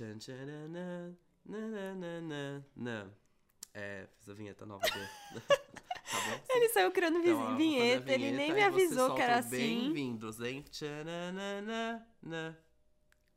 Tchan, 0.00 0.16
tchananã, 0.16 1.12
nananana, 1.44 2.64
nan. 2.74 3.10
É, 3.74 4.06
fiz 4.16 4.30
a 4.30 4.32
vinheta 4.32 4.64
nova 4.64 4.80
dele. 4.88 5.06
tá 5.46 6.18
bom? 6.24 6.40
Ele 6.56 6.70
saiu 6.70 6.90
criando 6.90 7.18
Então, 7.18 7.34
ó, 7.34 7.36
vou 7.36 7.44
fazer 7.48 7.52
a 7.52 7.56
vinheta, 7.58 8.10
ele 8.10 8.30
nem 8.32 8.54
vinheta 8.54 8.54
me 8.54 8.62
avisou 8.62 9.14
que 9.14 9.20
era 9.20 9.36
assim. 9.40 9.50
Bem-vindos, 9.92 10.40
hein? 10.40 10.64
Tchananana, 10.70 12.06
nan. 12.22 12.56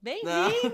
Bem-vindos! 0.01 0.71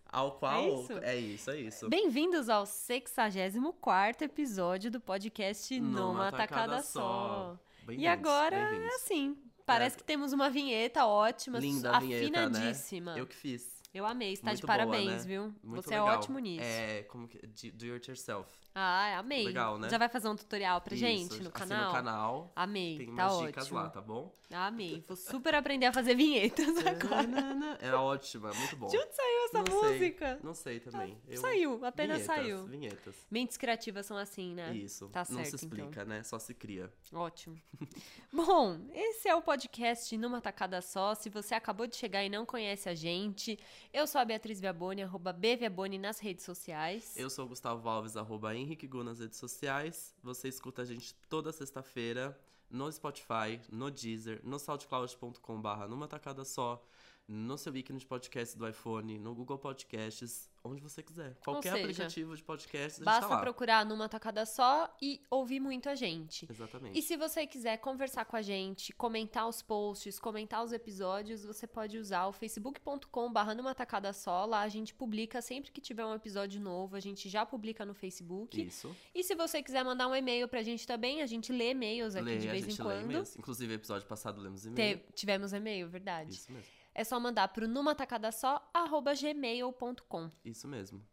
Ao 0.08 0.38
qual. 0.38 0.62
É 0.62 0.70
isso? 0.70 0.92
É 1.02 1.16
isso, 1.16 1.50
é 1.50 1.60
isso. 1.60 1.86
Bem-vindos 1.90 2.48
ao 2.48 2.64
64 2.64 4.24
episódio 4.24 4.90
do 4.90 4.98
podcast 4.98 5.78
Numa 5.78 6.00
Numa 6.00 6.30
Tacada 6.32 6.46
Tacada 6.48 6.82
Só. 6.82 7.58
Só. 7.86 7.92
E 7.92 8.06
agora 8.06 8.56
é 8.56 8.86
assim. 8.94 9.36
Parece 9.66 9.96
É. 9.96 9.98
que 9.98 10.04
temos 10.04 10.32
uma 10.32 10.48
vinheta 10.48 11.04
ótima, 11.04 11.58
Linda 11.58 11.90
a 11.94 12.00
vinheta, 12.00 12.22
afinadíssima. 12.46 13.14
né? 13.14 13.20
Eu 13.20 13.26
que 13.26 13.34
fiz. 13.34 13.75
Eu 13.96 14.04
amei, 14.04 14.34
está 14.34 14.52
de 14.52 14.56
Muito 14.56 14.66
boa, 14.66 14.78
parabéns, 14.78 15.24
né? 15.24 15.28
viu? 15.28 15.54
Muito 15.64 15.82
Você 15.88 15.94
é 15.94 16.00
legal. 16.02 16.18
ótimo 16.18 16.38
nisso. 16.38 16.62
É, 16.62 17.02
como 17.04 17.26
que. 17.26 17.38
Do 17.70 17.94
it 17.94 18.10
yourself. 18.10 18.50
Ah, 18.78 19.20
amei. 19.20 19.44
Legal, 19.46 19.78
né? 19.78 19.88
Já 19.88 19.96
vai 19.96 20.06
fazer 20.10 20.28
um 20.28 20.36
tutorial 20.36 20.82
pra 20.82 20.94
gente 20.94 21.32
Isso, 21.32 21.42
no 21.42 21.48
assim, 21.48 21.66
canal? 21.68 21.86
no 21.86 21.92
canal. 21.92 22.52
Amei, 22.54 22.98
Tem 22.98 23.06
tá 23.06 23.12
umas 23.12 23.32
ótimo. 23.32 23.46
dicas 23.48 23.70
lá, 23.70 23.88
tá 23.88 24.02
bom? 24.02 24.30
Amei. 24.52 25.02
Vou 25.08 25.16
super 25.16 25.54
aprender 25.54 25.86
a 25.86 25.92
fazer 25.94 26.14
vinhetas 26.14 26.68
agora. 26.86 27.78
É 27.80 27.94
ótima, 27.94 28.52
muito 28.52 28.76
bom. 28.76 28.88
De 28.88 28.98
onde 28.98 29.14
saiu 29.16 29.44
essa 29.46 29.58
Não 29.58 29.80
sei, 29.80 29.92
música? 29.98 30.40
Não 30.42 30.54
sei 30.54 30.80
também. 30.80 31.18
Eu- 31.26 31.40
Saiu, 31.40 31.84
apenas 31.86 32.18
Vinhetas, 32.18 32.36
saiu. 32.44 32.66
Vinhetas. 32.66 33.14
Mentes 33.30 33.56
criativas 33.56 34.04
são 34.04 34.16
assim, 34.18 34.54
né? 34.54 34.74
Isso. 34.76 35.08
Tá 35.08 35.20
não 35.30 35.36
certo, 35.42 35.56
se 35.58 35.64
então. 35.64 35.78
explica, 35.78 36.04
né? 36.04 36.22
Só 36.22 36.38
se 36.38 36.52
cria. 36.52 36.92
Ótimo. 37.14 37.56
Bom, 38.30 38.78
esse 38.92 39.26
é 39.26 39.34
o 39.34 39.40
podcast 39.40 40.14
Numa 40.18 40.40
Tacada 40.42 40.82
Só. 40.82 41.14
Se 41.14 41.30
você 41.30 41.54
acabou 41.54 41.86
de 41.86 41.96
chegar 41.96 42.22
e 42.24 42.28
não 42.28 42.44
conhece 42.44 42.88
a 42.90 42.94
gente, 42.94 43.58
eu 43.90 44.06
sou 44.06 44.20
a 44.20 44.24
Beatriz 44.24 44.60
Viaboni, 44.60 45.02
arroba 45.02 45.32
bviaboni 45.32 45.96
nas 45.98 46.18
redes 46.18 46.44
sociais. 46.44 47.16
Eu 47.16 47.30
sou 47.30 47.46
o 47.46 47.48
Gustavo 47.48 47.88
Alves, 47.88 48.16
arroba 48.16 48.54
Henrique 48.66 48.88
Gu 48.88 49.04
nas 49.04 49.20
redes 49.20 49.38
sociais. 49.38 50.12
Você 50.24 50.48
escuta 50.48 50.82
a 50.82 50.84
gente 50.84 51.14
toda 51.28 51.52
sexta-feira 51.52 52.36
no 52.68 52.90
Spotify, 52.90 53.60
no 53.70 53.92
Deezer, 53.92 54.40
no 54.42 54.58
soundcloud.com 54.58 55.60
barra 55.60 55.86
numa 55.86 56.08
tacada 56.08 56.44
só, 56.44 56.84
no 57.28 57.58
seu 57.58 57.76
ícone 57.76 57.98
de 57.98 58.06
podcast 58.06 58.56
do 58.56 58.68
iPhone, 58.68 59.18
no 59.18 59.34
Google 59.34 59.58
Podcasts, 59.58 60.48
onde 60.62 60.80
você 60.80 61.02
quiser. 61.02 61.36
Qualquer 61.44 61.72
seja, 61.72 61.84
aplicativo 61.84 62.36
de 62.36 62.42
podcast, 62.42 63.02
a 63.02 63.04
Basta 63.04 63.28
tá 63.28 63.38
procurar 63.38 63.84
Numa 63.84 64.08
Tacada 64.08 64.46
Só 64.46 64.94
e 65.02 65.20
ouvir 65.28 65.58
muito 65.58 65.88
a 65.88 65.94
gente. 65.96 66.46
Exatamente. 66.48 66.96
E 66.96 67.02
se 67.02 67.16
você 67.16 67.44
quiser 67.46 67.78
conversar 67.78 68.24
com 68.26 68.36
a 68.36 68.42
gente, 68.42 68.92
comentar 68.92 69.48
os 69.48 69.60
posts, 69.60 70.20
comentar 70.20 70.64
os 70.64 70.72
episódios, 70.72 71.44
você 71.44 71.66
pode 71.66 71.98
usar 71.98 72.26
o 72.26 72.32
facebook.com 72.32 73.32
barra 73.32 73.54
numa 73.54 73.74
tacada 73.74 74.12
só. 74.12 74.44
Lá 74.44 74.60
a 74.60 74.68
gente 74.68 74.94
publica 74.94 75.42
sempre 75.42 75.72
que 75.72 75.80
tiver 75.80 76.04
um 76.06 76.14
episódio 76.14 76.60
novo, 76.60 76.94
a 76.94 77.00
gente 77.00 77.28
já 77.28 77.44
publica 77.44 77.84
no 77.84 77.94
Facebook. 77.94 78.60
Isso. 78.64 78.94
E 79.12 79.24
se 79.24 79.34
você 79.34 79.60
quiser 79.62 79.84
mandar 79.84 80.06
um 80.06 80.14
e-mail 80.14 80.46
pra 80.46 80.62
gente 80.62 80.86
também, 80.86 81.22
a 81.22 81.26
gente 81.26 81.52
lê 81.52 81.70
e-mails 81.70 82.14
aqui 82.14 82.24
Lê, 82.24 82.38
de 82.38 82.46
vez 82.48 82.66
em 82.66 82.70
gente 82.70 82.82
lê 82.82 83.02
quando. 83.02 83.38
Inclusive, 83.38 83.74
episódio 83.74 84.06
passado 84.06 84.40
lemos 84.40 84.62
Te- 84.62 84.68
e-mail. 84.68 85.00
tivemos 85.14 85.52
e-mail, 85.52 85.88
verdade. 85.88 86.30
Isso 86.32 86.52
mesmo. 86.52 86.85
É 86.98 87.04
só 87.04 87.20
mandar 87.20 87.48
pro 87.48 87.68
numa 87.68 87.94
tacada 87.94 88.32
só, 88.32 88.66
arroba 88.72 89.12
gmail.com. 89.14 90.30
Isso 90.42 90.66
mesmo. 90.66 91.06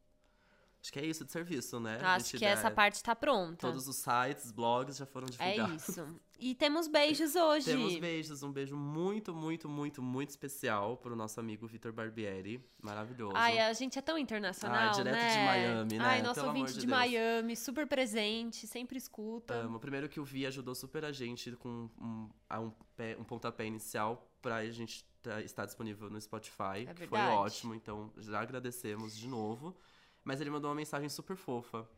Acho 0.82 0.94
que 0.94 1.00
é 1.00 1.06
isso 1.06 1.26
de 1.26 1.32
serviço, 1.32 1.78
né? 1.78 2.00
Acho 2.02 2.38
que 2.38 2.46
essa 2.46 2.72
parte 2.72 3.04
tá 3.04 3.14
pronta. 3.14 3.68
Todos 3.68 3.86
os 3.88 3.98
sites, 3.98 4.50
blogs 4.52 4.96
já 4.98 5.06
foram 5.06 5.28
É 5.40 5.52
divulgados. 5.52 5.90
isso. 5.90 6.22
E 6.40 6.56
temos 6.56 6.88
beijos 6.88 7.36
hoje. 7.36 7.66
Temos 7.66 7.98
beijos, 8.00 8.44
um 8.44 8.52
beijo 8.52 8.78
muito, 8.78 9.34
muito, 9.34 9.68
muito, 9.68 10.02
muito 10.02 10.30
especial 10.30 10.96
pro 10.96 11.18
nosso 11.18 11.38
amigo 11.38 11.68
Vitor 11.68 11.92
Barbieri. 11.92 12.66
Maravilhoso. 12.82 13.36
Ai, 13.36 13.60
a 13.60 13.74
gente 13.74 14.00
é 14.00 14.02
tão 14.02 14.18
internacional, 14.18 14.90
Ai, 14.90 14.92
direto 14.94 15.16
né? 15.16 15.30
de 15.30 15.46
Miami, 15.46 15.98
né? 15.98 16.06
Ai, 16.06 16.22
nosso 16.22 16.36
Pelo 16.36 16.48
ouvinte 16.48 16.74
de 16.74 16.80
de. 16.82 16.88
Miami, 16.88 17.56
super 17.58 17.88
presente, 17.88 18.68
sempre 18.68 18.98
escuta. 18.98 19.54
Amo. 19.54 19.80
Primeiro 19.80 20.08
que 20.08 20.20
o 20.20 20.24
Vi 20.24 20.46
ajudou 20.46 20.76
super 20.76 21.04
a 21.04 21.12
gente 21.12 21.52
com 21.58 21.90
um, 21.98 22.30
um, 22.52 22.72
um 23.20 23.24
pontapé 23.24 23.66
inicial 23.66 24.30
pra 24.44 24.64
gente 24.70 25.04
tá- 25.24 25.42
estar 25.42 25.66
disponível 25.66 26.10
no 26.10 26.22
Spotify, 26.22 26.86
É 26.88 26.94
que 26.94 27.08
foi 27.08 27.18
ótimo, 27.20 27.74
então 27.74 28.12
já 28.18 28.42
agradecemos 28.42 29.16
de 29.18 29.28
novo. 29.28 29.76
Mas 30.24 30.40
ele 30.40 30.50
mandou 30.52 30.70
uma 30.70 30.76
mensagem 30.76 31.10
super 31.10 31.36
fofa 31.36 31.90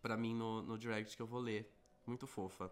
pra 0.00 0.16
mim 0.16 0.34
no, 0.34 0.62
no 0.62 0.78
direct 0.78 1.16
que 1.16 1.22
eu 1.22 1.26
vou 1.26 1.40
ler. 1.40 1.68
Muito 2.06 2.26
fofa. 2.26 2.70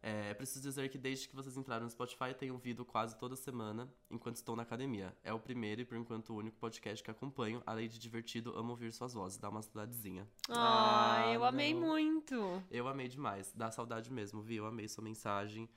É, 0.00 0.32
preciso 0.34 0.62
dizer 0.62 0.88
que 0.90 0.96
desde 0.96 1.28
que 1.28 1.34
vocês 1.34 1.56
entraram 1.56 1.82
no 1.84 1.90
Spotify, 1.90 2.32
tenho 2.38 2.54
ouvido 2.54 2.84
quase 2.84 3.16
toda 3.18 3.34
semana 3.34 3.92
enquanto 4.08 4.36
estou 4.36 4.54
na 4.54 4.62
academia. 4.62 5.16
É 5.24 5.32
o 5.32 5.40
primeiro 5.40 5.80
e, 5.80 5.84
por 5.84 5.96
enquanto, 5.96 6.30
o 6.32 6.36
único 6.36 6.56
podcast 6.56 7.02
que 7.02 7.10
acompanho. 7.10 7.60
Além 7.66 7.88
de 7.88 7.98
divertido, 7.98 8.56
amo 8.56 8.70
ouvir 8.70 8.92
suas 8.92 9.12
vozes. 9.12 9.38
Dá 9.38 9.48
uma 9.48 9.60
saudadezinha. 9.60 10.26
Ai, 10.48 11.34
eu 11.34 11.44
amei 11.44 11.74
não. 11.74 11.80
muito. 11.80 12.62
Eu 12.70 12.86
amei 12.86 13.08
demais. 13.08 13.52
Dá 13.52 13.70
saudade 13.72 14.12
mesmo, 14.12 14.40
viu? 14.40 14.62
Eu 14.64 14.68
amei 14.68 14.86
sua 14.88 15.02
mensagem. 15.02 15.68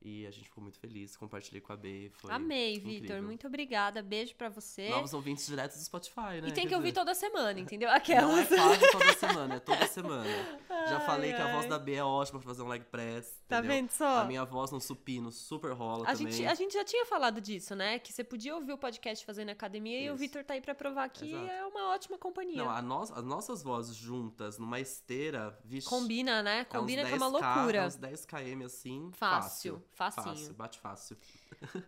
E 0.00 0.26
a 0.26 0.30
gente 0.30 0.44
ficou 0.48 0.62
muito 0.62 0.78
feliz. 0.78 1.16
Compartilhei 1.16 1.60
com 1.60 1.72
a 1.72 1.76
B. 1.76 2.08
Foi 2.14 2.30
Amei. 2.32 2.78
Vitor. 2.78 3.20
Muito 3.20 3.46
obrigada. 3.48 4.00
Beijo 4.00 4.34
pra 4.36 4.48
você. 4.48 4.88
Novos 4.90 5.12
ouvintes 5.12 5.44
diretos 5.46 5.76
do 5.76 5.82
Spotify, 5.84 6.40
né? 6.40 6.48
e 6.48 6.52
tem 6.52 6.62
Quer 6.64 6.68
que 6.68 6.74
ouvir 6.76 6.92
toda 6.92 7.14
semana, 7.14 7.58
entendeu? 7.58 7.88
Não 7.90 7.94
é 7.94 7.98
Aquelas. 7.98 8.48
quase 8.48 8.92
toda 8.92 9.12
semana, 9.14 9.54
é 9.56 9.60
toda 9.60 9.86
semana. 9.88 10.58
Já 10.88 10.98
Ai, 11.00 11.06
falei 11.06 11.32
que 11.34 11.42
a 11.42 11.52
voz 11.52 11.64
ai. 11.64 11.68
da 11.70 11.78
B 11.80 11.94
é 11.94 12.04
ótima 12.04 12.38
pra 12.38 12.48
fazer 12.48 12.62
um 12.62 12.68
leg 12.68 12.84
press. 12.84 13.38
Tá 13.48 13.58
entendeu? 13.58 13.76
vendo 13.76 13.90
só? 13.90 14.18
A 14.20 14.24
minha 14.24 14.44
voz 14.44 14.70
no 14.70 14.80
supino 14.80 15.32
super 15.32 15.72
rola 15.72 16.04
A 16.08 16.12
também. 16.14 16.32
gente, 16.32 16.46
a 16.46 16.54
gente 16.54 16.74
já 16.74 16.84
tinha 16.84 17.04
falado 17.04 17.40
disso, 17.40 17.74
né? 17.74 17.98
Que 17.98 18.12
você 18.12 18.22
podia 18.22 18.54
ouvir 18.54 18.72
o 18.72 18.78
podcast 18.78 19.24
fazendo 19.26 19.48
academia 19.50 20.00
e 20.00 20.08
o 20.10 20.14
Isso. 20.14 20.20
Vitor 20.20 20.44
tá 20.44 20.54
aí 20.54 20.60
pra 20.60 20.74
provar 20.76 21.08
que 21.08 21.28
Exato. 21.32 21.50
é 21.50 21.66
uma 21.66 21.92
ótima 21.92 22.16
companhia. 22.18 22.56
Não, 22.62 22.70
a 22.70 22.80
nossa- 22.80 23.14
as 23.18 23.24
nossas 23.24 23.62
vozes 23.64 23.96
juntas 23.96 24.58
numa 24.58 24.78
esteira, 24.78 25.58
vixe, 25.64 25.88
Combina, 25.88 26.42
né? 26.42 26.60
é 26.60 26.64
Combina 26.64 27.04
que 27.04 27.12
é 27.12 27.16
uma 27.16 27.26
10K, 27.30 27.30
loucura. 27.56 27.78
É 27.78 27.86
uns 27.86 27.96
10 27.96 28.24
km 28.26 28.62
assim, 28.64 29.10
Fácil, 29.14 29.42
fácil. 29.74 29.87
Facinho. 29.98 30.24
Fácil, 30.36 30.54
bate 30.54 30.78
fácil. 30.78 31.16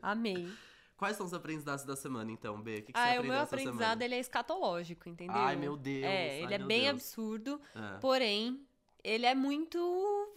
Amei. 0.03 0.51
Quais 0.97 1.17
são 1.17 1.25
os 1.25 1.33
aprendizados 1.33 1.85
da 1.87 1.97
semana, 1.97 2.31
então, 2.31 2.61
B? 2.61 2.79
O 2.81 2.83
que, 2.83 2.93
que 2.93 2.99
você 2.99 3.03
Ah, 3.03 3.07
o 3.07 3.11
aprendeu 3.13 3.23
meu 3.33 3.35
essa 3.37 3.45
aprendizado 3.55 3.79
semana? 3.79 4.05
ele 4.05 4.15
é 4.17 4.19
escatológico, 4.19 5.09
entendeu? 5.09 5.35
Ai, 5.35 5.57
meu 5.57 5.75
Deus, 5.77 6.05
É, 6.05 6.31
ai, 6.33 6.43
ele 6.43 6.55
é 6.55 6.59
meu 6.59 6.67
bem 6.67 6.81
Deus. 6.83 6.91
absurdo, 6.91 7.61
É. 7.75 7.99
porém, 8.01 8.67
ele 9.03 9.25
é 9.25 9.35
muito 9.35 9.79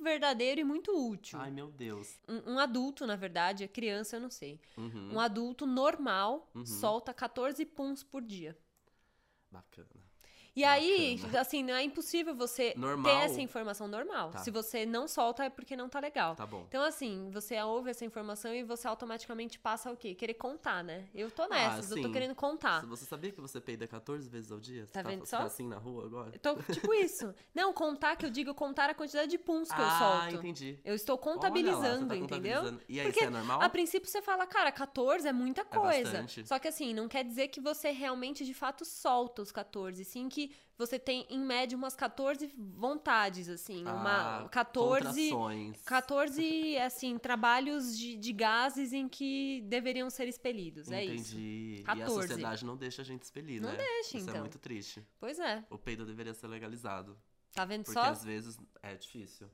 verdadeiro 0.02 0.62
e 0.62 0.64
muito 0.64 0.92
útil. 1.12 1.38
Ai, 1.38 1.52
meu 1.52 1.70
Deus. 1.70 2.18
Um, 2.30 2.54
um 2.54 2.60
adulto, 2.60 3.06
na 3.06 3.18
verdade, 3.18 3.66
é 3.66 3.68
criança, 3.68 4.16
eu 4.16 4.22
não 4.22 4.30
sei. 4.30 4.58
Uhum. 4.78 5.16
Um 5.16 5.20
adulto 5.20 5.66
normal 5.66 6.50
Uhum. 6.56 6.66
solta 6.66 7.14
14 7.14 7.66
puns 7.66 8.02
por 8.02 8.22
dia. 8.22 8.58
Bacana. 9.52 10.03
E 10.56 10.64
aí, 10.64 11.18
Bacana. 11.18 11.42
assim, 11.42 11.64
não 11.64 11.74
é 11.74 11.84
impossível 11.84 12.36
você 12.36 12.74
Normal? 12.78 13.06
ter 13.12 13.26
essa 13.26 13.42
informação 13.42 13.88
normal. 13.88 14.30
Tá. 14.32 14.40
Se 14.40 14.52
você 14.52 14.86
não 14.86 15.08
solta, 15.08 15.46
é 15.46 15.50
porque 15.50 15.76
não 15.76 15.90
tá 15.90 16.00
legal. 16.00 16.36
Tá 16.36 16.46
bom. 16.46 16.66
Então, 16.68 16.84
assim, 16.84 17.30
você 17.32 17.60
ouve 17.62 17.90
essa 17.90 18.06
informação 18.06 18.54
e 18.54 18.64
você 18.64 18.88
automaticamente 18.88 19.58
passa 19.58 19.92
o 19.92 19.98
quê? 19.98 20.14
Querer 20.14 20.36
contar, 20.36 20.84
né? 20.84 21.06
Eu 21.14 21.32
tô 21.32 21.48
nessas, 21.48 21.90
eu 21.90 22.02
tô 22.02 22.08
Ah, 22.08 22.12
querendo 22.12 22.36
contar. 22.36 22.82
Se 22.82 22.86
Você 22.86 23.06
sabia 23.06 23.32
que 23.32 23.42
você 23.42 23.60
peida 23.60 23.88
14 23.88 24.30
vezes 24.30 24.52
ao 24.52 24.60
dia? 24.60 24.86
Tá 24.92 25.02
você 25.02 25.08
vendo 25.10 25.26
só? 25.26 25.38
Tá 25.40 25.44
assim 25.46 25.68
na 25.68 25.78
rua 25.78 26.06
agora? 26.06 26.32
Eu 26.34 26.40
tô 26.40 26.56
tipo 26.72 26.94
isso. 26.94 27.34
Não, 27.54 27.74
contar 27.74 28.16
que 28.16 28.26
eu 28.26 28.30
digo 28.30 28.54
contar 28.54 28.90
a 28.92 28.94
quantidade 28.94 29.32
de 29.32 29.40
puns 29.40 29.70
que 29.72 29.82
eu 29.82 29.86
ah, 29.86 30.28
solto. 30.30 30.36
entendi. 30.36 30.78
Eu 30.86 30.94
estou 30.94 31.16
lá, 31.16 31.22
contabilizando, 31.22 32.02
você 32.02 32.08
tá 32.10 32.16
entendeu? 32.16 32.28
contabilizando. 32.62 32.82
E 32.88 33.00
aí, 33.00 33.06
Porque 33.08 33.20
isso 33.22 33.28
é 33.28 33.32
normal? 33.32 33.62
A 33.62 33.70
princípio 33.70 34.08
você 34.10 34.22
fala, 34.22 34.46
cara, 34.46 34.72
14 34.72 35.28
é 35.28 35.34
muita 35.34 35.66
coisa. 35.66 36.12
bastante. 36.12 36.46
Só 36.48 36.60
que 36.60 36.68
assim, 36.68 36.94
não 36.94 37.08
quer 37.08 37.24
dizer 37.24 37.48
que 37.48 37.60
você 37.60 37.90
realmente 37.90 38.46
de 38.46 38.54
fato 38.54 38.86
solta 38.86 39.42
os 39.42 39.52
14, 39.52 40.06
sim 40.06 40.30
que 40.30 40.43
você 40.78 40.98
tem 40.98 41.26
em 41.30 41.40
média 41.40 41.78
umas 41.78 41.96
14 41.96 42.52
vontades, 42.58 43.48
assim, 43.48 43.84
uma 43.84 44.44
Ah, 44.46 44.50
14 44.50 45.30
contrações. 45.30 45.82
14 45.86 46.78
assim, 46.80 47.18
trabalhos 47.18 47.98
de, 47.98 48.16
de 48.18 48.34
gases 48.34 48.92
em 48.94 49.08
que 49.08 49.62
deveriam 49.68 50.10
ser 50.10 50.28
expelidos, 50.28 50.92
é 50.92 51.04
isso. 51.06 51.36
Entendi. 51.36 51.76
E 51.80 51.84
a 51.84 51.96
14. 51.96 52.14
sociedade 52.28 52.66
não 52.66 52.76
deixa 52.76 53.02
a 53.02 53.06
gente 53.06 53.24
expelir, 53.24 53.62
Não 53.62 53.70
né? 53.72 53.78
deixa, 53.78 54.18
Isso 54.18 54.28
é 54.28 54.32
então. 54.32 54.42
muito 54.42 54.60
triste. 54.60 55.06
Pois 55.20 55.40
é. 55.40 55.64
O 55.70 55.78
peido 55.78 56.06
deveria 56.06 56.34
ser 56.34 56.48
legalizado. 56.48 57.18
Tá 57.54 57.66
vendo 57.66 57.84
Porque 57.86 58.00
só? 58.00 58.06
às 58.06 58.24
vezes 58.24 58.58
é 58.82 58.96
difícil. 58.96 59.48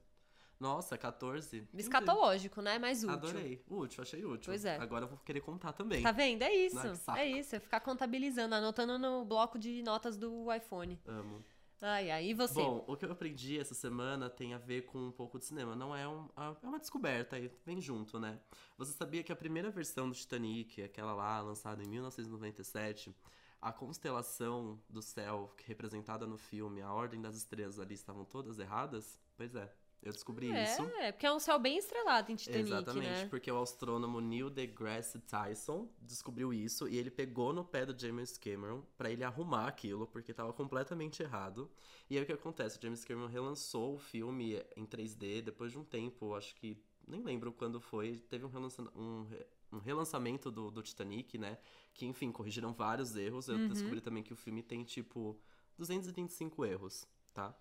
Nossa, 0.59 0.97
14? 0.97 1.57
Entendi. 1.57 1.69
Escatológico, 1.81 2.61
né? 2.61 2.77
Mais 2.77 3.03
útil. 3.03 3.13
Adorei. 3.15 3.63
Útil, 3.69 4.01
achei 4.01 4.25
útil. 4.25 4.51
Pois 4.51 4.65
é. 4.65 4.75
Agora 4.77 5.05
eu 5.05 5.09
vou 5.09 5.17
querer 5.19 5.39
contar 5.41 5.71
também. 5.73 6.03
Tá 6.03 6.11
vendo? 6.11 6.41
É 6.41 6.53
isso. 6.53 6.77
É 7.17 7.25
isso. 7.25 7.55
É 7.55 7.59
ficar 7.59 7.79
contabilizando, 7.79 8.53
anotando 8.55 8.99
no 8.99 9.23
bloco 9.23 9.57
de 9.57 9.81
notas 9.83 10.17
do 10.17 10.53
iPhone. 10.53 10.99
Amo. 11.07 11.43
Ai, 11.81 12.11
ai. 12.11 12.25
E 12.25 12.33
você? 12.33 12.55
Bom, 12.55 12.83
o 12.89 12.97
que 12.97 13.05
eu 13.05 13.11
aprendi 13.13 13.57
essa 13.57 13.73
semana 13.73 14.29
tem 14.29 14.53
a 14.53 14.57
ver 14.57 14.81
com 14.81 14.97
um 14.99 15.11
pouco 15.13 15.39
de 15.39 15.45
cinema. 15.45 15.77
Não 15.77 15.95
é, 15.95 16.05
um, 16.05 16.27
a- 16.35 16.53
é 16.61 16.67
uma 16.67 16.77
descoberta 16.77 17.37
aí, 17.37 17.49
vem 17.65 17.79
junto, 17.79 18.19
né? 18.19 18.37
Você 18.77 18.91
sabia 18.91 19.23
que 19.23 19.31
a 19.31 19.35
primeira 19.37 19.69
versão 19.71 20.09
do 20.09 20.13
Titanic, 20.15 20.81
aquela 20.83 21.13
lá 21.13 21.39
lançada 21.39 21.81
em 21.81 21.87
1997, 21.87 23.15
a 23.61 23.71
constelação 23.71 24.77
do 24.89 25.01
céu 25.01 25.53
é 25.57 25.63
representada 25.67 26.27
no 26.27 26.37
filme, 26.37 26.81
a 26.81 26.91
ordem 26.91 27.21
das 27.21 27.35
estrelas 27.35 27.79
ali 27.79 27.93
estavam 27.93 28.25
todas 28.25 28.59
erradas? 28.59 29.17
Pois 29.37 29.55
é. 29.55 29.73
Eu 30.01 30.13
descobri 30.13 30.49
é, 30.51 30.63
isso. 30.63 30.81
É, 30.99 31.11
porque 31.11 31.25
é 31.25 31.31
um 31.31 31.39
céu 31.39 31.59
bem 31.59 31.77
estrelado 31.77 32.31
em 32.31 32.35
Titanic, 32.35 32.71
Exatamente, 32.71 33.05
né? 33.23 33.27
porque 33.29 33.51
o 33.51 33.61
astrônomo 33.61 34.21
Neil 34.21 34.49
deGrasse 34.49 35.19
Tyson 35.19 35.89
descobriu 36.01 36.53
isso 36.53 36.87
e 36.87 36.97
ele 36.97 37.11
pegou 37.11 37.51
no 37.51 37.65
pé 37.65 37.85
do 37.85 37.99
James 37.99 38.37
Cameron 38.37 38.81
pra 38.97 39.11
ele 39.11 39.23
arrumar 39.25 39.67
aquilo, 39.67 40.07
porque 40.07 40.33
tava 40.33 40.53
completamente 40.53 41.21
errado. 41.21 41.69
E 42.09 42.15
aí 42.17 42.23
o 42.23 42.25
que 42.25 42.31
acontece? 42.31 42.77
O 42.77 42.81
James 42.81 43.03
Cameron 43.03 43.27
relançou 43.27 43.95
o 43.95 43.99
filme 43.99 44.63
em 44.75 44.85
3D 44.85 45.41
depois 45.41 45.71
de 45.71 45.77
um 45.77 45.83
tempo, 45.83 46.33
acho 46.33 46.55
que 46.55 46.81
nem 47.05 47.21
lembro 47.21 47.51
quando 47.51 47.81
foi, 47.81 48.17
teve 48.29 48.45
um, 48.45 48.49
relança 48.49 48.81
um, 48.95 49.27
um 49.73 49.79
relançamento 49.79 50.49
do, 50.49 50.71
do 50.71 50.81
Titanic, 50.81 51.37
né? 51.37 51.57
Que, 51.93 52.05
enfim, 52.05 52.31
corrigiram 52.31 52.71
vários 52.71 53.15
erros. 53.15 53.49
Eu 53.49 53.57
Uhum. 53.57 53.67
descobri 53.67 53.99
também 53.99 54.23
que 54.23 54.31
o 54.31 54.35
filme 54.35 54.61
tem, 54.63 54.83
tipo, 54.83 55.37
225 55.77 56.63
erros, 56.65 57.05
tá? 57.33 57.53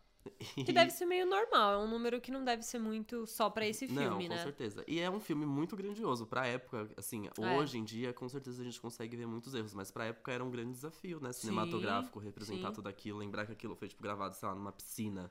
Que 0.54 0.72
deve 0.72 0.90
ser 0.90 1.06
meio 1.06 1.26
normal, 1.26 1.74
é 1.74 1.78
um 1.78 1.88
número 1.88 2.20
que 2.20 2.30
não 2.30 2.44
deve 2.44 2.62
ser 2.62 2.78
muito 2.78 3.26
só 3.26 3.48
pra 3.48 3.66
esse 3.66 3.86
filme, 3.86 4.04
Não, 4.04 4.18
com 4.18 4.28
né? 4.28 4.42
certeza. 4.42 4.84
E 4.86 5.00
é 5.00 5.10
um 5.10 5.20
filme 5.20 5.46
muito 5.46 5.76
grandioso. 5.76 6.26
Pra 6.26 6.46
época, 6.46 6.88
assim, 6.96 7.28
É. 7.38 7.56
hoje 7.56 7.78
em 7.78 7.84
dia, 7.84 8.12
com 8.12 8.28
certeza 8.28 8.60
a 8.60 8.64
gente 8.64 8.80
consegue 8.80 9.16
ver 9.16 9.26
muitos 9.26 9.54
erros, 9.54 9.72
mas 9.74 9.90
pra 9.90 10.06
época 10.06 10.30
era 10.32 10.44
um 10.44 10.50
grande 10.50 10.72
desafio, 10.72 11.20
né? 11.20 11.32
Cinematográfico, 11.32 12.18
representar 12.18 12.68
sim. 12.68 12.74
tudo 12.74 12.88
aquilo, 12.88 13.18
lembrar 13.18 13.46
que 13.46 13.52
aquilo 13.52 13.74
foi, 13.74 13.88
tipo, 13.88 14.02
gravado, 14.02 14.34
sei 14.34 14.48
lá, 14.48 14.54
numa 14.54 14.72
piscina. 14.72 15.30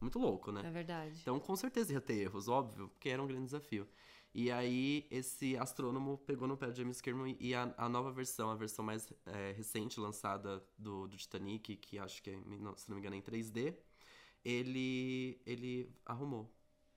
Muito 0.00 0.18
louco, 0.18 0.52
né? 0.52 0.62
É 0.64 0.70
verdade. 0.70 1.18
Então, 1.22 1.40
com 1.40 1.56
certeza 1.56 1.92
ia 1.94 2.00
ter 2.00 2.14
erros, 2.14 2.48
óbvio, 2.48 2.88
porque 2.88 3.08
era 3.08 3.22
um 3.22 3.26
grande 3.26 3.46
desafio. 3.46 3.88
E 4.34 4.50
aí, 4.52 5.06
esse 5.10 5.56
astrônomo 5.56 6.18
pegou 6.18 6.46
no 6.46 6.58
pé 6.58 6.66
do 6.66 6.76
James 6.76 7.00
Cameron 7.00 7.34
e 7.40 7.54
a, 7.54 7.72
a 7.78 7.88
nova 7.88 8.12
versão, 8.12 8.50
a 8.50 8.54
versão 8.54 8.84
mais 8.84 9.10
é, 9.24 9.52
recente 9.52 9.98
lançada 9.98 10.62
do, 10.76 11.08
do 11.08 11.16
Titanic, 11.16 11.74
que 11.76 11.98
acho 11.98 12.22
que 12.22 12.28
é, 12.28 12.34
se 12.76 12.88
não 12.90 12.96
me 12.96 13.00
engano, 13.00 13.14
é 13.14 13.18
em 13.18 13.22
3D, 13.22 13.74
ele, 14.50 15.40
ele 15.46 15.90
arrumou, 16.04 16.48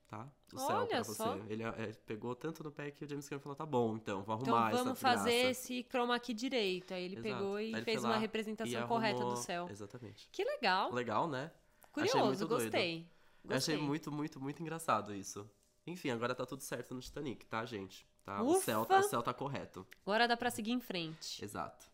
tá? 0.08 0.28
O 0.52 0.58
céu 0.58 0.76
Olha 0.76 0.86
pra 0.86 1.02
você. 1.04 1.14
só. 1.14 1.36
Ele 1.48 1.62
é, 1.62 1.92
pegou 2.06 2.34
tanto 2.34 2.62
no 2.62 2.70
pé 2.70 2.90
que 2.90 3.04
o 3.04 3.08
James 3.08 3.28
Cameron 3.28 3.42
falou, 3.42 3.56
tá 3.56 3.66
bom, 3.66 3.96
então, 3.96 4.22
vou 4.22 4.36
Então 4.40 4.54
arrumar 4.54 4.70
vamos 4.70 4.92
essa 4.92 5.00
fazer 5.00 5.30
desgraça." 5.30 5.50
esse 5.50 5.82
chroma 5.90 6.18
key 6.20 6.34
direito. 6.34 6.94
Aí 6.94 7.04
ele 7.04 7.16
Exato. 7.16 7.34
pegou 7.34 7.60
e 7.60 7.72
ele 7.72 7.82
fez 7.82 8.04
uma 8.04 8.16
representação 8.16 8.84
e 8.84 8.86
correta 8.86 9.16
do 9.18 9.22
arrumou- 9.22 9.36
céu. 9.42 9.68
Exatamente. 9.70 10.28
Que 10.30 10.44
legal. 10.44 10.92
Legal, 10.92 11.28
né? 11.28 11.50
Curioso, 11.92 12.46
gostei. 12.46 13.06
Eu 13.42 13.56
achei 13.56 13.74
Gostei. 13.74 13.78
muito, 13.78 14.12
muito, 14.12 14.40
muito 14.40 14.60
engraçado 14.62 15.14
isso. 15.14 15.48
Enfim, 15.86 16.10
agora 16.10 16.34
tá 16.34 16.44
tudo 16.46 16.62
certo 16.62 16.94
no 16.94 17.00
Titanic, 17.00 17.46
tá, 17.46 17.64
gente? 17.64 18.06
Tá? 18.22 18.42
O, 18.42 18.50
Ufa! 18.52 18.60
céu, 18.60 18.82
o 18.88 19.02
céu 19.02 19.22
tá 19.22 19.32
correto. 19.34 19.84
Agora 20.06 20.28
dá 20.28 20.36
pra 20.36 20.50
seguir 20.50 20.72
em 20.72 20.80
frente. 20.80 21.42
Exato. 21.42 21.89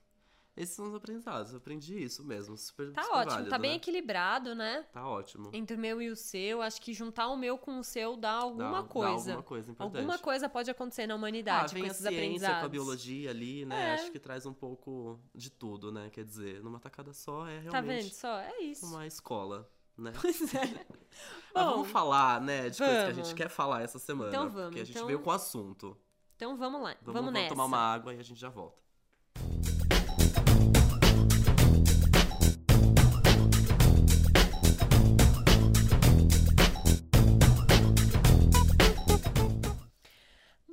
Esses 0.56 0.74
são 0.74 0.86
os 0.88 0.94
aprendizados. 0.94 1.52
Eu 1.52 1.58
aprendi 1.58 2.02
isso 2.02 2.24
mesmo. 2.24 2.56
Super, 2.56 2.90
Tá 2.92 3.02
super 3.02 3.14
ótimo, 3.16 3.30
válido, 3.32 3.50
tá 3.50 3.58
bem 3.58 3.70
né? 3.72 3.76
equilibrado, 3.76 4.54
né? 4.54 4.86
Tá 4.90 5.06
ótimo. 5.06 5.50
Entre 5.52 5.76
o 5.76 5.78
meu 5.78 6.00
e 6.00 6.08
o 6.08 6.16
seu, 6.16 6.62
acho 6.62 6.80
que 6.80 6.94
juntar 6.94 7.28
o 7.28 7.36
meu 7.36 7.58
com 7.58 7.78
o 7.78 7.84
seu 7.84 8.16
dá 8.16 8.32
Dá- 8.32 8.38
alguma 8.38 8.82
dá 8.82 8.88
coisa. 8.88 9.30
alguma 9.32 9.42
coisa 9.42 9.70
importante. 9.70 9.96
Alguma 9.98 10.18
coisa 10.18 10.48
pode 10.48 10.70
acontecer 10.70 11.06
na 11.06 11.12
Ah, 11.12 11.16
humanidade 11.18 11.74
vem 11.74 11.82
com 11.82 11.88
a 11.88 11.90
esses 11.90 12.00
ciência 12.02 12.18
aprendizados. 12.18 12.60
com 12.60 12.64
a 12.66 12.68
biologia 12.70 13.30
ali, 13.30 13.66
né? 13.66 13.90
É. 13.90 13.94
Acho 13.94 14.10
que 14.10 14.18
traz 14.18 14.46
um 14.46 14.54
pouco 14.54 15.20
de 15.34 15.50
tudo, 15.50 15.92
né? 15.92 16.08
Quer 16.08 16.24
dizer, 16.24 16.62
numa 16.62 16.80
tacada 16.80 17.12
só 17.12 17.46
é 17.46 17.60
Tá 17.60 17.80
vendo 17.82 17.90
realmente 17.90 18.14
só? 18.14 18.38
É 18.38 18.60
isso. 18.62 18.86
uma 18.86 19.06
escola, 19.06 19.70
né? 19.98 20.12
Pois 20.18 20.54
é. 20.54 20.60
Mas 21.54 21.64
Bom, 21.64 21.70
vamos 21.72 21.88
falar, 21.88 22.40
né, 22.40 22.70
de 22.70 22.78
coisas 22.78 22.96
que 22.96 23.02
a 23.02 23.10
vamos. 23.10 23.28
gente 23.28 23.34
quer 23.36 23.48
falar 23.50 23.82
essa 23.82 23.98
semana. 23.98 24.30
Então 24.30 24.48
vamos, 24.48 24.64
Porque 24.68 24.80
a 24.80 24.84
gente 24.84 24.94
então- 24.96 25.06
veio 25.06 25.20
com 25.20 25.28
o 25.28 25.32
assunto. 25.34 25.96
então 26.34 26.56
vamos 26.56 26.80
lá. 26.82 26.94
Vamos, 27.02 27.14
Vamos, 27.20 27.32
nessa. 27.34 27.48
tomar 27.50 27.64
uma 27.66 27.78
água 27.78 28.14
e 28.14 28.18
a 28.18 28.22
gente 28.22 28.40
já 28.40 28.48
volta. 28.48 28.85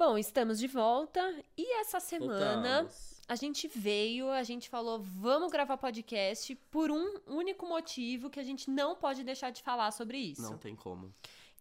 Bom, 0.06 0.18
estamos 0.18 0.60
de 0.60 0.68
volta 0.68 1.34
e 1.58 1.80
essa 1.80 1.98
semana 1.98 2.34
Voltamos. 2.84 3.22
a 3.26 3.38
gente 3.38 3.70
veio, 3.70 4.30
a 4.30 4.44
gente 4.44 4.68
falou, 4.68 5.00
vamos 5.02 5.50
gravar 5.50 5.78
podcast 5.78 6.54
por 6.70 6.92
um 6.92 7.22
único 7.26 7.66
motivo 7.66 8.30
que 8.30 8.38
a 8.38 8.44
gente 8.44 8.70
não 8.70 8.98
pode 8.98 9.24
deixar 9.24 9.50
de 9.52 9.64
falar 9.64 9.92
sobre 9.92 10.18
isso. 10.18 10.42
Não 10.42 10.58
tem 10.58 10.76
como. 10.76 11.14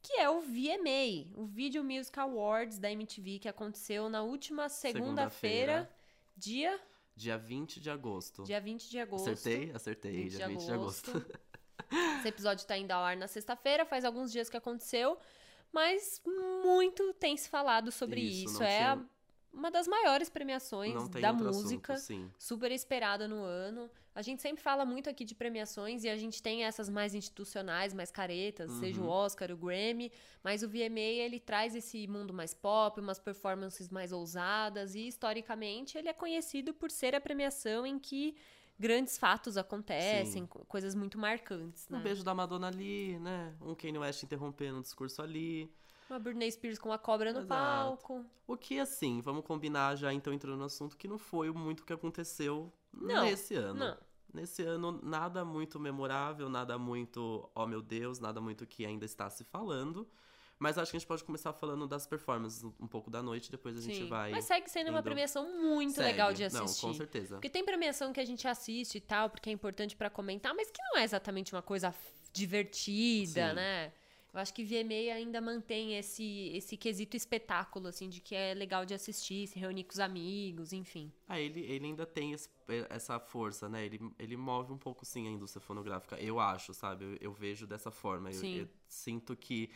Que 0.03 0.15
é 0.15 0.29
o 0.29 0.41
VMA, 0.41 1.31
o 1.37 1.45
Video 1.47 1.85
Music 1.85 2.19
Awards 2.19 2.81
da 2.81 2.91
MTV, 2.91 3.39
que 3.39 3.49
aconteceu 3.49 4.09
na 4.09 4.23
última 4.25 4.69
segunda-feira, 4.69 5.83
Segunda-feira. 5.85 5.91
dia, 6.37 6.81
Dia 7.15 7.39
20 7.39 7.79
de 7.79 7.91
agosto. 7.91 8.43
dia 8.43 8.61
20 8.61 8.91
de 8.91 8.99
agosto. 8.99 9.31
Acertei? 9.31 9.71
Acertei. 9.73 10.23
20 10.25 10.31
dia 10.33 10.49
20 10.49 10.65
de 10.65 10.73
agosto. 10.73 11.27
Esse 12.19 12.27
episódio 12.29 12.67
tá 12.67 12.77
indo 12.77 12.91
ao 12.91 13.05
ar 13.05 13.17
na 13.17 13.29
sexta-feira, 13.29 13.87
faz 13.87 14.05
alguns 14.05 14.33
dias 14.33 14.49
que 14.49 14.57
aconteceu, 14.57 15.17
mas 15.73 16.21
muito 16.65 17.13
tem 17.15 17.37
se 17.37 17.49
falado 17.49 17.91
sobre 17.91 18.21
Isso, 18.21 18.45
isso. 18.55 18.63
É 18.63 18.77
tinha- 18.79 18.93
a- 18.95 19.13
uma 19.53 19.71
das 19.71 19.87
maiores 19.87 20.31
premiações 20.31 21.09
da 21.11 21.31
música, 21.33 21.93
assunto, 21.95 22.07
sim. 22.07 22.31
super 22.39 22.71
esperada 22.73 23.29
no 23.29 23.43
ano. 23.43 23.91
A 24.15 24.23
gente 24.23 24.41
sempre 24.43 24.63
fala 24.63 24.85
muito 24.85 25.11
aqui 25.11 25.25
de 25.27 25.35
premiações 25.35 26.05
e 26.05 26.09
a 26.09 26.17
gente 26.17 26.43
tem 26.43 26.65
essas 26.65 26.89
mais 26.89 27.15
institucionais, 27.15 27.93
mais 27.93 28.11
caretas, 28.11 28.71
seja 28.73 29.01
o 29.01 29.05
Uhum. 29.05 29.11
Oscar, 29.11 29.51
o 29.51 29.57
Grammy, 29.57 30.11
mas 30.43 30.63
o 30.63 30.69
VMA 30.69 31.01
ele 31.01 31.39
traz 31.41 31.75
esse 31.75 32.07
mundo 32.07 32.33
mais 32.33 32.55
pop, 32.55 32.99
umas 33.01 33.19
performances 33.19 33.89
mais 33.91 34.11
ousadas 34.13 34.95
e 34.95 35.07
historicamente 35.07 35.97
ele 35.99 36.09
é 36.09 36.13
conhecido 36.15 36.73
por 36.75 36.91
ser 36.91 37.15
a 37.15 37.21
premiação 37.21 37.87
em 37.87 37.99
que 37.99 38.35
grandes 38.79 39.17
fatos 39.19 39.57
acontecem, 39.57 40.43
Sim. 40.43 40.47
co- 40.47 40.65
coisas 40.67 40.95
muito 40.95 41.19
marcantes, 41.19 41.89
né? 41.89 41.99
Um 41.99 42.03
beijo 42.03 42.25
da 42.25 42.35
Madonna 42.35 42.67
ali, 42.69 43.19
né? 43.19 43.55
Um 43.61 43.75
Kanye 43.75 43.99
West 43.99 44.23
interrompendo 44.23 44.79
o 44.79 44.83
discurso 44.83 45.23
ali. 45.23 45.73
Uma 46.11 46.19
Britney 46.19 46.51
Spears 46.51 46.79
com 46.79 46.93
a 46.93 46.99
cobra 46.99 47.33
no 47.33 47.41
Exato. 47.41 47.49
palco. 47.49 48.25
O 48.47 48.57
que, 48.57 48.79
assim, 48.79 49.21
vamos 49.23 49.45
combinar 49.45 49.97
já 49.97 50.13
então 50.13 50.33
entrando 50.33 50.59
no 50.59 50.65
assunto, 50.65 50.97
que 50.97 51.09
não 51.09 51.17
foi 51.19 51.51
muito 51.51 51.81
o 51.81 51.85
que 51.87 51.93
aconteceu 51.93 52.73
Não, 52.93 53.25
nesse 53.25 53.55
ano. 53.55 53.79
Não. 53.79 53.97
Nesse 54.35 54.63
ano, 54.63 54.99
nada 55.03 55.45
muito 55.45 55.79
memorável, 55.79 56.49
nada 56.49 56.79
muito, 56.79 57.51
oh 57.55 57.67
meu 57.67 57.83
Deus, 57.83 58.19
nada 58.19 58.41
muito 58.41 58.67
que 58.67 58.85
ainda 58.85 59.05
está 59.05 59.29
se 59.29 59.45
falando. 59.45 60.09
Mas 60.63 60.79
acho 60.79 60.91
que 60.93 60.97
a 60.97 61.01
gente 61.01 61.09
pode 61.09 61.25
começar 61.25 61.53
falando 61.53 61.89
das 61.89 62.07
performances 62.07 62.63
um 62.63 62.87
pouco 62.87 63.11
da 63.11 63.21
noite, 63.21 63.51
depois 63.51 63.77
a 63.77 63.81
gente 63.81 63.97
Sim. 64.03 64.09
vai. 64.09 64.31
Mas 64.31 64.45
segue 64.45 64.71
sendo 64.71 64.91
uma 64.91 64.99
indo- 65.01 65.05
premiação 65.05 65.61
muito 65.61 65.95
Segue. 65.95 66.07
legal 66.07 66.33
de 66.33 66.49
Não, 66.53 66.65
assistir. 66.65 66.87
com 66.87 66.95
certeza. 66.95 67.35
Porque 67.35 67.51
tem 67.51 67.65
premiação 67.65 68.13
que 68.13 68.21
a 68.21 68.25
gente 68.25 68.47
assiste 68.47 68.97
e 68.99 69.01
tal, 69.01 69.29
porque 69.29 69.51
é 69.51 69.53
importante 69.53 69.97
pra 69.97 70.09
comentar, 70.09 70.55
mas 70.55 70.71
que 70.71 70.81
não 70.83 70.99
é 70.99 71.03
exatamente 71.05 71.53
uma 71.53 71.63
coisa 71.63 71.93
divertida, 72.33 73.49
Sim. 73.51 73.55
né? 73.57 73.93
Eu 74.33 74.41
acho 74.41 74.55
que 74.55 74.65
VMA 74.65 75.13
ainda 75.15 75.43
mantém 75.43 75.95
esse, 75.99 76.51
esse 76.55 76.75
quesito 76.75 77.15
espetáculo, 77.15 77.89
assim, 77.89 78.09
de 78.09 78.19
que 78.19 78.35
é 78.35 78.55
legal 78.55 78.87
de 78.87 78.95
assistir, 78.95 79.47
se 79.47 79.59
reunir 79.59 79.85
com 79.85 79.93
os 79.93 79.99
amigos, 80.01 80.73
enfim. 80.73 81.13
Ah, 81.29 81.39
ele, 81.39 81.61
ele 81.61 81.85
ainda 81.85 82.07
tem 82.07 82.33
esse- 82.33 82.49
essa 82.89 83.21
força, 83.21 83.69
né? 83.69 83.85
Ele, 83.85 84.01
ele 84.19 84.35
move 84.35 84.73
um 84.73 84.79
pouco, 84.79 85.05
sim, 85.05 85.29
a 85.29 85.31
indústria 85.31 85.61
fonográfica. 85.61 86.19
Eu 86.19 86.41
acho, 86.41 86.73
sabe? 86.73 87.05
Eu, 87.05 87.19
eu 87.21 87.33
vejo 87.33 87.67
dessa 87.67 87.91
forma. 87.91 88.31
Eu, 88.31 88.43
eu 88.43 88.69
sinto 88.89 89.37
que 89.37 89.69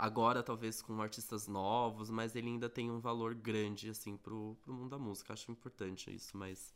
agora, 0.00 0.42
talvez 0.42 0.80
com 0.82 1.00
artistas 1.02 1.46
novos, 1.46 2.10
mas 2.10 2.34
ele 2.34 2.48
ainda 2.48 2.68
tem 2.68 2.90
um 2.90 2.98
valor 3.00 3.34
grande, 3.34 3.90
assim, 3.90 4.16
pro, 4.16 4.56
pro 4.62 4.72
mundo 4.72 4.90
da 4.90 4.98
música. 4.98 5.32
Acho 5.32 5.50
importante 5.52 6.12
isso, 6.14 6.36
mas... 6.36 6.74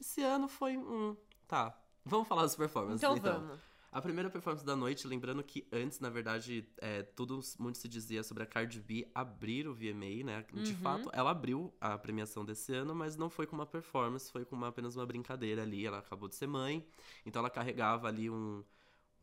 Esse 0.00 0.22
ano 0.22 0.48
foi 0.48 0.76
um... 0.76 1.16
Tá, 1.48 1.76
vamos 2.04 2.26
falar 2.28 2.42
das 2.42 2.56
performances, 2.56 3.02
Então, 3.02 3.16
então. 3.16 3.40
vamos. 3.40 3.60
A 3.92 4.02
primeira 4.02 4.28
performance 4.28 4.64
da 4.66 4.74
noite, 4.74 5.06
lembrando 5.06 5.40
que 5.44 5.68
antes, 5.72 6.00
na 6.00 6.10
verdade, 6.10 6.68
é, 6.78 7.04
tudo 7.04 7.38
muito 7.60 7.78
se 7.78 7.88
dizia 7.88 8.24
sobre 8.24 8.42
a 8.42 8.46
Cardi 8.46 8.80
B 8.80 9.08
abrir 9.14 9.68
o 9.68 9.72
VMA, 9.74 10.24
né? 10.24 10.44
De 10.52 10.72
Uhum. 10.72 10.78
fato, 10.80 11.10
ela 11.12 11.30
abriu 11.30 11.72
a 11.80 11.96
premiação 11.96 12.44
desse 12.44 12.74
ano, 12.74 12.92
mas 12.92 13.16
não 13.16 13.30
foi 13.30 13.46
com 13.46 13.54
uma 13.54 13.66
performance, 13.66 14.32
foi 14.32 14.44
com 14.44 14.56
uma- 14.56 14.66
apenas 14.66 14.96
uma 14.96 15.06
brincadeira 15.06 15.62
ali. 15.62 15.86
Ela 15.86 15.98
acabou 15.98 16.28
de 16.28 16.34
ser 16.34 16.48
mãe, 16.48 16.84
então 17.24 17.38
ela 17.38 17.48
carregava 17.50 18.08
ali 18.08 18.28
um. 18.28 18.64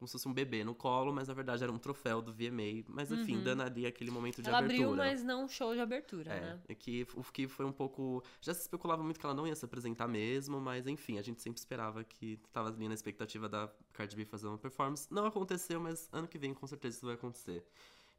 Como 0.02 0.08
se 0.08 0.14
fosse 0.14 0.28
um 0.28 0.34
bebê 0.34 0.64
no 0.64 0.74
colo, 0.74 1.14
mas 1.14 1.28
na 1.28 1.34
verdade 1.36 1.62
era 1.62 1.72
um 1.72 1.78
troféu 1.78 2.24
do 2.24 2.34
VMA. 2.34 2.84
Mas 2.88 3.12
enfim, 3.12 3.36
Uhum. 3.38 3.44
dando 3.44 3.62
ali 3.62 3.86
aquele 3.86 4.10
momento 4.10 4.42
de 4.42 4.50
Ela 4.50 4.58
abertura. 4.58 4.84
abriu, 4.88 4.98
mas 4.98 5.24
não 5.24 5.44
um 5.46 5.48
show 5.48 5.76
de 5.76 5.80
abertura, 5.80 6.32
É, 6.34 6.40
né? 6.42 6.60
é 6.68 6.74
que 6.74 7.06
o 7.14 7.22
que 7.22 7.48
foi 7.48 7.68
um 7.68 7.72
pouco. 7.72 8.24
Já 8.42 8.52
se 8.52 8.62
especulava 8.62 9.04
muito 9.04 9.20
que 9.20 9.26
ela 9.28 9.36
não 9.36 9.46
ia 9.46 9.54
se 9.56 9.64
apresentar 9.64 10.08
mesmo, 10.08 10.60
mas 10.60 10.88
enfim, 10.88 11.20
a 11.20 11.22
gente 11.22 11.40
sempre 11.40 11.60
esperava 11.60 12.04
que 12.04 12.38
tava 12.52 12.70
ali 12.70 12.88
na 12.88 12.96
expectativa 12.96 13.48
da 13.48 13.72
Cardi 13.94 14.16
B 14.16 14.26
fazer 14.26 14.48
uma 14.48 14.58
performance. 14.58 15.08
Não 15.14 15.24
aconteceu, 15.28 15.80
mas 15.80 16.10
ano 16.12 16.28
que 16.28 16.40
vem 16.40 16.52
com 16.52 16.66
certeza 16.66 16.98
isso 16.98 17.06
vai 17.06 17.14
acontecer. 17.14 17.64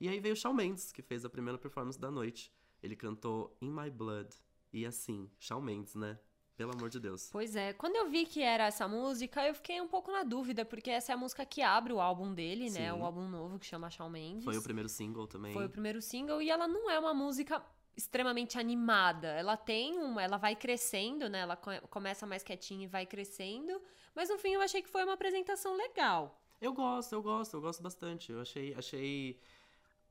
E 0.00 0.08
aí 0.08 0.20
veio 0.20 0.34
o 0.34 0.36
Shawn 0.36 0.54
Mendes, 0.54 0.92
que 0.92 1.02
fez 1.02 1.24
a 1.24 1.28
primeira 1.28 1.58
performance 1.58 1.98
da 1.98 2.12
noite. 2.12 2.52
Ele 2.80 2.94
cantou 2.94 3.56
In 3.60 3.72
My 3.72 3.90
Blood. 3.90 4.28
E 4.72 4.86
assim, 4.86 5.28
Shawn 5.40 5.60
Mendes, 5.60 5.96
né? 5.96 6.16
Pelo 6.56 6.72
amor 6.72 6.90
de 6.90 7.00
Deus. 7.00 7.28
Pois 7.32 7.56
é, 7.56 7.72
quando 7.72 7.96
eu 7.96 8.08
vi 8.10 8.26
que 8.26 8.42
era 8.42 8.66
essa 8.66 8.86
música, 8.86 9.46
eu 9.46 9.54
fiquei 9.54 9.80
um 9.80 9.88
pouco 9.88 10.12
na 10.12 10.22
dúvida, 10.22 10.64
porque 10.64 10.90
essa 10.90 11.10
é 11.12 11.14
a 11.14 11.16
música 11.18 11.44
que 11.46 11.62
abre 11.62 11.92
o 11.92 12.00
álbum 12.00 12.32
dele, 12.34 12.64
né? 12.70 12.92
Sim. 12.92 12.98
O 13.00 13.04
álbum 13.04 13.26
novo 13.28 13.58
que 13.58 13.66
chama 13.66 13.88
Shawn 13.90 14.10
Mendes. 14.10 14.44
Foi 14.44 14.56
o 14.56 14.62
primeiro 14.62 14.88
single 14.88 15.26
também. 15.26 15.52
Foi 15.54 15.64
o 15.66 15.70
primeiro 15.70 16.00
single 16.02 16.42
e 16.42 16.50
ela 16.50 16.68
não 16.68 16.90
é 16.90 16.98
uma 16.98 17.14
música 17.14 17.62
extremamente 17.96 18.58
animada. 18.58 19.28
Ela 19.28 19.56
tem 19.56 19.98
uma, 19.98 20.22
ela 20.22 20.36
vai 20.36 20.54
crescendo, 20.54 21.28
né? 21.28 21.40
Ela 21.40 21.56
co- 21.56 21.70
começa 21.88 22.26
mais 22.26 22.42
quietinha 22.42 22.84
e 22.84 22.86
vai 22.86 23.06
crescendo, 23.06 23.80
mas 24.14 24.28
no 24.28 24.38
fim 24.38 24.50
eu 24.52 24.60
achei 24.60 24.82
que 24.82 24.88
foi 24.88 25.04
uma 25.04 25.14
apresentação 25.14 25.74
legal. 25.76 26.38
Eu 26.60 26.72
gosto, 26.72 27.12
eu 27.14 27.22
gosto, 27.22 27.54
eu 27.54 27.60
gosto 27.60 27.82
bastante. 27.82 28.30
Eu 28.30 28.40
achei, 28.40 28.74
achei 28.74 29.40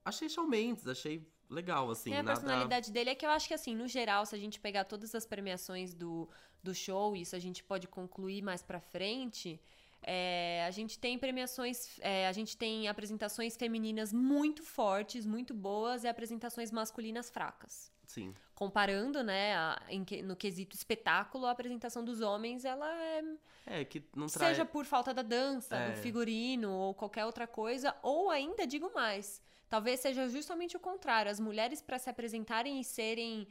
achei 0.04 0.28
Shawn 0.28 0.46
Mendes, 0.48 0.86
achei 0.86 1.26
legal, 1.52 1.90
assim. 1.90 2.10
Tem 2.10 2.18
a 2.18 2.22
nada... 2.22 2.40
personalidade 2.40 2.90
dele 2.90 3.10
é 3.10 3.14
que 3.14 3.24
eu 3.26 3.30
acho 3.30 3.46
que, 3.46 3.54
assim, 3.54 3.74
no 3.74 3.86
geral, 3.86 4.24
se 4.26 4.34
a 4.34 4.38
gente 4.38 4.58
pegar 4.58 4.84
todas 4.84 5.14
as 5.14 5.24
premiações 5.26 5.92
do, 5.94 6.28
do 6.62 6.74
show, 6.74 7.14
isso 7.14 7.36
a 7.36 7.38
gente 7.38 7.62
pode 7.62 7.86
concluir 7.86 8.42
mais 8.42 8.62
pra 8.62 8.80
frente. 8.80 9.60
É, 10.04 10.64
a 10.66 10.70
gente 10.72 10.98
tem 10.98 11.16
premiações, 11.16 11.98
é, 12.00 12.26
a 12.26 12.32
gente 12.32 12.56
tem 12.56 12.88
apresentações 12.88 13.56
femininas 13.56 14.12
muito 14.12 14.64
fortes, 14.64 15.24
muito 15.24 15.54
boas, 15.54 16.02
e 16.02 16.08
apresentações 16.08 16.72
masculinas 16.72 17.30
fracas. 17.30 17.92
Sim. 18.04 18.34
Comparando, 18.54 19.22
né, 19.22 19.54
a- 19.56 19.80
em 19.88 20.04
que- 20.04 20.20
no 20.20 20.34
quesito 20.36 20.74
espetáculo, 20.76 21.46
a 21.46 21.52
apresentação 21.52 22.04
dos 22.04 22.20
homens, 22.20 22.64
ela 22.64 22.92
é 22.92 23.22
É, 23.64 23.84
que 23.84 24.02
não 24.16 24.26
traz... 24.26 24.56
Seja 24.56 24.64
por 24.64 24.84
falta 24.84 25.14
da 25.14 25.22
dança, 25.22 25.76
É. 25.76 25.90
do 25.92 25.96
figurino 25.98 26.72
ou 26.72 26.94
qualquer 26.94 27.24
outra 27.24 27.46
coisa, 27.46 27.94
ou 28.02 28.28
ainda 28.28 28.66
digo 28.66 28.92
mais, 28.92 29.40
talvez 29.72 30.00
seja 30.00 30.28
justamente 30.28 30.76
o 30.76 30.80
contrário. 30.80 31.30
As 31.30 31.40
mulheres 31.40 31.80
para 31.80 31.98
se 31.98 32.10
apresentarem 32.10 32.78
e 32.78 32.84
serem 32.84 33.48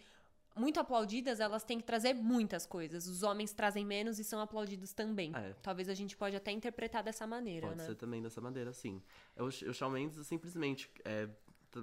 muito 0.55 0.79
aplaudidas, 0.79 1.39
elas 1.39 1.63
têm 1.63 1.79
que 1.79 1.83
trazer 1.83 2.13
muitas 2.13 2.63
coisas. 2.63 3.07
Os 3.07 3.23
homens 3.23 3.53
trazem 3.53 3.83
menos 3.83 4.19
e 4.19 4.23
são 4.23 4.39
aplaudidos 4.39 4.93
também. 4.93 5.31
É. 5.35 5.55
Talvez 5.63 5.89
a 5.89 5.95
gente 5.95 6.15
pode 6.15 6.35
até 6.35 6.51
interpretar 6.51 7.01
dessa 7.01 7.25
maneira, 7.25 7.65
Pode 7.69 7.79
né? 7.79 7.85
ser 7.87 7.95
também 7.95 8.21
dessa 8.21 8.39
maneira, 8.39 8.71
sim. 8.71 9.01
O, 9.35 9.49
Sh- 9.49 9.63
o 9.63 9.73
Shawn 9.73 9.89
Mendes 9.89 10.27
simplesmente 10.27 10.91
é, 11.03 11.27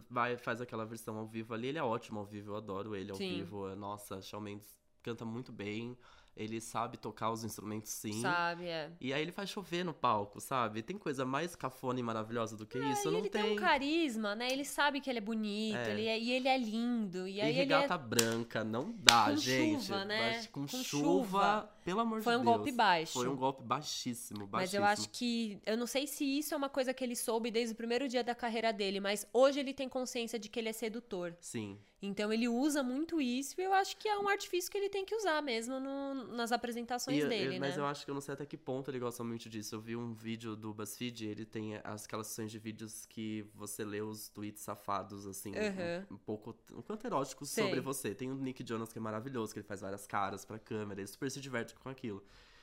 vai, 0.09 0.37
faz 0.37 0.61
aquela 0.61 0.87
versão 0.87 1.16
ao 1.18 1.26
vivo 1.26 1.52
ali. 1.52 1.66
Ele 1.68 1.78
é 1.78 1.83
ótimo 1.83 2.21
ao 2.21 2.25
vivo, 2.25 2.52
eu 2.52 2.57
adoro 2.57 2.95
ele 2.95 3.11
ao 3.11 3.16
Sim. 3.16 3.38
vivo. 3.38 3.75
Nossa, 3.75 4.23
Shawn 4.23 4.40
Mendes 4.42 4.68
canta 5.02 5.25
muito 5.25 5.50
bem. 5.50 5.99
Ele 6.38 6.61
sabe 6.61 6.97
tocar 6.97 7.33
os 7.33 7.42
instrumentos 7.42 7.90
sim. 7.90 8.23
Sabe, 8.23 8.64
é. 8.66 8.92
E 9.00 9.12
aí 9.12 9.21
ele 9.21 9.33
faz 9.33 9.50
chover 9.50 9.85
no 9.85 9.92
palco, 9.92 10.40
sabe? 10.40 10.83
Tem 10.83 10.97
coisa 10.97 11.25
mais 11.25 11.57
cafona 11.57 11.99
e 11.99 12.02
maravilhosa 12.02 12.57
do 12.57 12.64
que 12.64 12.78
isso? 12.78 13.09
É, 13.09 13.11
E 13.11 13.12
Não 13.12 13.18
ele 13.18 13.28
tem. 13.28 13.42
tem. 13.42 13.52
um 13.52 13.57
carisma, 13.57 14.35
né? 14.37 14.49
Ele 14.52 14.64
sabe 14.64 15.00
que 15.00 15.11
ele 15.11 15.18
é 15.18 15.23
bonito, 15.23 15.76
É. 15.76 15.90
ele 15.90 16.07
é- 16.07 16.18
e 16.21 16.30
ele 16.30 16.47
é 16.49 16.57
lindo. 16.57 17.26
E 17.26 17.35
E 17.37 17.40
aí 17.40 17.49
ele 17.49 17.59
regata 17.59 17.95
é... 17.95 17.99
branca, 17.99 18.62
não 18.62 18.95
dá, 18.99 19.25
Com 19.30 19.37
gente. 19.37 19.83
chuva, 19.83 20.04
né? 20.04 20.33
Mas 20.37 20.47
Com, 20.47 20.61
Com 20.61 20.68
chuva, 20.68 20.83
chuva. 20.85 21.71
pelo 21.85 22.00
amor 22.00 22.23
Foi 22.23 22.35
de 22.35 22.40
um 22.40 22.45
Deus. 22.45 22.57
golpe 22.57 22.73
baixo. 22.73 23.12
Foi 23.14 23.28
um 23.28 23.37
golpe 23.37 23.62
baixíssimo, 23.64 24.47
baixíssimo. 24.47 24.49
Mas 24.52 24.75
eu 24.75 24.85
acho 24.85 25.09
que. 25.11 25.61
Eu 25.66 25.76
não 25.76 25.87
sei 25.88 26.07
se 26.07 26.25
isso 26.25 26.54
é 26.54 26.57
uma 26.57 26.68
coisa 26.68 26.95
que 26.95 27.02
ele 27.02 27.16
soube 27.16 27.50
desde 27.50 27.73
o 27.73 27.76
primeiro 27.76 28.07
dia 28.09 28.23
da 28.23 28.35
carreira 28.35 28.73
dele, 28.73 29.00
mas 29.00 29.26
hoje 29.33 29.59
ele 29.59 29.75
tem 29.75 29.88
consciência 29.88 30.38
de 30.38 30.49
que 30.49 30.59
ele 30.61 30.68
é 30.68 30.73
sedutor. 30.73 31.35
Sim. 31.40 31.78
Então 32.00 32.33
ele 32.33 32.47
usa 32.49 32.81
muito 32.83 33.21
isso 33.21 33.61
e 33.61 33.64
eu 33.64 33.73
acho 33.73 33.97
que 33.97 34.09
é 34.09 34.17
um 34.17 34.28
artifício 34.28 34.71
que 34.71 34.78
ele 34.78 34.88
tem 34.88 35.05
que 35.05 35.14
usar 35.17 35.43
mesmo 35.43 35.81
no- 35.81 36.28
nas 36.37 36.52
apresentações 36.52 37.25
E 37.25 37.26
dele, 37.26 37.57
eu- 37.57 37.61
né? 37.61 37.67
mas 37.69 37.76
eu 37.76 37.85
acho 37.85 38.05
que 38.05 38.11
eu 38.11 38.14
não 38.14 38.21
sei 38.21 38.35
até 38.35 38.47
que 38.47 38.57
ponto 38.57 38.88
ele 38.88 39.00
gosta 39.00 39.25
muito 39.25 39.49
disso. 39.49 39.75
Eu 39.75 39.81
vi 39.81 39.97
um 39.97 40.14
vídeo 40.14 40.55
do 40.55 40.73
BuzzFeed, 40.73 41.26
ele 41.26 41.45
tem 41.45 41.75
as- 41.83 42.05
aquelas 42.05 42.28
sessões 42.28 42.52
de 42.52 42.59
vídeos 42.61 43.05
que 43.07 43.45
você 43.52 43.85
lê 43.85 44.00
os 44.00 44.28
tweets 44.28 44.62
safados, 44.62 45.26
assim, 45.26 45.50
Uhum. 45.50 46.07
um, 46.11 46.14
um 46.14 46.19
pouco, 46.19 46.55
um 46.73 46.83
quanto 46.83 47.05
eróticos 47.05 47.50
sobre 47.50 47.81
você. 47.81 48.14
Tem 48.14 48.31
o 48.31 48.35
Nick 48.37 48.64
Jonas, 48.67 48.93
que 48.93 48.99
é 48.99 49.02
maravilhoso, 49.02 49.52
que 49.52 49.59
ele 49.59 49.67
faz 49.67 49.81
várias 49.81 50.07
caras 50.07 50.45
pra 50.45 50.59
câmera, 50.59 51.00
ele 51.00 51.09
super 51.09 51.28
se 51.31 51.40
diverte 51.40 51.75
com 51.75 51.88
aquilo. 51.88 52.23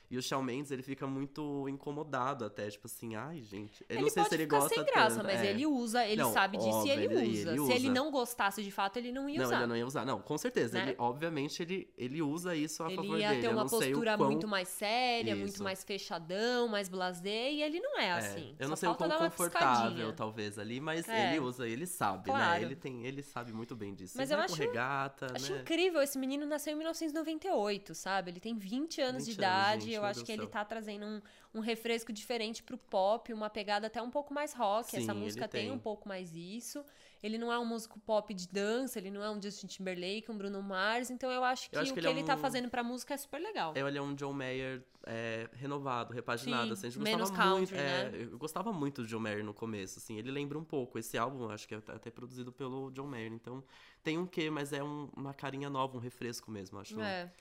E 0.10 0.18
o 0.18 0.22
Shawn 0.22 0.42
Mendes, 0.44 0.72
ele 0.72 0.84
fica 0.84 1.08
muito 1.08 1.68
incomodado 1.68 2.46
até, 2.46 2.70
tipo 2.70 2.88
assim, 2.88 3.16
ai, 3.16 3.42
gente. 3.42 3.84
Eu 3.90 3.96
ele 3.96 4.02
não 4.04 4.10
sei 4.10 4.24
pode 4.24 4.30
se 4.30 4.36
ele 4.36 4.44
ficar 4.44 4.60
gosta 4.60 4.76
sem 4.76 4.86
graça, 4.86 5.16
tanto, 5.18 5.26
mas 5.28 5.42
é. 5.42 5.48
ele 5.50 5.66
usa, 5.66 6.06
ele 6.06 6.22
Não, 6.22 6.32
sabe 6.34 6.58
disso 6.58 6.70
óbvio, 6.70 6.88
e 6.88 6.92
ele, 6.92 7.04
ele- 7.06 7.16
usa. 7.16 7.52
ele 7.52 7.66
Se 7.66 7.72
ele 7.74 7.86
usa. 7.90 7.94
não 7.94 8.12
gostasse 8.12 8.64
de 8.64 8.72
fato, 8.72 8.98
ele 8.98 9.12
não 9.12 9.28
ia 9.30 9.40
Não, 9.40 9.46
usar. 9.46 9.58
ele 9.58 9.66
não 9.68 9.76
ia 9.78 9.86
usar. 9.88 10.06
Não, 10.06 10.22
com 10.22 10.38
certeza. 10.38 10.78
Né? 10.78 10.90
Ele, 10.90 10.96
obviamente, 11.00 11.62
ele, 11.64 11.90
ele 11.98 12.22
usa 12.22 12.56
isso 12.56 12.84
a 12.84 12.88
Ele 12.88 12.96
favor 12.98 13.20
ia 13.20 13.30
dele. 13.30 13.42
ter 13.42 13.48
Eu 13.48 13.52
uma 13.52 13.62
não 13.62 13.68
sei 13.68 13.78
o 13.78 13.82
postura 13.82 14.18
quão- 14.18 14.30
muito 14.30 14.48
mais 14.48 14.68
séria, 14.68 15.36
muito 15.36 15.54
Isso. 15.56 15.64
mais 15.64 15.84
fechadão, 15.84 16.68
mais 16.68 16.88
blasé, 16.90 17.52
e 17.52 17.62
ele 17.64 17.80
não 17.80 18.00
é, 18.00 18.06
É, 18.08 18.12
assim. 18.12 18.56
eu 18.60 18.68
não 18.70 18.76
Só 18.76 18.82
sei 18.82 18.90
o 18.90 18.96
quão 18.96 19.10
uma 19.10 19.18
confortável, 19.18 19.86
piscadinha. 19.92 20.14
talvez, 20.14 20.60
ali, 20.60 20.80
mas 20.80 21.08
É. 21.10 21.30
ele 21.32 21.40
usa, 21.40 21.68
ele 21.68 21.86
sabe, 21.88 22.26
Claro. 22.26 22.60
né? 22.60 22.66
Ele 22.66 22.76
tem, 22.76 23.06
ele 23.06 23.22
sabe 23.24 23.52
muito 23.54 23.76
bem 23.76 23.94
disso. 23.94 24.14
Mas 24.18 24.30
ele 24.30 24.40
eu 24.40 24.46
acho- 24.46 24.56
regata, 24.56 25.28
Acho 25.34 25.54
né? 25.54 25.62
incrível, 25.62 26.02
esse 26.02 26.18
menino 26.18 26.46
nasceu 26.46 26.74
em 26.74 26.76
1998, 26.76 27.94
sabe? 27.96 28.32
Ele 28.32 28.40
tem 28.40 28.56
20 28.58 29.02
anos 29.02 29.26
20 29.26 29.34
de 29.36 29.40
idade. 29.42 29.95
Eu 29.96 30.06
acho 30.06 30.24
que 30.24 30.32
ele 30.32 30.48
tá 30.48 30.64
trazendo 30.66 31.06
um, 31.06 31.22
um 31.56 31.60
refresco 31.60 32.12
diferente 32.14 32.62
pro 32.64 32.78
pop, 32.78 33.32
uma 33.34 33.50
pegada 33.50 33.88
até 33.88 34.02
um 34.02 34.10
pouco 34.12 34.34
mais 34.34 34.54
rock. 34.54 34.92
Sim, 34.92 34.98
Essa 34.98 35.14
música 35.14 35.48
tem. 35.48 35.64
tem. 35.68 35.72
um 35.72 35.80
pouco 35.80 36.08
mais 36.08 36.36
isso. 36.36 36.84
Ele 37.24 37.38
não 37.40 37.52
é 37.52 37.58
um 37.58 37.66
músico 37.66 38.00
pop 38.02 38.32
de 38.34 38.48
dança, 38.48 39.00
ele 39.00 39.10
não 39.10 39.24
é 39.24 39.32
um 39.32 39.42
Justin 39.42 39.66
Timberlake, 39.66 40.30
um 40.30 40.38
Bruno 40.38 40.62
Mars. 40.62 41.10
Então 41.10 41.32
eu 41.32 41.44
acho 41.44 41.70
que 41.70 41.75
Eu 41.75 41.82
acho 41.82 41.92
o 41.92 41.94
que 41.96 42.00
ele 42.00 42.08
ele, 42.10 42.20
é 42.20 42.24
tá 42.24 42.36
um- 42.36 42.38
fazendo 42.40 42.70
pra 42.70 42.84
música 42.84 43.14
é 43.16 43.18
super 43.18 43.40
legal. 43.42 43.74
Ele 43.75 43.98
é 43.98 44.02
um 44.02 44.14
John 44.14 44.32
Mayer 44.34 44.84
é, 45.08 45.50
renovado, 45.54 46.14
repaginado, 46.14 46.68
Sim, 46.68 46.74
assim. 46.74 46.88
A 46.88 46.90
gente 46.92 47.02
menos 47.04 47.30
gostava 47.30 47.50
muito. 47.52 47.70
country, 47.70 47.78
é, 47.84 48.10
né? 48.12 48.28
Eu 48.32 48.38
gostava 48.38 48.72
muito 48.74 49.02
do 49.02 49.08
John 49.08 49.20
Mayer 49.20 49.44
no 49.44 49.54
começo, 49.54 49.98
assim. 50.00 50.18
Ele 50.18 50.30
lembra 50.30 50.58
um 50.60 50.64
pouco. 50.64 51.00
Esse 51.00 51.18
álbum, 51.18 51.50
acho 51.50 51.68
que 51.68 51.74
é 51.74 51.78
até 51.88 52.12
produzido 52.12 52.52
pelo 52.52 52.92
John 52.92 53.08
Mayer. 53.08 53.32
Então, 53.34 53.64
tem 54.04 54.18
um 54.20 54.28
quê, 54.28 54.50
mas 54.52 54.72
é 54.74 54.84
um- 54.84 55.10
uma 55.16 55.34
carinha 55.34 55.70
nova, 55.70 55.98
um 55.98 56.00
refresco 56.00 56.52
mesmo. 56.52 56.78
Acho, 56.80 57.00
É. 57.02 57.32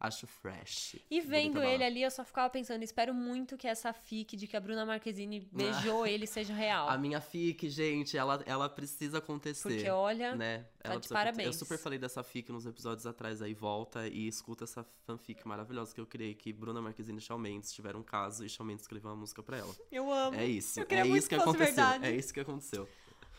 acho 0.00 0.26
fresh. 0.26 0.96
E 1.10 1.20
vendo 1.20 1.62
ele 1.62 1.84
ali, 1.84 2.02
eu 2.02 2.10
só 2.10 2.24
ficava 2.24 2.48
pensando, 2.48 2.82
espero 2.82 3.12
muito 3.12 3.56
que 3.56 3.68
essa 3.68 3.92
fic 3.92 4.34
de 4.34 4.46
que 4.46 4.56
a 4.56 4.60
Bruna 4.60 4.86
Marquezine 4.86 5.46
beijou 5.52 6.06
ele 6.06 6.26
seja 6.26 6.54
real. 6.54 6.88
A 6.88 6.96
minha 6.96 7.20
fic, 7.20 7.68
gente, 7.68 8.16
ela, 8.16 8.42
ela 8.46 8.68
precisa 8.68 9.18
acontecer. 9.18 9.68
Porque 9.68 9.90
olha, 9.90 10.34
né? 10.34 10.66
tá 10.82 10.96
de 10.96 11.08
parabéns. 11.08 11.46
Eu 11.46 11.52
super 11.52 11.78
falei 11.78 11.98
dessa 11.98 12.22
fic 12.22 12.50
nos 12.50 12.64
episódios 12.64 13.06
atrás 13.06 13.42
aí, 13.42 13.52
volta 13.52 14.08
e 14.08 14.26
escuta 14.26 14.64
essa 14.64 14.84
fanfic 15.04 15.46
maravilhosa 15.46 15.94
que 15.94 16.00
eu 16.00 16.06
criei, 16.06 16.34
que 16.34 16.52
Bruna 16.52 16.80
Marquezine 16.80 17.18
e 17.18 17.20
Shawn 17.20 17.38
Mendes 17.38 17.72
tiveram 17.72 18.00
um 18.00 18.04
caso 18.04 18.44
e 18.44 18.48
Shawn 18.48 18.66
Mendes 18.66 18.84
escreveu 18.84 19.10
uma 19.10 19.16
música 19.16 19.42
pra 19.42 19.58
ela. 19.58 19.74
eu 19.92 20.10
amo. 20.10 20.36
É 20.38 20.46
isso, 20.46 20.80
é 20.80 21.06
isso 21.06 21.28
que 21.28 21.36
que 21.36 21.42
aconteceu. 21.42 21.66
verdade. 21.66 22.06
É 22.06 22.14
isso 22.14 22.32
que 22.32 22.40
aconteceu. 22.40 22.88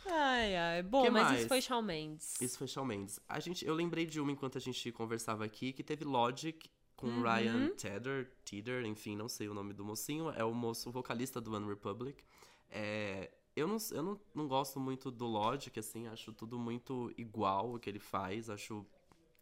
Ai, 0.05 0.55
ai. 0.55 0.83
Bom, 0.83 1.03
Que 1.03 1.09
mas 1.09 1.23
mais? 1.23 1.39
isso 1.39 1.47
foi 1.47 1.61
Shawn 1.61 1.81
Mendes. 1.81 2.41
Isso 2.41 2.57
foi 2.57 2.67
Shawn 2.67 2.85
Mendes. 2.85 3.19
A 3.27 3.39
gente, 3.39 3.65
eu 3.65 3.73
lembrei 3.73 4.05
de 4.05 4.19
uma 4.19 4.31
enquanto 4.31 4.57
a 4.57 4.61
gente 4.61 4.91
conversava 4.91 5.45
aqui, 5.45 5.71
que 5.73 5.83
teve 5.83 6.03
Logic 6.03 6.69
com 6.95 7.07
Uhum. 7.07 7.21
Ryan 7.23 7.69
Tedder, 7.69 8.31
Tedder, 8.45 8.85
enfim, 8.85 9.15
não 9.15 9.27
sei 9.27 9.47
o 9.47 9.53
nome 9.53 9.73
do 9.73 9.83
mocinho, 9.83 10.29
é 10.31 10.43
o 10.43 10.53
moço 10.53 10.91
vocalista 10.91 11.41
do 11.41 11.53
One 11.55 11.67
Republic. 11.67 12.23
É, 12.69 13.31
eu 13.55 13.67
não, 13.67 13.77
eu 13.91 14.03
não, 14.03 14.19
não 14.35 14.47
gosto 14.47 14.79
muito 14.79 15.09
do 15.09 15.25
Logic, 15.25 15.77
assim, 15.79 16.07
acho 16.07 16.31
tudo 16.33 16.59
muito 16.59 17.11
igual 17.17 17.73
o 17.75 17.79
que 17.79 17.89
ele 17.89 17.99
faz, 17.99 18.49
acho... 18.49 18.85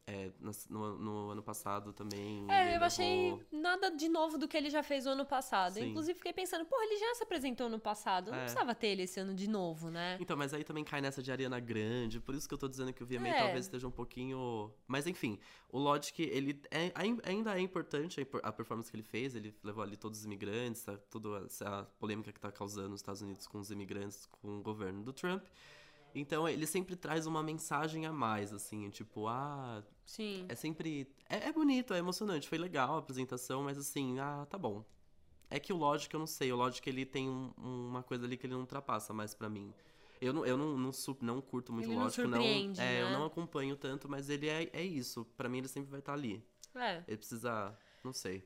é, 0.10 0.32
no, 0.70 0.98
no 0.98 1.30
ano 1.30 1.44
passado 1.44 1.94
também. 1.94 2.46
É, 2.50 2.76
eu 2.78 2.84
achei 2.84 3.32
levou- 3.32 3.46
nada 3.52 3.92
de 3.92 4.10
novo 4.10 4.38
do 4.38 4.48
que 4.48 4.58
ele 4.58 4.70
já 4.70 4.82
fez 4.82 5.06
o 5.06 5.10
ano 5.10 5.26
passado. 5.26 5.74
Sim. 5.76 5.90
Inclusive, 5.90 6.18
fiquei 6.18 6.34
pensando, 6.34 6.66
porra, 6.66 6.84
ele 6.84 6.98
já 6.98 7.16
se 7.16 7.24
apresentou 7.24 7.70
no 7.70 7.80
passado. 7.80 8.32
Não 8.32 8.38
É. 8.38 8.42
precisava 8.42 8.74
ter 8.74 8.88
ele 8.88 9.04
esse 9.04 9.20
ano 9.20 9.34
de 9.34 9.48
novo, 9.48 9.90
né? 9.92 10.18
Então, 10.20 10.36
mas 10.36 10.54
aí 10.54 10.64
também 10.64 10.84
cai 10.84 11.00
nessa 11.02 11.22
de 11.22 11.32
Ariana 11.32 11.60
Grande, 11.60 12.20
por 12.20 12.34
isso 12.34 12.48
que 12.48 12.54
eu 12.54 12.58
tô 12.58 12.68
dizendo 12.68 12.92
que 12.92 13.04
o 13.04 13.06
VMA 13.06 13.28
É. 13.30 13.38
talvez 13.40 13.66
esteja 13.66 13.88
um 13.88 13.92
pouquinho. 13.92 14.72
Mas 14.88 15.06
enfim, 15.06 15.38
o 15.72 15.78
Logic, 15.78 16.22
ele 16.24 16.60
é- 16.72 16.92
ain- 16.96 17.20
ainda 17.24 17.56
é 17.56 17.62
importante 17.62 18.20
a 18.20 18.24
impor- 18.24 18.42
a 18.44 18.52
performance 18.52 18.90
que 18.90 18.96
ele 18.96 19.04
fez, 19.04 19.36
ele 19.36 19.56
levou 19.64 19.84
ali 19.84 19.96
todos 19.96 20.20
os 20.20 20.26
imigrantes, 20.26 20.84
tá, 20.84 20.98
toda 21.10 21.46
essa 21.46 21.88
polêmica 22.00 22.32
que 22.32 22.40
tá 22.40 22.52
causando 22.52 22.90
nos 22.90 23.02
Estados 23.02 23.22
Unidos 23.22 23.46
com 23.48 23.60
os 23.60 23.70
imigrantes, 23.70 24.26
com 24.42 24.58
o 24.58 24.62
governo 24.64 25.04
do 25.04 25.14
Trump. 25.14 25.44
Então, 26.16 26.48
ele 26.48 26.66
sempre 26.66 26.96
traz 26.96 27.26
uma 27.28 27.42
mensagem 27.44 28.06
a 28.06 28.12
mais, 28.14 28.52
assim, 28.54 28.90
tipo, 28.90 29.28
ah, 29.28 29.84
Sim. 30.06 30.46
é 30.50 30.56
sempre. 30.56 31.08
É, 31.30 31.50
é 31.50 31.52
bonito, 31.54 31.94
é 31.94 31.98
emocionante, 32.00 32.48
foi 32.48 32.58
legal 32.58 32.96
a 32.96 33.00
apresentação, 33.00 33.64
mas 33.64 33.78
assim, 33.78 34.20
ah, 34.20 34.46
tá 34.50 34.58
bom. 34.58 34.84
É 35.50 35.60
que 35.60 35.74
o 35.74 35.78
Logic, 35.78 36.14
eu 36.14 36.20
não 36.20 36.28
sei, 36.28 36.52
o 36.52 36.56
Logic 36.56 36.88
ele 36.88 37.06
tem 37.06 37.28
um- 37.30 37.52
uma 37.58 38.04
coisa 38.04 38.26
ali 38.26 38.38
que 38.38 38.46
ele 38.46 38.54
não 38.54 38.62
ultrapassa 38.62 39.14
mais 39.14 39.34
pra 39.34 39.50
mim. 39.50 39.74
Eu 40.22 40.34
não, 40.34 40.46
eu 40.46 40.58
não, 40.58 40.78
não, 40.78 40.92
su- 40.92 41.18
não 41.22 41.40
curto 41.42 41.72
muito 41.72 41.86
Ele 41.86 41.94
o 41.94 41.98
não 41.98 42.04
Logic, 42.04 42.22
não. 42.24 42.32
surpreende, 42.34 42.82
É, 42.82 43.02
eu 43.02 43.06
né? 43.06 43.14
não 43.14 43.26
acompanho 43.26 43.76
tanto, 43.78 44.10
mas 44.10 44.30
ele 44.30 44.48
é, 44.48 44.70
é 44.74 44.84
isso. 44.84 45.26
Pra 45.38 45.48
mim, 45.50 45.60
ele 45.60 45.68
sempre 45.68 45.90
vai 45.90 46.00
estar 46.02 46.14
ali. 46.14 46.44
É. 46.76 47.04
Ele 47.08 47.18
precisa. 47.18 47.76
Não 48.04 48.12
sei. 48.14 48.44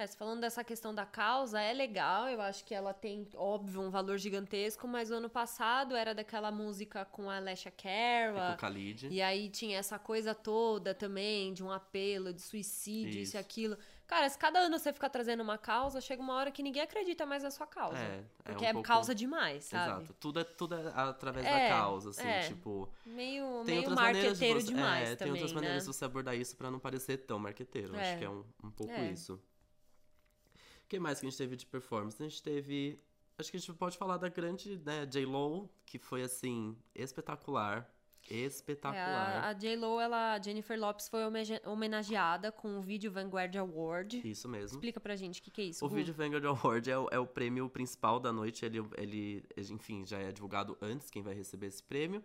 É, 0.00 0.06
falando 0.06 0.40
dessa 0.40 0.64
questão 0.64 0.94
da 0.94 1.04
causa, 1.04 1.60
é 1.60 1.74
legal, 1.74 2.26
eu 2.26 2.40
acho 2.40 2.64
que 2.64 2.74
ela 2.74 2.94
tem, 2.94 3.28
óbvio, 3.34 3.82
um 3.82 3.90
valor 3.90 4.16
gigantesco, 4.16 4.88
mas 4.88 5.10
o 5.10 5.14
ano 5.14 5.28
passado 5.28 5.94
era 5.94 6.14
daquela 6.14 6.50
música 6.50 7.04
com 7.04 7.28
a 7.28 7.36
Alessia 7.36 7.70
É 7.84 8.32
Cara, 8.32 8.46
com 8.46 8.52
o 8.54 8.56
Khalid. 8.56 9.08
e 9.10 9.20
aí 9.20 9.50
tinha 9.50 9.78
essa 9.78 9.98
coisa 9.98 10.34
toda 10.34 10.94
também 10.94 11.52
de 11.52 11.62
um 11.62 11.70
apelo, 11.70 12.32
de 12.32 12.40
suicídio, 12.40 13.20
isso, 13.20 13.36
e 13.36 13.38
aquilo. 13.38 13.76
Cara, 14.06 14.28
se 14.28 14.36
cada 14.38 14.58
ano 14.58 14.76
você 14.78 14.90
ficar 14.92 15.08
trazendo 15.10 15.40
uma 15.42 15.56
causa, 15.58 16.00
chega 16.00 16.20
uma 16.22 16.34
hora 16.34 16.50
que 16.50 16.62
ninguém 16.64 16.82
acredita 16.82 17.24
mais 17.26 17.42
na 17.44 17.50
sua 17.50 17.66
causa. 17.66 17.96
É, 17.98 18.24
é 18.44 18.52
porque 18.52 18.64
um 18.64 18.68
é 18.68 18.72
pouco- 18.72 18.88
causa 18.88 19.14
demais, 19.14 19.64
sabe? 19.64 20.02
Exato. 20.02 20.14
Tudo 20.18 20.40
é, 20.40 20.44
tudo 20.44 20.74
é 20.74 20.92
através 20.96 21.46
É, 21.46 21.68
da 21.68 21.76
causa, 21.76 22.10
assim, 22.10 22.26
é. 22.26 22.40
tipo. 22.48 22.88
Meio, 23.06 23.62
Tem 23.64 23.76
meio 23.80 23.90
maneiras 23.90 23.92
de 23.92 23.94
marqueteiro 24.24 24.60
você, 24.62 24.66
demais 24.66 25.10
é, 25.10 25.14
também, 25.14 25.16
tem 25.18 25.30
outras 25.32 25.50
né? 25.52 25.54
maneiras 25.54 25.82
de 25.84 25.86
você 25.92 26.04
abordar 26.06 26.34
isso 26.34 26.56
pra 26.56 26.70
não 26.72 26.80
parecer 26.80 27.18
tão 27.18 27.38
marqueteiro. 27.38 27.94
É. 27.94 28.00
Acho 28.10 28.18
que 28.18 28.24
é 28.24 28.30
um, 28.30 28.44
um 28.64 28.70
pouco 28.72 28.92
É. 28.92 29.10
isso. 29.12 29.40
O 30.90 30.96
que 30.98 30.98
mais 30.98 31.20
que 31.20 31.26
a 31.26 31.30
gente 31.30 31.38
teve 31.38 31.54
de 31.54 31.64
performance? 31.66 32.20
A 32.20 32.28
gente 32.28 32.42
teve. 32.42 33.00
Acho 33.38 33.48
que 33.48 33.56
a 33.56 33.60
gente 33.60 33.72
pode 33.74 33.96
falar 33.96 34.16
da 34.16 34.28
grande, 34.28 34.76
né, 34.84 35.06
J-Lo, 35.06 35.70
que 35.86 36.00
foi 36.00 36.20
assim, 36.20 36.76
espetacular. 36.92 37.88
espetacular. 38.28 39.30
É, 39.36 39.38
a, 39.38 39.52
J-Lo, 39.52 40.00
ela, 40.00 40.34
a 40.34 40.42
Jennifer 40.42 40.76
Lopes 40.76 41.08
foi 41.08 41.20
homenageada 41.64 42.50
com 42.50 42.76
o 42.76 42.82
Video 42.82 43.12
Vanguard 43.12 43.54
Award. 43.54 44.20
Isso 44.28 44.48
mesmo. 44.48 44.78
Explica 44.78 44.98
pra 44.98 45.14
gente 45.14 45.40
o 45.40 45.44
que, 45.44 45.52
que 45.52 45.60
é 45.60 45.64
isso. 45.66 45.86
O 45.86 45.88
Gu. 45.88 45.94
Video 45.94 46.12
Vanguard 46.12 46.44
Award 46.44 46.90
é 46.90 46.98
o, 46.98 47.08
é 47.12 47.18
o 47.20 47.26
prêmio 47.26 47.68
principal 47.68 48.18
da 48.18 48.32
noite. 48.32 48.66
Ele, 48.66 48.80
ele, 48.98 49.44
enfim, 49.56 50.04
já 50.04 50.18
é 50.18 50.32
divulgado 50.32 50.76
antes 50.82 51.08
quem 51.08 51.22
vai 51.22 51.34
receber 51.34 51.68
esse 51.68 51.84
prêmio. 51.84 52.20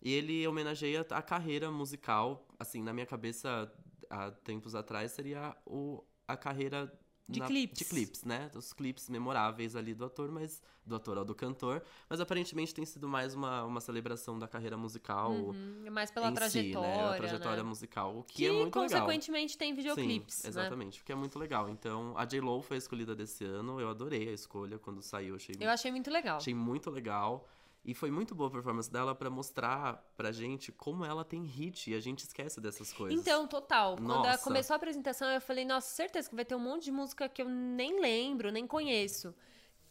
E 0.00 0.10
ele 0.10 0.48
homenageia 0.48 1.06
a 1.10 1.20
carreira 1.20 1.70
musical. 1.70 2.48
Assim, 2.58 2.82
na 2.82 2.94
minha 2.94 3.06
cabeça, 3.06 3.70
há 4.08 4.30
tempos 4.30 4.74
atrás, 4.74 5.12
seria 5.12 5.54
o, 5.66 6.02
a 6.26 6.34
carreira 6.34 6.90
De 7.28 7.40
na- 7.40 7.46
clipes. 7.46 7.78
de 7.78 7.84
clipes, 7.84 8.24
né? 8.24 8.48
Os 8.54 8.72
clipes 8.72 9.08
memoráveis 9.08 9.74
ali 9.74 9.92
do 9.94 10.04
ator, 10.04 10.30
mas 10.30 10.62
do 10.84 10.94
ator 10.94 11.18
ou 11.18 11.24
do 11.24 11.34
cantor, 11.34 11.82
mas 12.08 12.20
aparentemente 12.20 12.72
tem 12.72 12.86
sido 12.86 13.08
mais 13.08 13.34
uma, 13.34 13.64
uma 13.64 13.80
celebração 13.80 14.38
da 14.38 14.46
carreira 14.46 14.76
musical 14.76 15.32
Uhum, 15.32 15.86
mais 15.90 16.08
pela 16.12 16.30
trajetória, 16.30 16.72
si, 16.94 16.98
né? 16.98 17.04
A 17.08 17.16
trajetória 17.16 17.62
né? 17.64 17.68
musical, 17.68 18.18
o 18.18 18.22
que, 18.22 18.34
Que, 18.36 18.46
é 18.46 18.52
muito 18.52 18.78
legal. 18.78 19.00
consequentemente, 19.00 19.58
tem 19.58 19.74
videoclipes, 19.74 20.36
Sim, 20.36 20.42
né? 20.44 20.48
exatamente, 20.50 21.00
o 21.00 21.04
que 21.04 21.10
é 21.10 21.16
muito 21.16 21.36
legal. 21.36 21.68
Então, 21.68 22.14
a 22.16 22.24
J-Lo 22.24 22.62
foi 22.62 22.76
a 22.76 22.78
escolhida 22.78 23.16
desse 23.16 23.44
ano, 23.44 23.80
eu 23.80 23.88
adorei 23.88 24.28
a 24.28 24.32
escolha 24.32 24.78
quando 24.78 25.02
saiu, 25.02 25.34
achei, 25.34 25.56
Eu 25.58 25.70
achei 25.70 25.90
muito 25.90 26.08
legal. 26.10 26.36
achei 26.36 26.54
muito 26.54 26.88
legal. 26.92 27.48
E 27.88 27.94
foi 27.94 28.10
muito 28.10 28.34
boa 28.34 28.48
a 28.48 28.52
performance 28.52 28.90
dela 28.90 29.14
pra 29.14 29.30
mostrar 29.30 30.04
pra 30.16 30.32
gente 30.32 30.72
como 30.72 31.04
ela 31.04 31.24
tem 31.24 31.44
hit 31.44 31.88
e 31.88 31.94
a 31.94 32.00
gente 32.00 32.24
esquece 32.24 32.60
dessas 32.60 32.92
coisas. 32.92 33.16
Então, 33.20 33.46
total. 33.46 33.94
Quando 33.94 34.10
ela 34.10 34.32
Nossa. 34.32 34.42
começou 34.42 34.74
a 34.74 34.76
apresentação, 34.76 35.28
eu 35.28 35.40
falei, 35.40 35.64
nossa, 35.64 35.86
certeza 35.94 36.28
que 36.28 36.34
vai 36.34 36.44
ter 36.44 36.56
um 36.56 36.58
monte 36.58 36.86
de 36.86 36.90
música 36.90 37.28
que 37.28 37.40
eu 37.40 37.48
nem 37.48 38.00
lembro, 38.00 38.50
nem 38.50 38.66
conheço. 38.66 39.32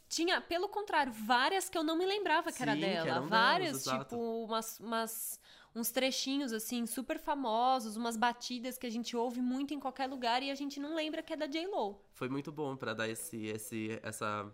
Tinha, 0.09 0.41
pelo 0.41 0.67
contrário, 0.67 1.13
várias 1.13 1.69
que 1.69 1.77
eu 1.77 1.83
não 1.85 1.97
me 1.97 2.05
lembrava 2.05 2.51
que 2.51 2.61
era 2.61 2.73
Sim, 2.73 2.79
que 2.81 2.85
dela. 2.85 2.99
eram 2.99 3.13
delas, 3.13 3.29
várias, 3.29 3.77
exato. 3.77 4.03
tipo, 4.15 4.43
umas, 4.43 4.79
umas- 4.81 5.39
uns 5.73 5.89
trechinhos, 5.89 6.51
assim, 6.51 6.85
super 6.85 7.17
famosos, 7.17 7.95
umas 7.95 8.17
batidas 8.17 8.77
que 8.77 8.85
a 8.85 8.89
gente 8.89 9.15
ouve 9.15 9.41
muito 9.41 9.73
em 9.73 9.79
qualquer 9.79 10.07
lugar 10.07 10.43
e 10.43 10.51
a 10.51 10.55
gente 10.55 10.81
não 10.81 10.93
lembra 10.95 11.23
que 11.23 11.31
é 11.31 11.37
da 11.37 11.47
J-Lo. 11.47 11.97
foi 12.13 12.27
muito 12.27 12.51
bom 12.51 12.75
pra 12.75 12.93
dar 12.93 13.07
esse, 13.07 13.45
esse, 13.47 13.99
essa 14.03 14.45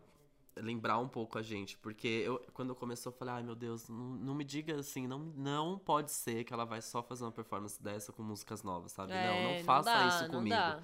lembrar 0.57 0.97
um 0.99 1.07
pouco 1.07 1.37
a 1.37 1.41
gente, 1.41 1.77
porque 1.77 2.07
eu 2.07 2.39
quando 2.53 2.75
começou 2.75 3.11
eu 3.11 3.17
falei, 3.17 3.35
ai 3.35 3.43
meu 3.43 3.55
Deus, 3.55 3.87
não, 3.87 3.97
não 3.97 4.35
me 4.35 4.43
diga 4.43 4.79
assim, 4.79 5.07
não, 5.07 5.19
não 5.19 5.79
pode 5.79 6.11
ser 6.11 6.43
que 6.43 6.53
ela 6.53 6.65
vai 6.65 6.81
só 6.81 7.01
fazer 7.01 7.23
uma 7.23 7.31
performance 7.31 7.81
dessa 7.81 8.11
com 8.11 8.21
músicas 8.23 8.63
novas, 8.63 8.91
sabe? 8.91 9.13
não, 9.13 9.19
É, 9.19 9.57
não 9.57 9.63
faça 9.63 9.89
dá, 9.91 10.07
isso 10.07 10.23
não 10.23 10.29
comigo. 10.31 10.55
dá. 10.55 10.83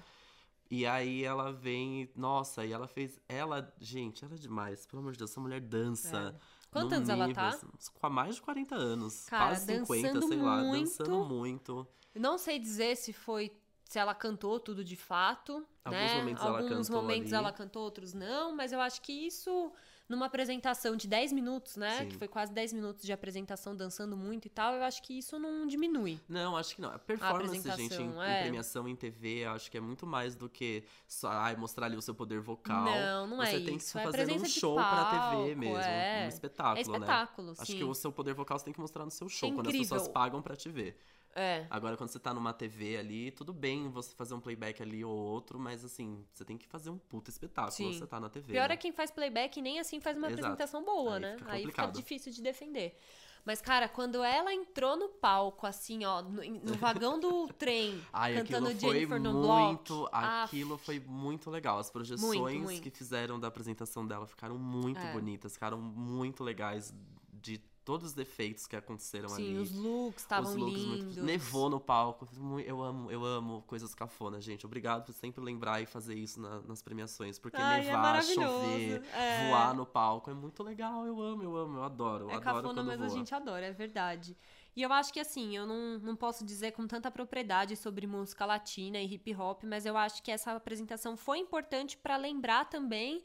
E 0.70 0.86
aí 0.86 1.24
ela 1.24 1.50
vem, 1.50 2.10
nossa, 2.14 2.64
e 2.64 2.72
ela 2.72 2.86
fez, 2.86 3.18
ela, 3.28 3.74
gente, 3.80 4.22
ela 4.24 4.34
é 4.34 4.38
demais, 4.38 4.86
pelo 4.86 5.00
amor 5.00 5.12
de 5.12 5.18
Deus, 5.18 5.30
essa 5.30 5.40
mulher 5.40 5.60
dança. 5.60 6.38
Quantos 6.70 6.90
num 6.90 6.96
anos 6.98 7.08
ela 7.08 7.26
nível, 7.26 7.42
tá? 7.42 7.48
assim, 7.48 7.66
Com 7.98 8.10
mais 8.10 8.34
de 8.34 8.42
40 8.42 8.74
anos, 8.74 9.24
Cara, 9.26 9.46
quase 9.46 9.64
50, 9.78 10.12
dançando 10.12 10.28
sei 10.28 10.36
lá, 10.42 10.62
muito. 10.62 10.80
dançando 10.98 11.24
muito. 11.24 11.86
Não 12.14 12.36
sei 12.36 12.58
dizer 12.58 12.96
se 12.96 13.12
foi 13.12 13.50
se 13.88 13.98
ela 13.98 14.14
cantou 14.14 14.60
tudo 14.60 14.84
de 14.84 14.96
fato, 14.96 15.66
Alguns 15.82 15.98
né? 16.00 16.14
momentos 16.18 16.42
ela 16.44 16.58
Alguns 16.58 16.88
cantou 16.88 17.02
momentos 17.02 17.32
ela 17.32 17.52
cantou, 17.52 17.82
outros 17.82 18.12
não, 18.12 18.54
mas 18.54 18.70
eu 18.70 18.80
acho 18.82 19.00
que 19.00 19.12
isso 19.12 19.72
numa 20.06 20.26
apresentação 20.26 20.94
de 20.96 21.06
10 21.06 21.32
minutos, 21.32 21.76
né? 21.76 21.98
Sim. 22.00 22.08
Que 22.08 22.16
foi 22.16 22.28
quase 22.28 22.52
10 22.52 22.72
minutos 22.74 23.02
de 23.04 23.12
apresentação 23.12 23.74
dançando 23.76 24.14
muito 24.16 24.46
e 24.46 24.48
tal, 24.50 24.74
eu 24.74 24.82
acho 24.82 25.02
que 25.02 25.18
isso 25.18 25.38
não 25.38 25.66
diminui. 25.66 26.18
Não, 26.28 26.54
acho 26.56 26.76
que 26.76 26.82
não. 26.82 26.90
A 26.90 26.98
performance, 26.98 27.54
gente, 27.54 27.66
em, 27.66 27.70
apresentação, 27.70 28.22
em 28.24 28.26
é. 28.30 28.42
premiação 28.42 28.88
em 28.88 28.96
TV, 28.96 29.44
eu 29.46 29.50
acho 29.52 29.70
que 29.70 29.76
é 29.76 29.80
muito 29.80 30.06
mais 30.06 30.34
do 30.34 30.48
que 30.50 30.84
só 31.06 31.28
ai, 31.30 31.56
mostrar 31.56 31.86
ali 31.86 31.96
o 31.96 32.02
seu 32.02 32.14
poder 32.14 32.40
vocal. 32.40 32.84
Não, 32.84 33.26
não 33.26 33.42
é 33.42 33.50
Você 33.52 33.60
tem 33.60 33.76
que 33.76 33.82
isso. 33.82 33.98
É 33.98 34.02
fazer 34.02 34.22
um 34.22 34.24
presença 34.26 34.46
de 34.46 34.50
show 34.60 34.74
pra 34.76 34.84
palco, 34.84 35.36
TV 35.44 35.54
mesmo. 35.54 35.76
é. 35.78 36.24
Um 36.24 36.28
espetáculo, 36.28 36.78
É 36.78 36.80
espetáculo, 36.82 37.48
né? 37.48 37.54
sim. 37.54 37.62
Acho 37.62 37.76
que 37.76 37.84
o 37.84 37.94
seu 37.94 38.12
poder 38.12 38.34
vocal 38.34 38.58
você 38.58 38.64
tem 38.66 38.74
que 38.74 38.80
mostrar 38.80 39.04
no 39.06 39.10
seu 39.10 39.28
show, 39.30 39.50
É 39.50 39.52
quando 39.54 39.68
as 39.68 39.76
pessoas 39.76 40.08
pagam 40.08 40.40
pra 40.42 40.54
te 40.56 40.68
ver. 40.70 40.98
É. 41.38 41.66
Agora, 41.70 41.96
quando 41.96 42.10
você 42.10 42.18
tá 42.18 42.34
numa 42.34 42.52
TV 42.52 42.96
ali, 42.96 43.30
tudo 43.30 43.52
bem 43.52 43.88
você 43.88 44.14
fazer 44.14 44.34
um 44.34 44.40
playback 44.40 44.82
ali 44.82 45.04
ou 45.04 45.16
outro, 45.16 45.58
mas 45.58 45.84
assim, 45.84 46.24
você 46.32 46.44
tem 46.44 46.56
que 46.58 46.66
fazer 46.66 46.90
um 46.90 46.98
puta 46.98 47.30
espetáculo 47.30 47.72
Sim. 47.72 47.84
quando 47.84 47.98
você 47.98 48.06
tá 48.06 48.18
na 48.20 48.28
TV. 48.28 48.52
Pior 48.52 48.68
né? 48.68 48.74
é 48.74 48.76
quem 48.76 48.92
faz 48.92 49.10
playback 49.10 49.58
e 49.58 49.62
nem 49.62 49.78
assim 49.78 50.00
faz 50.00 50.16
uma 50.16 50.26
Exato. 50.26 50.40
apresentação 50.42 50.84
boa, 50.84 51.14
Aí 51.14 51.20
né? 51.20 51.36
fica 51.38 51.52
Aí 51.52 51.66
fica 51.66 51.86
difícil 51.86 52.32
de 52.32 52.42
defender. 52.42 52.98
Mas, 53.44 53.62
cara, 53.62 53.88
quando 53.88 54.22
ela 54.22 54.52
entrou 54.52 54.96
no 54.96 55.08
palco, 55.08 55.66
assim, 55.66 56.04
ó, 56.04 56.20
no, 56.20 56.42
no 56.44 56.74
vagão 56.74 57.18
do 57.18 57.46
trem, 57.56 57.98
Ai, 58.12 58.34
cantando 58.34 58.70
Jennifer 58.78 59.18
no 59.18 59.32
muito, 59.32 59.94
Block. 59.94 60.10
aquilo 60.12 60.76
foi 60.76 61.00
muito 61.00 61.48
legal. 61.48 61.78
As 61.78 61.88
projeções 61.88 62.38
Muito, 62.38 62.62
muito. 62.62 62.82
que 62.82 62.90
fizeram 62.90 63.40
da 63.40 63.48
apresentação 63.48 64.06
dela 64.06 64.26
ficaram 64.26 64.58
muito 64.58 65.00
É. 65.00 65.12
bonitas, 65.12 65.54
ficaram 65.54 65.78
muito 65.80 66.44
legais 66.44 66.92
de 67.32 67.58
todos 67.88 68.08
os 68.08 68.12
defeitos 68.12 68.66
que 68.66 68.76
aconteceram 68.76 69.30
Sim, 69.30 69.54
ali. 69.54 69.58
os 69.60 69.72
looks 69.74 70.22
estavam 70.22 70.50
Os 70.50 70.56
looks 70.56 70.78
muito- 70.84 70.94
lindos. 71.04 71.16
Nevou 71.16 71.70
no 71.70 71.80
palco. 71.80 72.28
Eu 72.66 72.82
amo, 72.82 73.10
eu 73.10 73.24
amo 73.24 73.62
coisas 73.66 73.94
cafonas, 73.94 74.44
gente. 74.44 74.66
Obrigado 74.66 75.06
por 75.06 75.14
sempre 75.14 75.42
lembrar 75.42 75.80
e 75.80 75.86
fazer 75.86 76.14
isso 76.14 76.38
na- 76.38 76.60
nas 76.60 76.82
premiações. 76.82 77.38
Porque 77.38 77.56
Ai, 77.56 77.80
é 77.80 77.84
nevar, 77.84 78.02
maravilhoso. 78.02 78.60
chover, 78.64 79.02
É. 79.14 79.48
voar 79.48 79.74
no 79.74 79.86
palco 79.86 80.30
é 80.30 80.34
muito 80.34 80.62
legal. 80.62 81.06
Eu 81.06 81.18
amo, 81.18 81.42
eu 81.42 81.56
amo, 81.56 81.78
eu 81.78 81.82
adoro. 81.82 82.24
Eu 82.26 82.30
É 82.30 82.34
adoro 82.34 82.56
cafona, 82.62 82.82
mas 82.82 83.00
a 83.00 83.06
voa. 83.06 83.16
gente 83.16 83.34
adora, 83.34 83.64
é 83.64 83.72
verdade. 83.72 84.36
E 84.76 84.82
eu 84.82 84.92
acho 84.92 85.10
que 85.10 85.18
assim, 85.18 85.56
eu 85.56 85.66
não, 85.66 85.98
não 85.98 86.14
posso 86.14 86.44
dizer 86.44 86.72
com 86.72 86.86
tanta 86.86 87.10
propriedade 87.10 87.74
sobre 87.74 88.06
música 88.06 88.44
latina 88.44 88.98
e 89.00 89.06
hip 89.14 89.34
hop, 89.34 89.64
mas 89.64 89.86
eu 89.86 89.96
acho 89.96 90.22
que 90.22 90.30
essa 90.30 90.52
apresentação 90.52 91.16
foi 91.16 91.38
importante 91.38 91.96
para 91.96 92.16
lembrar 92.18 92.66
também, 92.66 93.22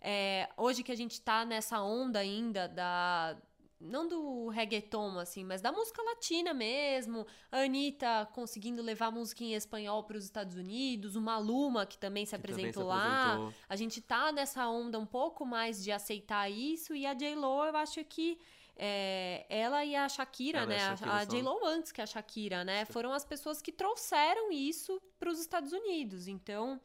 é, 0.00 0.48
hoje 0.56 0.82
que 0.82 0.90
a 0.90 0.96
gente 0.96 1.20
tá 1.20 1.44
nessa 1.44 1.80
onda 1.82 2.18
ainda 2.18 2.66
da. 2.66 3.36
Não 3.78 4.08
do 4.08 4.48
reggaeton, 4.48 5.18
assim, 5.18 5.44
mas 5.44 5.60
da 5.60 5.70
música 5.70 6.02
latina 6.02 6.54
mesmo. 6.54 7.26
A 7.52 7.58
Anitta 7.60 8.26
conseguindo 8.32 8.80
levar 8.82 9.10
música 9.10 9.44
em 9.44 9.52
espanhol 9.54 10.02
para 10.04 10.16
os 10.16 10.24
Estados 10.24 10.56
Unidos, 10.56 11.14
o 11.14 11.20
Maluma, 11.20 11.84
que 11.84 11.98
também 11.98 12.24
se 12.24 12.34
Que 12.34 12.42
também 12.42 12.56
se 12.56 12.60
apresentou 12.62 12.88
lá. 12.88 13.32
apresentou. 13.34 13.54
A 13.68 13.76
gente 13.76 14.00
tá 14.00 14.32
nessa 14.32 14.66
onda 14.68 14.98
um 14.98 15.04
pouco 15.06 15.44
mais 15.44 15.84
de 15.84 15.92
aceitar 15.92 16.50
isso, 16.50 16.94
e 16.94 17.04
a 17.06 17.12
J-Lo, 17.12 17.64
eu 17.66 17.76
acho 17.76 18.02
que 18.04 18.38
é, 18.78 19.46
ela 19.48 19.84
e 19.84 19.94
a 19.96 20.08
Shakira, 20.08 20.58
Ela 20.60 20.66
né? 20.66 20.78
a 20.78 20.92
A, 20.92 20.96
Shakira 20.96 21.14
a 21.16 21.24
J-Lo 21.24 21.66
antes 21.66 21.92
que 21.92 22.00
a 22.00 22.06
Shakira, 22.06 22.64
né? 22.64 22.84
Foram 22.86 23.12
as 23.12 23.24
pessoas 23.24 23.60
que 23.62 23.72
trouxeram 23.72 24.50
isso 24.52 25.00
para 25.18 25.30
os 25.30 25.38
Estados 25.38 25.72
Unidos. 25.72 26.28
Então, 26.28 26.80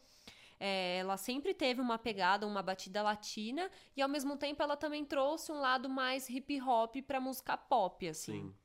é, 0.64 0.98
ela 1.00 1.18
sempre 1.18 1.56
teve 1.56 1.82
uma 1.82 1.98
pegada, 1.98 2.46
uma 2.46 2.62
batida 2.62 3.02
latina, 3.02 3.68
e 3.98 4.02
ao 4.02 4.08
mesmo 4.08 4.38
tempo 4.38 4.62
ela 4.62 4.78
também 4.78 5.04
trouxe 5.04 5.52
um 5.52 5.60
lado 5.60 5.90
mais 5.90 6.30
hip 6.30 6.62
hop 6.62 6.98
pra 6.98 7.20
música 7.20 7.58
pop, 7.58 8.08
assim. 8.08 8.44
Sim. 8.44 8.56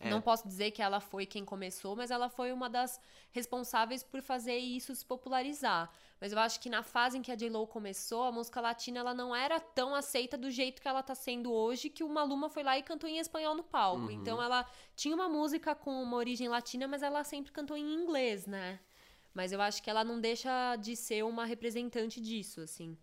É. 0.00 0.10
Não 0.10 0.20
posso 0.20 0.46
dizer 0.46 0.72
que 0.72 0.82
ela 0.82 0.98
foi 0.98 1.26
quem 1.26 1.44
começou, 1.44 1.94
mas 1.94 2.10
ela 2.10 2.28
foi 2.28 2.52
uma 2.52 2.68
das 2.68 3.00
responsáveis 3.30 4.02
por 4.02 4.20
fazer 4.20 4.56
isso 4.56 4.94
se 4.94 5.04
popularizar. 5.04 5.90
Mas 6.20 6.32
eu 6.32 6.38
acho 6.40 6.58
que 6.58 6.68
na 6.68 6.82
fase 6.82 7.18
em 7.18 7.22
que 7.22 7.30
a 7.30 7.36
J-Lo 7.36 7.66
começou, 7.68 8.24
a 8.24 8.32
música 8.32 8.60
latina 8.60 8.98
ela 8.98 9.14
não 9.14 9.34
era 9.34 9.60
tão 9.60 9.94
aceita 9.94 10.36
do 10.36 10.50
jeito 10.50 10.82
que 10.82 10.88
ela 10.88 11.02
tá 11.04 11.14
sendo 11.14 11.52
hoje, 11.52 11.88
que 11.88 12.02
o 12.02 12.08
Maluma 12.08 12.48
foi 12.48 12.64
lá 12.64 12.76
e 12.76 12.82
cantou 12.82 13.08
em 13.08 13.18
espanhol 13.18 13.54
no 13.54 13.62
palco. 13.62 14.06
Uhum. 14.06 14.10
Então 14.10 14.42
ela 14.42 14.66
tinha 14.96 15.14
uma 15.14 15.28
música 15.28 15.74
com 15.74 16.02
uma 16.02 16.16
origem 16.16 16.48
latina, 16.48 16.88
mas 16.88 17.02
ela 17.02 17.22
sempre 17.22 17.52
cantou 17.52 17.76
em 17.76 17.94
inglês, 17.94 18.46
né? 18.46 18.80
Mas 19.38 19.52
eu 19.52 19.60
acho 19.62 19.82
que 19.82 19.90
ela 19.90 20.04
não 20.04 20.20
deixa 20.20 20.76
de 20.76 20.96
ser 20.96 21.22
uma 21.24 21.44
representante 21.46 22.20
disso, 22.20 22.60
assim. 22.60 22.98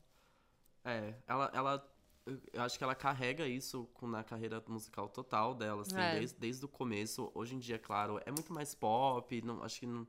É, 0.83 1.15
ela, 1.27 1.51
ela. 1.53 1.91
eu- 2.25 2.39
acho 2.63 2.77
que 2.77 2.83
ela 2.83 2.95
carrega 2.95 3.47
isso 3.47 3.87
na 4.03 4.23
carreira 4.23 4.63
musical 4.67 5.07
total 5.09 5.53
dela, 5.55 5.81
assim, 5.81 5.93
É. 5.99 6.09
desde, 6.09 6.37
desde 6.39 6.65
o 6.65 6.67
começo. 6.67 7.31
Hoje 7.33 7.55
em 7.55 7.59
dia, 7.59 7.79
claro, 7.79 8.19
é 8.25 8.31
muito 8.31 8.53
mais 8.53 8.73
pop, 8.75 9.41
não, 9.41 9.63
acho 9.63 9.79
que 9.79 9.85
não. 9.87 10.07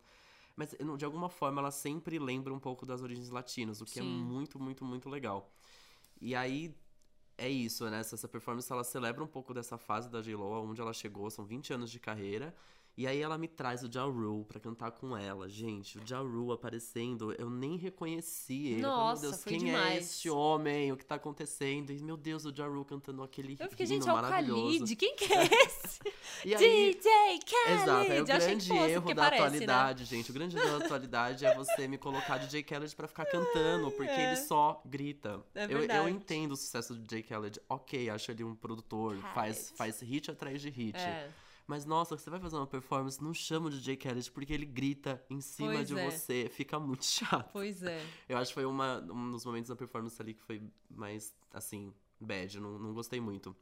Mas 0.56 0.74
de 0.98 1.04
alguma 1.04 1.28
forma 1.30 1.60
ela 1.60 1.70
sempre 1.72 2.18
lembra 2.18 2.52
um 2.54 2.60
pouco 2.60 2.86
das 2.86 3.02
origens 3.02 3.30
latinas, 3.30 3.80
o 3.80 3.86
que 3.86 4.00
é 4.00 4.02
Sim. 4.02 4.24
muito, 4.24 4.58
muito, 4.60 4.84
muito 4.84 5.08
legal. 5.10 5.52
E 6.20 6.34
aí 6.34 6.74
é 7.38 7.48
isso, 7.50 7.88
né? 7.90 8.00
Essa, 8.00 8.14
essa 8.16 8.28
performance 8.28 8.70
ela 8.72 8.84
celebra 8.84 9.22
um 9.24 9.26
pouco 9.28 9.54
dessa 9.54 9.78
fase 9.78 10.10
da 10.10 10.22
J-Lo, 10.22 10.64
onde 10.64 10.80
ela 10.80 10.92
chegou, 10.94 11.30
são 11.30 11.44
20 11.44 11.72
anos 11.72 11.90
de 11.90 12.00
carreira. 12.00 12.54
E 12.96 13.06
aí 13.06 13.20
ela 13.20 13.36
me 13.36 13.46
traz 13.46 13.82
o 13.82 13.92
Ja 13.92 14.04
Rule 14.04 14.44
pra 14.46 14.58
cantar 14.58 14.90
com 14.90 15.14
ela. 15.14 15.48
Gente, 15.50 15.98
o 15.98 16.02
Ja 16.06 16.18
Rule 16.20 16.52
aparecendo, 16.54 17.30
eu 17.38 17.50
nem 17.50 17.76
reconheci 17.76 18.68
ele. 18.68 18.80
Falei, 18.80 18.96
Nossa, 18.96 19.20
meu 19.22 19.30
Deus, 19.32 19.44
quem 19.44 19.58
demais. 19.58 19.94
é 19.94 19.98
este 19.98 20.30
homem? 20.30 20.92
O 20.92 20.96
que 20.96 21.04
tá 21.04 21.16
acontecendo? 21.16 21.92
E, 21.92 22.02
meu 22.02 22.16
Deus, 22.16 22.46
o 22.46 22.52
Ja 22.56 22.66
Rule 22.66 22.86
cantando 22.86 23.22
aquele 23.22 23.54
Eu 23.60 23.68
fiquei, 23.68 23.84
gente, 23.84 24.08
é 24.08 24.12
o 24.12 24.14
maravilhoso. 24.16 24.62
Khalid. 24.78 24.96
Quem 24.96 25.14
que 25.14 25.24
é 25.30 25.44
esse? 25.66 26.00
Aí, 26.44 26.56
DJ 26.56 27.10
Khaled! 27.44 27.82
Exato, 27.82 28.12
é 28.12 28.14
o 28.14 28.16
Eu 28.16 28.24
grande 28.24 28.72
erro 28.72 29.14
da 29.14 29.22
parece, 29.24 29.40
né? 29.40 29.46
atualidade, 29.46 30.04
gente. 30.06 30.30
O 30.30 30.34
grande 30.34 30.56
erro 30.56 30.78
da 30.78 30.84
atualidade 30.86 31.44
é 31.44 31.54
você 31.54 31.86
me 31.86 31.98
colocar 31.98 32.38
DJ 32.38 32.62
Khaled 32.62 32.96
pra 32.96 33.06
ficar 33.06 33.26
cantando, 33.26 33.90
porque 33.90 34.10
É. 34.10 34.28
ele 34.32 34.36
só 34.36 34.80
grita. 34.86 35.42
É 35.54 35.64
eu, 35.66 35.82
eu 35.84 36.08
entendo 36.08 36.52
o 36.52 36.56
sucesso 36.56 36.94
do 36.94 37.00
DJ 37.00 37.22
Khaled. 37.24 37.60
Ok, 37.68 38.08
acho 38.08 38.30
ele 38.30 38.42
um 38.42 38.54
produtor, 38.54 39.16
faz, 39.34 39.70
faz 39.76 40.00
hit 40.00 40.30
atrás 40.30 40.62
de 40.62 40.70
hit. 40.70 40.96
É. 40.96 41.30
Mas 41.66 41.84
nossa, 41.84 42.16
você 42.16 42.30
vai 42.30 42.38
fazer 42.38 42.56
uma 42.56 42.66
performance, 42.66 43.22
não 43.22 43.34
chama 43.34 43.66
o 43.66 43.70
DJ 43.70 43.96
Khaled 43.96 44.30
porque 44.30 44.52
ele 44.52 44.66
grita 44.66 45.22
em 45.28 45.40
cima 45.40 45.72
Pois 45.72 45.88
de 45.88 45.98
é. 45.98 46.10
você. 46.10 46.48
Fica 46.48 46.78
muito 46.78 47.04
chato. 47.06 47.50
Pois 47.52 47.82
é. 47.82 48.00
Eu 48.28 48.38
acho 48.38 48.50
que 48.50 48.54
foi 48.54 48.64
uma, 48.64 49.00
um 49.00 49.30
dos 49.32 49.44
momentos 49.44 49.68
da 49.68 49.76
performance 49.76 50.20
ali 50.22 50.34
que 50.34 50.42
foi 50.42 50.62
mais, 50.88 51.34
assim, 51.52 51.92
bad. 52.20 52.60
Não, 52.60 52.78
não 52.78 52.94
gostei 52.94 53.20
muito. 53.20 53.54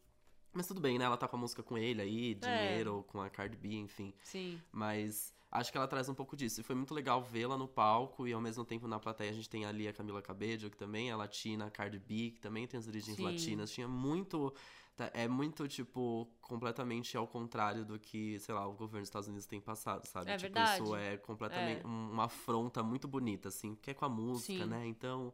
Mas 0.53 0.69
tudo 0.69 0.81
bem, 0.81 0.99
né? 0.99 1.05
Ela 1.05 1.17
tá 1.17 1.27
com 1.27 1.37
a 1.37 1.41
música 1.41 1.63
com 1.63 1.77
ele 1.77 2.01
aí, 2.01 2.35
dinheiro, 2.35 3.05
com 3.09 3.21
a 3.21 3.29
Cardi 3.29 3.57
B, 3.57 3.75
enfim. 3.75 4.15
Sim. 4.23 4.61
Mas 4.71 5.35
acho 5.51 5.73
que 5.73 5.79
ela 5.79 5.89
traz 5.89 6.09
um 6.09 6.15
pouco 6.15 6.37
disso. 6.37 6.61
E 6.61 6.65
foi 6.65 6.77
muito 6.77 6.95
legal 6.95 7.23
vê-la 7.23 7.57
no 7.57 7.67
palco 7.67 8.27
e 8.29 8.33
ao 8.33 8.41
mesmo 8.41 8.65
tempo 8.65 8.87
na 8.87 9.01
plateia 9.01 9.31
a 9.31 9.35
gente 9.35 9.49
tem 9.49 9.65
ali 9.65 9.89
a 9.89 9.93
Camila 9.93 10.21
Cabello, 10.21 10.71
que 10.71 10.77
também 10.77 11.11
é 11.11 11.17
latina, 11.17 11.67
a 11.67 11.71
Cardi 11.71 11.99
B, 11.99 12.33
que 12.33 12.41
também 12.41 12.67
tem 12.67 12.79
as 12.79 12.87
origens 12.87 13.17
Sim. 13.17 13.23
latinas. 13.25 13.71
Tinha 13.71 13.89
muito. 13.89 14.53
Tá- 14.97 15.11
É 15.15 15.27
muito, 15.29 15.67
tipo, 15.69 16.29
completamente 16.41 17.17
ao 17.17 17.27
contrário 17.27 17.85
do 17.85 17.99
que, 17.99 18.39
sei 18.41 18.55
lá, 18.55 18.67
o 18.67 18.73
governo 18.73 19.01
dos 19.01 19.09
Estados 19.09 19.29
Unidos 19.29 19.47
tem 19.47 19.61
passado, 19.61 20.07
sabe? 20.07 20.31
É 20.31 20.37
tipo, 20.37 20.53
verdade. 20.55 20.83
isso 20.83 20.97
é 20.97 21.17
completamente 21.19 21.83
É. 21.83 21.87
um- 21.87 22.11
uma 22.13 22.25
afronta 22.25 22.83
muito 22.83 23.07
bonita, 23.09 23.49
assim, 23.49 23.75
que 23.77 23.91
é 23.91 23.95
com 23.95 24.05
a 24.05 24.09
música, 24.09 24.65
Sim. 24.65 24.67
né? 24.71 24.87
Então. 24.87 25.33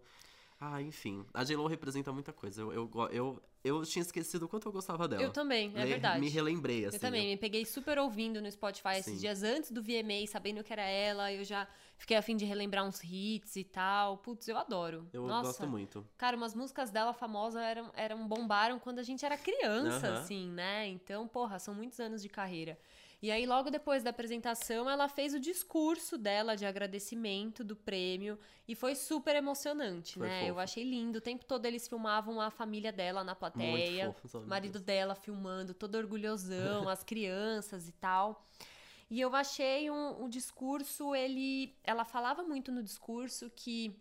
Ah, 0.60 0.80
enfim. 0.82 1.24
A 1.32 1.42
J-Lo 1.42 1.66
representa 1.66 2.12
muita 2.12 2.32
coisa. 2.32 2.60
Eu, 2.60 2.72
eu, 2.72 2.90
eu, 3.10 3.42
eu 3.64 3.82
tinha 3.84 4.02
esquecido 4.02 4.44
o 4.44 4.48
quanto 4.48 4.68
eu 4.68 4.72
gostava 4.72 5.08
dela. 5.08 5.24
Eu 5.24 5.32
também, 5.32 5.72
é 5.74 5.84
Le- 5.84 5.86
verdade. 5.86 6.20
Me 6.20 6.28
relembrei, 6.28 6.84
assim. 6.84 6.96
Eu 6.96 7.00
também, 7.00 7.28
me 7.28 7.36
peguei 7.38 7.64
super 7.64 7.98
ouvindo 7.98 8.42
no 8.42 8.50
Spotify 8.50 8.96
esses 8.98 9.14
Sim. 9.14 9.20
dias 9.20 9.42
antes 9.42 9.70
do 9.70 9.82
VMA, 9.82 10.26
sabendo 10.26 10.62
que 10.62 10.70
era 10.72 10.82
ela, 10.82 11.32
eu 11.32 11.44
já 11.44 11.66
fiquei 11.96 12.16
a 12.16 12.22
fim 12.22 12.36
de 12.36 12.44
relembrar 12.44 12.84
uns 12.84 13.02
hits 13.02 13.56
e 13.56 13.64
tal. 13.64 14.18
Putz, 14.18 14.48
eu 14.48 14.58
adoro. 14.58 15.08
Eu 15.14 15.26
Nossa, 15.26 15.46
gosto 15.46 15.66
muito. 15.66 16.06
Cara, 16.18 16.36
umas 16.36 16.54
músicas 16.54 16.90
dela 16.90 17.14
famosas 17.14 17.62
eram, 17.62 17.90
eram 17.94 18.28
bombaram 18.28 18.78
quando 18.78 18.98
a 18.98 19.02
gente 19.02 19.24
era 19.24 19.38
criança, 19.38 20.08
Aham. 20.08 20.20
assim, 20.20 20.50
né? 20.50 20.86
Então, 20.88 21.26
porra, 21.26 21.58
são 21.58 21.74
muitos 21.74 21.98
anos 22.00 22.20
de 22.20 22.28
carreira. 22.28 22.78
E 23.22 23.30
aí, 23.30 23.44
logo 23.44 23.68
depois 23.70 24.02
da 24.02 24.08
apresentação, 24.10 24.88
ela 24.88 25.06
fez 25.06 25.34
o 25.34 25.40
discurso 25.40 26.16
dela 26.16 26.56
de 26.56 26.64
agradecimento 26.64 27.62
do 27.62 27.76
prêmio 27.76 28.38
e 28.66 28.74
foi 28.74 28.94
super 28.94 29.36
emocionante, 29.36 30.18
Foi 30.18 30.26
né? 30.26 30.44
Eu 30.44 30.54
fofo. 30.54 30.60
achei 30.60 30.84
lindo. 30.84 31.18
O 31.18 31.20
tempo 31.20 31.44
todo 31.44 31.66
eles 31.66 31.86
filmavam 31.86 32.40
a 32.40 32.50
família 32.50 32.90
dela 32.90 33.22
na 33.22 33.34
plateia. 33.34 34.06
Muito 34.06 34.20
fofo, 34.22 34.46
marido 34.46 34.80
dela 34.80 35.14
filmando, 35.14 35.74
todo 35.74 35.96
orgulhosão, 35.96 36.88
as 36.88 37.02
crianças 37.02 37.88
e 37.88 37.92
tal. 37.92 38.46
E 39.10 39.20
eu 39.20 39.34
achei 39.34 39.90
um, 39.90 40.24
o 40.24 40.28
discurso, 40.28 41.14
ele. 41.14 41.76
Ela 41.84 42.04
falava 42.04 42.42
muito 42.42 42.72
no 42.72 42.82
discurso 42.82 43.50
que. 43.54 43.94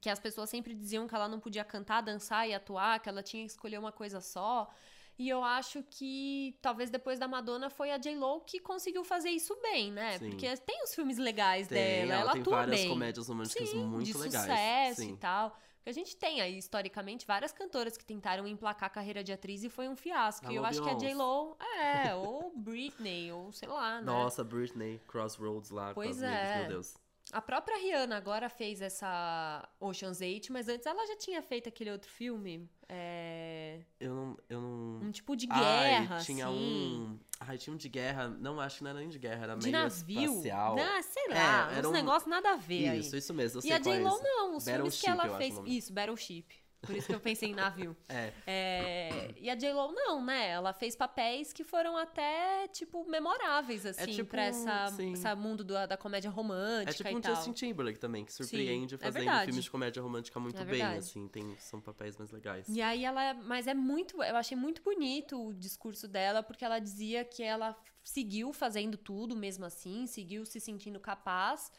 Que 0.00 0.10
as 0.10 0.18
pessoas 0.18 0.50
sempre 0.50 0.74
diziam 0.74 1.06
que 1.06 1.14
ela 1.14 1.28
não 1.28 1.40
podia 1.40 1.64
cantar, 1.64 2.02
dançar 2.02 2.46
e 2.46 2.52
atuar, 2.52 3.00
que 3.00 3.08
ela 3.08 3.22
tinha 3.22 3.44
que 3.44 3.50
escolher 3.50 3.78
uma 3.78 3.92
coisa 3.92 4.20
só. 4.20 4.70
E 5.18 5.28
eu 5.28 5.42
acho 5.42 5.82
que 5.82 6.58
talvez 6.60 6.90
depois 6.90 7.18
da 7.18 7.26
Madonna 7.26 7.70
foi 7.70 7.90
a 7.90 7.96
J-Lo 7.96 8.42
que 8.42 8.60
conseguiu 8.60 9.02
fazer 9.02 9.30
isso 9.30 9.56
bem, 9.62 9.90
né? 9.90 10.18
Sim. 10.18 10.30
Porque 10.30 10.56
tem 10.58 10.82
os 10.82 10.94
filmes 10.94 11.16
legais 11.16 11.68
Tem, 11.68 11.76
dela, 11.78 12.12
ela, 12.12 12.20
ela 12.20 12.32
tem 12.32 12.42
atua 12.42 12.56
várias 12.56 12.80
bem 12.80 12.88
comédias 12.90 13.28
românticas 13.28 13.68
sim, 13.68 13.84
muito 13.84 14.04
de 14.04 14.18
legais. 14.18 14.44
sucesso 14.44 15.00
Sim. 15.00 15.12
e 15.12 15.16
tal. 15.16 15.50
Porque 15.76 15.90
a 15.90 15.92
gente 15.92 16.16
tem 16.16 16.40
aí, 16.40 16.58
historicamente, 16.58 17.24
várias 17.24 17.52
cantoras 17.52 17.96
que 17.96 18.04
tentaram 18.04 18.46
emplacar 18.46 18.88
a 18.88 18.90
carreira 18.90 19.22
de 19.22 19.32
atriz 19.32 19.62
e 19.62 19.68
foi 19.70 19.88
um 19.88 19.96
fiasco. 19.96 20.50
e 20.50 20.56
eu 20.56 20.64
acho 20.64 20.82
que 20.82 20.90
a. 20.90 20.94
J-Lo, 20.94 21.56
é, 21.60 22.14
ou 22.14 22.52
Britney, 22.56 23.30
ou 23.32 23.52
sei 23.52 23.68
lá, 23.68 24.00
né? 24.00 24.02
Nossa, 24.02 24.42
Britney, 24.42 25.00
Crossroads 25.06 25.70
lá 25.70 25.94
Pois 25.94 26.18
com 26.18 26.24
as 26.24 26.30
amigas, 26.30 26.50
é. 26.50 26.58
meu 26.58 26.68
Deus. 26.68 27.05
A 27.36 27.42
própria 27.42 27.76
Rihanna 27.76 28.16
agora 28.16 28.48
fez 28.48 28.80
essa 28.80 29.68
Ocean's 29.78 30.22
8, 30.22 30.50
mas 30.50 30.68
antes 30.68 30.86
ela 30.86 31.06
já 31.06 31.16
tinha 31.18 31.42
feito 31.42 31.68
aquele 31.68 31.90
outro 31.90 32.08
filme. 32.10 32.66
É... 32.88 33.80
Eu 34.00 34.14
não. 34.14 34.38
Eu 34.48 34.58
não... 34.62 35.00
Um 35.06 35.10
tipo 35.10 35.36
de 35.36 35.46
Ai, 35.50 35.60
guerra, 35.60 36.18
tinha 36.20 36.46
assim. 36.46 36.56
um. 36.56 37.18
Ai, 37.38 37.58
tinha 37.58 37.74
um 37.74 37.76
de 37.76 37.90
guerra. 37.90 38.28
Não, 38.28 38.58
acho 38.58 38.78
que 38.78 38.84
não 38.84 38.90
era 38.90 39.00
nem 39.00 39.10
de 39.10 39.18
guerra, 39.18 39.42
era 39.42 39.56
De 39.56 39.70
meio 39.70 39.82
navio. 39.84 40.30
espacial. 40.32 40.76
Ah, 40.78 41.02
sei 41.02 41.24
É, 41.26 41.34
lá, 41.34 41.72
era 41.72 41.86
uns 41.86 41.90
um- 41.90 41.94
negócios 41.94 42.30
nada 42.30 42.52
a 42.52 42.56
ver 42.56 42.88
aí. 42.88 43.00
Isso, 43.00 43.14
isso 43.14 43.34
mesmo. 43.34 43.60
E 43.62 43.70
a 43.70 43.76
é 43.76 43.80
J-Lo 43.80 44.08
esse. 44.14 44.22
não, 44.24 44.56
os 44.56 44.64
filmes 44.64 44.98
que 44.98 45.06
Battleship, 45.06 45.06
eu 45.06 45.12
ela 45.12 45.36
fez. 45.36 45.60
Isso, 45.66 45.92
Battleship. 45.92 46.46
Por 46.82 46.94
isso 46.94 47.06
que 47.08 47.14
eu 47.14 47.20
pensei 47.20 47.50
em 47.50 47.54
navio. 47.54 47.96
É. 48.08 48.32
É, 48.46 49.34
E 49.38 49.50
a 49.50 49.54
J-Lo 49.54 49.92
não, 49.92 50.24
né? 50.24 50.48
Ela 50.50 50.72
fez 50.72 50.94
papéis 50.96 51.52
que 51.52 51.64
foram 51.64 51.96
até, 51.96 52.68
tipo, 52.68 53.04
memoráveis, 53.08 53.84
assim, 53.84 54.12
tipo 54.12 54.30
pra 54.30 54.44
essa, 54.44 54.88
sim. 54.88 55.12
esse 55.12 55.34
mundo 55.34 55.64
do- 55.64 55.86
da 55.86 55.96
comédia 55.96 56.30
romântica 56.30 56.90
É 56.90 56.94
tipo 56.94 57.08
e 57.10 57.14
um 57.16 57.20
tal. 57.20 57.34
Justin 57.34 57.52
Timberlake 57.52 57.98
também, 57.98 58.24
que 58.24 58.32
surpreende 58.32 58.94
é 58.94 58.98
fazendo 58.98 59.14
verdade. 59.24 59.44
filmes 59.46 59.64
de 59.64 59.70
comédia 59.70 60.02
romântica 60.02 60.38
muito 60.40 60.60
É 60.60 60.64
bem, 60.64 60.82
assim. 60.82 61.28
Tem, 61.28 61.56
são 61.58 61.80
papéis 61.80 62.16
mais 62.16 62.30
legais. 62.30 62.68
E 62.68 62.80
aí 62.80 63.04
ela, 63.04 63.34
mas 63.34 63.66
é 63.66 63.74
muito, 63.74 64.22
eu 64.22 64.36
achei 64.36 64.56
muito 64.56 64.82
bonito 64.82 65.40
o 65.48 65.52
discurso 65.54 66.06
dela, 66.08 66.42
porque 66.42 66.64
ela 66.64 66.78
dizia 66.78 67.24
que 67.24 67.42
ela 67.42 67.76
seguiu 68.02 68.52
fazendo 68.52 68.96
tudo 68.96 69.34
mesmo 69.34 69.64
assim, 69.64 70.06
seguiu 70.06 70.44
se 70.46 70.60
sentindo 70.60 71.00
capaz, 71.00 71.72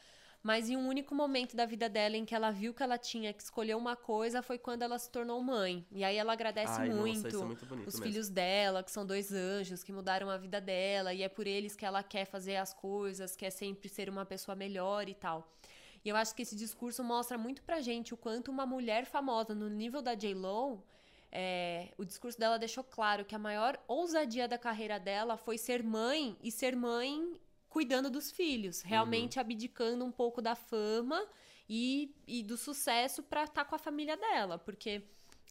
mas 0.44 0.70
em 0.70 0.78
um 0.78 0.88
único 0.88 1.14
momento 1.14 1.56
da 1.56 1.66
vida 1.66 1.90
dela 1.90 2.16
em 2.16 2.24
que 2.24 2.34
ela 2.34 2.52
viu 2.52 2.74
que 2.74 2.82
ela 2.82 2.98
tinha 2.98 3.34
que 3.34 3.44
escolher 3.44 3.76
uma 3.76 3.96
coisa 3.96 4.42
foi 4.42 4.58
quando 4.58 4.84
ela 4.84 4.98
se 4.98 5.10
tornou 5.10 5.42
mãe. 5.42 5.86
E 5.92 6.04
aí 6.04 6.16
ela 6.16 6.34
agradece 6.34 6.80
Ai, 6.80 6.90
muito. 6.90 7.24
Nossa, 7.24 7.38
é 7.38 7.46
muito 7.46 7.66
os 7.66 7.96
mesmo. 7.96 8.04
filhos 8.04 8.30
dela, 8.30 8.84
que 8.84 8.92
são 8.92 9.06
dois 9.06 9.34
anjos 9.34 9.84
que 9.84 9.92
mudaram 9.92 10.30
a 10.30 10.38
vida 10.38 10.62
dela, 10.62 11.14
e 11.14 11.24
é 11.24 11.30
por 11.30 11.48
eles 11.48 11.76
que 11.76 11.86
ela 11.86 12.02
quer 12.04 12.26
fazer 12.26 12.56
as 12.56 12.74
coisas, 12.74 13.36
quer 13.36 13.50
sempre 13.50 13.90
ser 13.90 14.10
uma 14.10 14.26
pessoa 14.26 14.56
melhor 14.56 15.10
e 15.10 15.14
tal. 15.14 15.52
E 16.06 16.10
eu 16.10 16.16
acho 16.16 16.34
que 16.34 16.44
esse 16.44 16.56
discurso 16.56 17.04
mostra 17.04 17.38
muito 17.38 17.62
pra 17.64 17.82
gente 17.82 18.14
o 18.14 18.18
quanto 18.18 18.50
uma 18.50 18.66
mulher 18.66 19.06
famosa 19.06 19.54
no 19.54 19.68
nível 19.68 20.02
da 20.02 20.16
J-Lo. 20.16 20.84
é, 21.30 21.90
o 21.98 22.06
discurso 22.06 22.40
dela 22.40 22.58
deixou 22.58 22.84
claro 22.84 23.26
que 23.26 23.36
a 23.36 23.40
maior 23.40 23.78
ousadia 23.88 24.48
da 24.48 24.58
carreira 24.58 24.98
dela 25.00 25.36
foi 25.36 25.58
ser 25.58 25.84
mãe 25.84 26.38
e 26.42 26.50
ser 26.52 26.76
mãe 26.76 27.38
cuidando 27.70 28.10
dos 28.10 28.32
filhos, 28.32 28.82
realmente 28.82 29.40
abdicando 29.40 30.06
um 30.06 30.12
pouco 30.12 30.42
da 30.42 30.56
fama 30.56 31.24
e, 31.70 32.16
e 32.26 32.44
do 32.44 32.58
sucesso 32.58 33.22
pra 33.24 33.44
estar 33.44 33.66
com 33.66 33.76
a 33.76 33.80
família 33.80 34.16
dela, 34.16 34.58
porque 34.58 35.04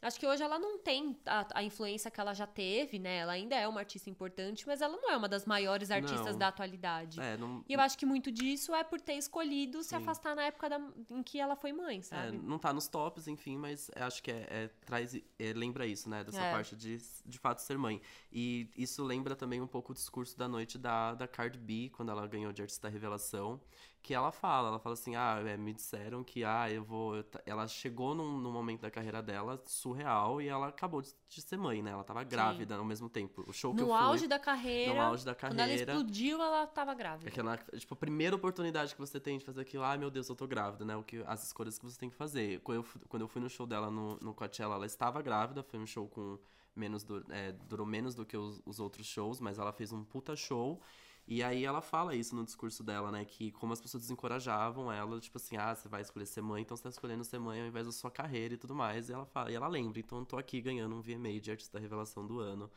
Acho 0.07 0.21
que 0.21 0.27
hoje 0.27 0.41
ela 0.41 0.57
não 0.57 0.79
tem 0.79 1.17
a, 1.27 1.45
a 1.53 1.63
influência 1.65 2.09
que 2.13 2.21
ela 2.21 2.33
já 2.33 2.47
teve, 2.47 2.97
né? 2.97 3.17
Ela 3.17 3.33
ainda 3.33 3.57
é 3.57 3.67
uma 3.67 3.81
artista 3.81 4.09
importante, 4.09 4.65
mas 4.65 4.81
ela 4.81 4.97
não 4.97 5.11
é 5.11 5.17
uma 5.17 5.29
das 5.29 5.45
maiores 5.45 5.91
artistas 5.91 6.31
Não. 6.33 6.39
da 6.39 6.47
atualidade. 6.49 7.21
É, 7.21 7.37
não, 7.37 7.65
E 7.69 7.73
eu 7.73 7.81
acho 7.81 7.99
que 7.99 8.07
muito 8.07 8.31
disso 8.31 8.73
é 8.73 8.85
por 8.85 9.01
ter 9.01 9.15
escolhido 9.15 9.83
se 9.83 9.89
Sim. 9.89 9.97
afastar 9.97 10.37
na 10.37 10.45
época 10.45 10.69
da- 10.69 10.81
em 11.11 11.25
que 11.25 11.41
ela 11.41 11.57
foi 11.57 11.73
mãe, 11.73 11.99
É, 11.99 12.03
sabe? 12.03 12.39
não 12.39 12.57
tá 12.57 12.73
nos 12.73 12.87
tops, 12.87 13.27
enfim, 13.27 13.57
mas 13.57 13.91
acho 13.97 14.23
que 14.23 14.31
é, 14.31 14.47
é- 14.49 14.71
traz, 14.85 15.13
é, 15.17 15.53
lembra 15.53 15.85
isso, 15.89 16.09
né? 16.09 16.23
Dessa 16.23 16.41
É. 16.41 16.53
parte 16.53 16.77
de, 16.77 16.99
de 17.25 17.39
fato 17.41 17.59
ser 17.59 17.77
mãe. 17.77 18.01
E 18.33 18.71
isso 18.77 19.03
lembra 19.03 19.35
também 19.35 19.61
um 19.61 19.67
pouco 19.67 19.91
o 19.91 19.95
discurso 19.95 20.39
da 20.39 20.47
noite 20.47 20.79
da, 20.79 21.15
da 21.15 21.27
Cardi 21.27 21.59
B, 21.59 21.91
quando 21.93 22.13
ela 22.13 22.25
ganhou 22.29 22.53
de 22.53 22.63
Artista 22.63 22.89
Revelação, 22.89 23.61
que 24.07 24.15
ela 24.15 24.31
fala, 24.31 24.69
ela 24.69 24.79
fala 24.79 24.93
assim, 24.93 25.17
ah, 25.17 25.43
é, 25.45 25.57
me 25.57 25.73
disseram 25.73 26.23
que, 26.23 26.45
ah, 26.45 26.71
eu 26.71 26.85
vou... 26.85 27.17
eu 27.17 27.25
Ela 27.45 27.67
chegou 27.67 28.15
num, 28.15 28.39
num 28.39 28.53
momento 28.53 28.83
da 28.83 28.91
carreira 28.91 29.21
dela 29.21 29.61
surreal 29.67 30.41
e 30.41 30.47
ela 30.47 30.69
acabou 30.69 31.03
de, 31.03 31.13
de 31.29 31.43
ser 31.43 31.57
mãe, 31.57 31.83
né? 31.83 31.91
Ela 31.91 32.05
tava 32.05 32.23
grávida 32.23 32.77
ao 32.77 32.85
mesmo 32.85 33.09
tempo. 33.09 33.43
O 33.49 33.53
show 33.53 33.75
que 33.75 33.81
eu 33.81 33.89
no 33.89 33.93
fui... 33.93 34.01
auge 34.01 34.29
da 34.29 34.39
carreira, 34.39 34.95
no 34.95 35.01
auge 35.01 35.25
da 35.25 35.35
quando 35.35 35.59
ela 35.59 35.69
carreira... 35.69 35.93
explodiu, 35.93 36.41
ela 36.41 36.69
tava 36.69 36.95
grávida. 36.95 37.29
Aquela, 37.29 37.57
tipo, 37.57 37.95
a 37.95 37.97
primeira 37.97 38.37
oportunidade 38.37 38.95
que 38.95 39.01
você 39.01 39.19
tem 39.19 39.39
de 39.39 39.45
fazer 39.45 39.63
aquilo, 39.63 39.83
ai 39.83 39.99
meu 39.99 40.09
Deus, 40.09 40.29
eu 40.29 40.37
tô 40.37 40.47
grávida, 40.47 40.85
né? 40.85 40.95
O 40.95 41.03
que, 41.03 41.25
as 41.27 41.43
escolhas 41.43 41.77
que 41.77 41.85
você 41.85 41.99
tem 41.99 42.09
que 42.09 42.15
fazer. 42.15 42.61
Quando 42.61 42.77
eu, 42.77 42.87
quando 43.09 43.23
eu 43.23 43.29
fui 43.29 43.43
no 43.43 43.51
show 43.51 43.67
dela 43.67 43.91
no, 43.91 44.21
no 44.21 44.33
Coachella, 44.33 44.77
ela 44.77 44.87
estava 44.87 45.21
grávida, 45.21 45.65
foi 45.65 45.81
um 45.81 45.87
show 45.87 46.07
com 46.07 46.39
menos, 46.77 47.03
du- 47.03 47.27
é, 47.31 47.51
durou 47.69 47.85
menos 47.85 48.15
do 48.15 48.25
que 48.25 48.37
os, 48.37 48.63
os 48.65 48.79
outros 48.79 49.05
shows, 49.05 49.41
mas 49.41 49.59
ela 49.59 49.73
fez 49.73 49.93
um 49.93 50.05
puta 50.05 50.37
show. 50.37 50.81
E 51.29 51.43
aí 51.43 51.65
ela 51.65 51.81
fala 51.81 52.15
isso 52.15 52.37
no 52.37 52.45
discurso 52.45 52.85
dela, 52.85 53.11
né? 53.11 53.25
Que 53.25 53.51
como 53.51 53.73
as 53.73 53.81
pessoas 53.81 54.05
desencorajavam 54.05 54.93
ela, 54.93 55.19
tipo 55.21 55.39
assim, 55.39 55.57
ah, 55.57 55.75
você 55.75 55.89
vai 55.89 56.01
escolher 56.01 56.27
ser 56.27 56.41
mãe, 56.41 56.63
então 56.63 56.77
você 56.77 56.85
tá 56.85 56.89
escolhendo 56.89 57.25
ser 57.25 57.41
mãe 57.41 57.61
ao 57.61 57.67
invés 57.67 57.87
da 57.87 57.93
sua 57.93 58.11
carreira 58.11 58.55
e 58.55 58.57
tudo 58.57 58.75
mais. 58.77 59.09
E 59.09 59.13
ela 59.13 59.27
fala, 59.27 59.51
e 59.51 59.55
ela 59.55 59.67
lembra, 59.67 59.99
então 59.99 60.19
eu 60.21 60.25
tô 60.27 60.39
aqui 60.39 60.61
ganhando 60.61 60.95
um 60.95 61.01
VMA 61.01 61.41
de 61.41 61.51
artista 61.51 61.81
revelação 61.81 62.25
do 62.27 62.39
ano. 62.39 62.71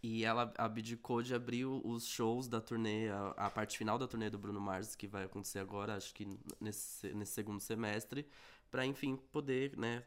E 0.00 0.24
ela 0.24 0.52
abdicou 0.56 1.22
de 1.22 1.34
abrir 1.34 1.64
os 1.66 2.06
shows 2.06 2.46
da 2.48 2.60
turnê, 2.60 3.08
a, 3.08 3.30
a 3.36 3.50
parte 3.50 3.76
final 3.76 3.98
da 3.98 4.06
turnê 4.06 4.30
do 4.30 4.38
Bruno 4.38 4.60
Mars, 4.60 4.94
que 4.94 5.08
vai 5.08 5.24
acontecer 5.24 5.58
agora, 5.58 5.96
acho 5.96 6.14
que 6.14 6.24
nesse, 6.60 7.12
nesse 7.14 7.32
segundo 7.32 7.60
semestre, 7.60 8.24
pra, 8.70 8.86
enfim, 8.86 9.16
poder, 9.32 9.76
né, 9.76 10.04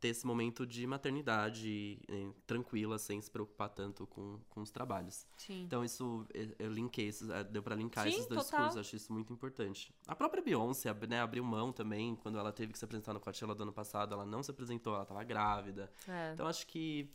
ter 0.00 0.08
esse 0.08 0.26
momento 0.26 0.66
de 0.66 0.86
maternidade 0.86 1.98
eh, 2.08 2.28
tranquila, 2.46 2.98
sem 2.98 3.20
se 3.20 3.30
preocupar 3.30 3.68
tanto 3.70 4.06
com, 4.06 4.38
com 4.50 4.60
os 4.60 4.70
trabalhos. 4.70 5.26
Sim. 5.36 5.62
Então 5.64 5.84
isso, 5.84 6.26
eh, 6.34 6.54
eu 6.58 6.70
linkei, 6.72 7.08
esses- 7.08 7.28
eh, 7.28 7.44
deu 7.44 7.62
pra 7.62 7.74
linkar 7.74 8.04
Sim, 8.04 8.10
esses 8.10 8.26
dois 8.26 8.44
total. 8.44 8.60
discursos, 8.60 8.76
eu 8.76 8.80
acho 8.80 8.96
isso 8.96 9.12
muito 9.12 9.32
importante. 9.32 9.92
A 10.06 10.14
própria 10.14 10.42
Beyoncé, 10.42 10.92
né, 11.08 11.20
abriu 11.20 11.44
mão 11.44 11.72
também, 11.72 12.14
quando 12.16 12.38
ela 12.38 12.52
teve 12.52 12.72
que 12.72 12.78
se 12.78 12.84
apresentar 12.84 13.14
no 13.14 13.20
Coachella 13.20 13.54
do 13.54 13.62
ano 13.62 13.72
passado, 13.72 14.14
ela 14.14 14.26
não 14.26 14.42
se 14.42 14.50
apresentou, 14.50 14.94
ela 14.94 15.04
tava 15.06 15.24
grávida. 15.24 15.90
É. 16.06 16.32
Então 16.34 16.46
acho 16.46 16.66
que 16.66 17.10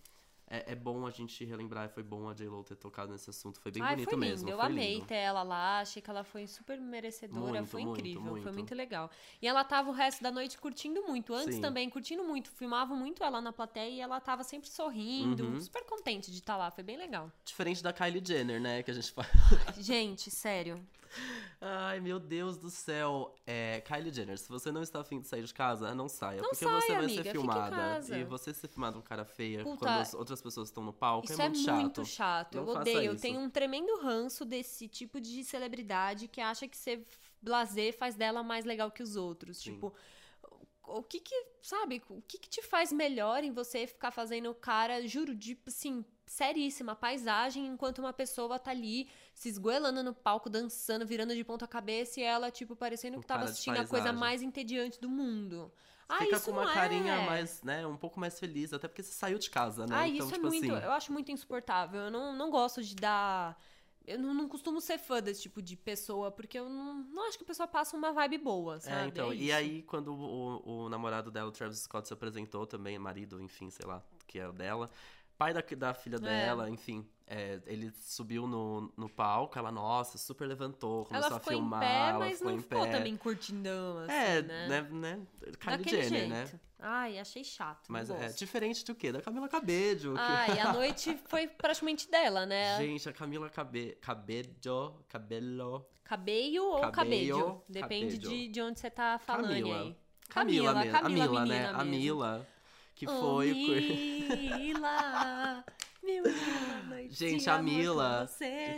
é, 0.52 0.74
é 0.74 0.76
bom 0.76 1.06
a 1.08 1.12
gente 1.12 1.46
relembrar, 1.46 1.90
foi 1.90 2.04
bom 2.04 2.28
a 2.30 2.34
J-Lo 2.34 2.64
ter 2.64 2.76
tocado 2.76 3.12
nesse 3.12 3.30
assunto, 3.30 3.60
foi 3.60 3.72
bem 3.72 3.82
Ai, 3.82 3.96
bonito 3.96 4.10
foi 4.10 4.20
lindo. 4.20 4.30
mesmo. 4.32 4.50
Eu 4.50 4.58
foi 4.58 4.66
amei 4.66 4.94
lindo. 4.96 5.06
ter 5.06 5.16
ela 5.16 5.44
lá, 5.44 5.80
achei 5.80 6.02
que 6.02 6.10
ela 6.10 6.24
foi 6.24 6.46
super 6.48 6.80
merecedora, 6.80 7.54
Muito, 7.54 7.66
foi 7.68 7.84
muito, 7.84 7.98
incrível, 8.00 8.22
foi 8.24 8.32
muito. 8.42 8.54
muito 8.54 8.76
legal. 8.76 9.10
E 9.42 9.48
ela 9.48 9.64
tava 9.64 9.90
o 9.90 9.94
resto 9.94 10.22
da 10.22 10.32
noite 10.32 10.58
curtindo 10.58 11.02
muito, 11.04 11.34
antes 11.34 11.56
Sim. 11.56 11.62
também 11.62 11.90
curtindo 11.90 12.24
muito, 12.24 12.50
filmavam 12.52 12.98
muito 12.98 13.24
ela 13.24 13.40
na 13.42 13.54
plateia 13.54 13.90
e 13.90 14.00
ela 14.02 14.20
tava 14.20 14.44
sempre 14.44 14.70
sorrindo, 14.70 15.44
Uhum. 15.46 15.60
super 15.62 15.86
contente 15.86 16.30
de 16.32 16.38
estar 16.40 16.58
lá, 16.58 16.70
foi 16.70 16.84
bem 16.84 16.98
legal. 16.98 17.32
Diferente 17.46 17.82
da 17.82 17.94
Kylie 17.94 18.22
Jenner, 18.26 18.60
né, 18.62 18.84
que 18.84 18.92
a 18.92 18.94
gente 18.94 19.12
fala. 19.12 19.28
Gente, 19.80 20.30
sério, 20.30 20.80
Ai, 21.60 22.00
meu 22.00 22.20
Deus 22.20 22.58
do 22.58 22.70
céu. 22.70 23.36
É, 23.46 23.82
Kylie 23.82 24.12
Jenner, 24.12 24.38
se 24.38 24.50
você 24.50 24.72
não 24.72 24.82
está 24.82 25.02
afim 25.02 25.20
de 25.20 25.28
sair 25.28 25.44
de 25.44 25.54
casa, 25.54 25.94
não 25.94 26.08
saia. 26.08 26.42
Não 26.42 26.50
porque 26.50 26.66
saia, 26.66 26.82
você 26.82 26.92
vai 26.94 27.04
amiga, 27.04 27.24
ser 27.24 27.32
filmada. 27.32 28.18
E 28.18 28.24
você 28.24 28.54
ser 28.54 28.68
filmada 28.68 28.98
um 28.98 29.02
cara 29.02 29.26
feia 29.26 29.64
Puta, 29.64 29.78
quando 29.78 30.00
as 30.00 30.14
outras 30.14 30.42
pessoas 30.42 30.70
estão 30.70 30.84
no 30.84 30.94
palco 30.94 31.32
Isso 31.32 31.42
é 31.42 31.50
muito 31.50 31.64
chato. 31.64 31.76
muito 31.76 32.06
chato. 32.06 32.56
Não 32.56 32.68
eu 32.68 32.76
odeio. 32.80 33.02
Eu 33.02 33.14
isso. 33.14 33.22
tenho 33.22 33.40
um 33.40 33.50
tremendo 33.50 33.96
ranço 34.02 34.44
desse 34.46 34.88
tipo 34.88 35.20
de 35.20 35.44
celebridade 35.44 36.28
que 36.28 36.42
acha 36.42 36.68
que 36.68 36.78
ser 36.78 37.06
blazer 37.42 37.98
faz 37.98 38.16
dela 38.16 38.44
mais 38.44 38.66
legal 38.66 38.90
que 38.90 39.04
os 39.04 39.16
outros. 39.16 39.58
Sim. 39.58 39.74
Tipo, 39.74 39.94
o 40.84 41.04
que 41.04 41.20
que, 41.20 41.46
sabe, 41.62 42.02
o 42.10 42.22
que 42.22 42.38
que 42.38 42.50
te 42.50 42.62
faz 42.62 42.92
melhor 42.92 43.44
em 43.44 43.52
você 43.52 43.88
ficar 43.88 44.12
fazendo 44.12 44.54
cara, 44.54 45.06
juro, 45.08 45.34
de, 45.34 45.58
assim, 45.66 46.04
seríssima, 46.32 46.96
paisagem, 46.96 47.68
enquanto 47.68 48.00
uma 48.00 48.14
pessoa 48.14 48.58
tá 48.58 48.72
ali 48.72 49.10
se 49.34 49.50
esgoelando 49.50 50.02
no 50.02 50.14
palco, 50.14 50.50
dançando, 50.50 51.06
virando 51.06 51.36
de 51.36 51.44
ponta 51.44 51.68
cabeça 51.68 52.22
e 52.22 52.24
ela, 52.24 52.50
tipo, 52.50 52.74
parecendo 52.74 53.20
que 53.20 53.28
tava 53.28 53.42
cara 53.42 53.48
de 53.48 53.52
assistindo 53.52 53.78
a 53.78 53.86
coisa 53.86 54.14
mais 54.14 54.42
entediante 54.42 55.00
do 55.00 55.10
mundo. 55.10 55.70
Ah, 56.08 56.20
Fica 56.20 56.40
com 56.40 56.52
uma 56.52 56.74
carinha 56.74 57.16
é. 57.16 57.26
mais, 57.26 57.62
né, 57.64 57.86
um 57.86 57.98
pouco 57.98 58.18
mais 58.18 58.40
feliz, 58.40 58.72
até 58.72 58.88
porque 58.88 59.04
você 59.04 59.12
saiu 59.12 59.38
de 59.38 59.50
casa, 59.50 59.86
né? 59.86 59.96
Ah, 59.96 60.08
então, 60.08 60.26
isso 60.28 60.36
tipo 60.36 60.48
é 60.48 60.50
muito. 60.50 60.74
assim. 60.74 60.86
Eu 60.86 60.92
acho 60.92 61.12
muito 61.12 61.32
insuportável. 61.32 62.02
Eu 62.02 62.12
não, 62.12 62.34
não 62.34 62.50
gosto 62.50 62.82
de 62.82 62.96
dar. 62.96 63.62
Eu 64.08 64.18
não, 64.18 64.34
não 64.34 64.48
costumo 64.48 64.82
ser 64.82 64.98
fã 64.98 65.22
desse 65.22 65.44
tipo 65.44 65.62
de 65.62 65.76
pessoa, 65.76 66.32
porque 66.32 66.58
eu 66.58 66.70
não, 66.70 66.96
não 66.96 67.28
acho 67.28 67.38
que 67.38 67.44
a 67.44 67.48
pessoa 67.48 67.68
passa 67.68 67.96
uma 67.96 68.12
vibe 68.12 68.40
boa, 68.40 68.80
sabe? 68.80 69.04
É, 69.04 69.08
então, 69.08 69.32
É 69.32 69.36
e 69.36 69.52
aí 69.52 69.84
quando 69.84 70.14
o, 70.14 70.86
o 70.86 70.90
namorado 70.90 71.30
dela, 71.30 71.50
o 71.50 71.52
Travis 71.52 71.80
Scott, 71.80 72.08
se 72.08 72.14
apresentou 72.14 72.66
também, 72.66 72.98
marido, 72.98 73.42
enfim, 73.42 73.70
sei 73.70 73.86
lá, 73.86 74.02
que 74.28 74.40
é 74.40 74.48
o 74.48 74.52
dela, 74.52 74.90
pai 75.42 75.54
da, 75.56 75.64
da 75.76 75.92
filha 75.96 76.20
dela, 76.20 76.70
enfim, 76.70 77.04
é, 77.26 77.60
ele 77.66 77.92
subiu 78.00 78.46
no, 78.46 78.94
no 78.96 79.10
palco, 79.10 79.58
ela, 79.58 79.72
nossa, 79.72 80.20
super 80.20 80.46
levantou, 80.48 81.06
começou 81.06 81.30
Ela 81.30 81.38
a 81.38 81.40
filmar, 81.40 81.82
em 81.82 81.88
pé, 81.88 82.10
ela 82.10 82.20
mas 82.20 82.38
ficou 82.38 82.52
não 82.52 82.58
em 82.60 82.62
ficou 82.62 82.84
pé. 82.84 82.92
também 82.92 83.18
curtindão, 83.18 83.98
assim, 84.04 84.12
é, 84.14 84.42
né? 84.44 84.68
né, 84.68 84.82
né, 84.92 85.20
Kylie 85.60 85.90
Jenner, 85.90 86.10
jeito. 86.10 86.30
né? 86.30 86.60
Ai, 86.78 87.18
achei 87.18 87.44
chato. 87.44 87.88
Mas 87.92 88.12
é 88.12 88.28
diferente 88.30 88.86
do 88.86 88.94
quê? 88.94 89.12
Da 89.12 89.20
Camila 89.20 89.50
Cabello. 89.50 90.14
que- 90.14 90.20
Ai, 90.20 90.60
a 90.60 90.74
noite 90.74 91.18
foi 91.26 91.48
praticamente 91.48 92.08
dela, 92.10 92.46
né? 92.46 92.78
Gente, 92.78 93.10
a 93.10 93.14
Camila 93.14 93.50
Cabe... 93.50 93.98
Cabello, 94.00 95.04
Cabello... 95.10 95.86
Cabello 96.04 96.66
ou 96.66 96.92
Cabello? 96.92 97.64
Depende 97.68 98.18
cabello. 98.18 98.36
de, 98.36 98.48
de 98.48 98.62
onde 98.62 98.80
você 98.80 98.92
tá 98.92 99.18
falando 99.18 99.48
Camila. 99.48 99.82
aí. 99.82 99.98
Camila, 100.30 100.74
Camila, 100.74 100.84
mesmo. 100.84 100.98
a 100.98 101.02
Camila, 101.02 101.28
Mila, 101.28 101.46
né? 101.46 101.56
menina 101.56 101.70
A 101.70 101.84
mesmo. 101.86 101.92
Mila, 101.92 102.48
que 103.02 103.10
Oh, 103.10 103.20
foi... 103.20 103.52
Mila, 104.60 105.66
mil 106.04 106.24
e 106.24 106.30
uma 106.30 106.84
noites 106.88 107.18
Gente, 107.18 107.50
a 107.50 107.60
Mila 107.60 108.30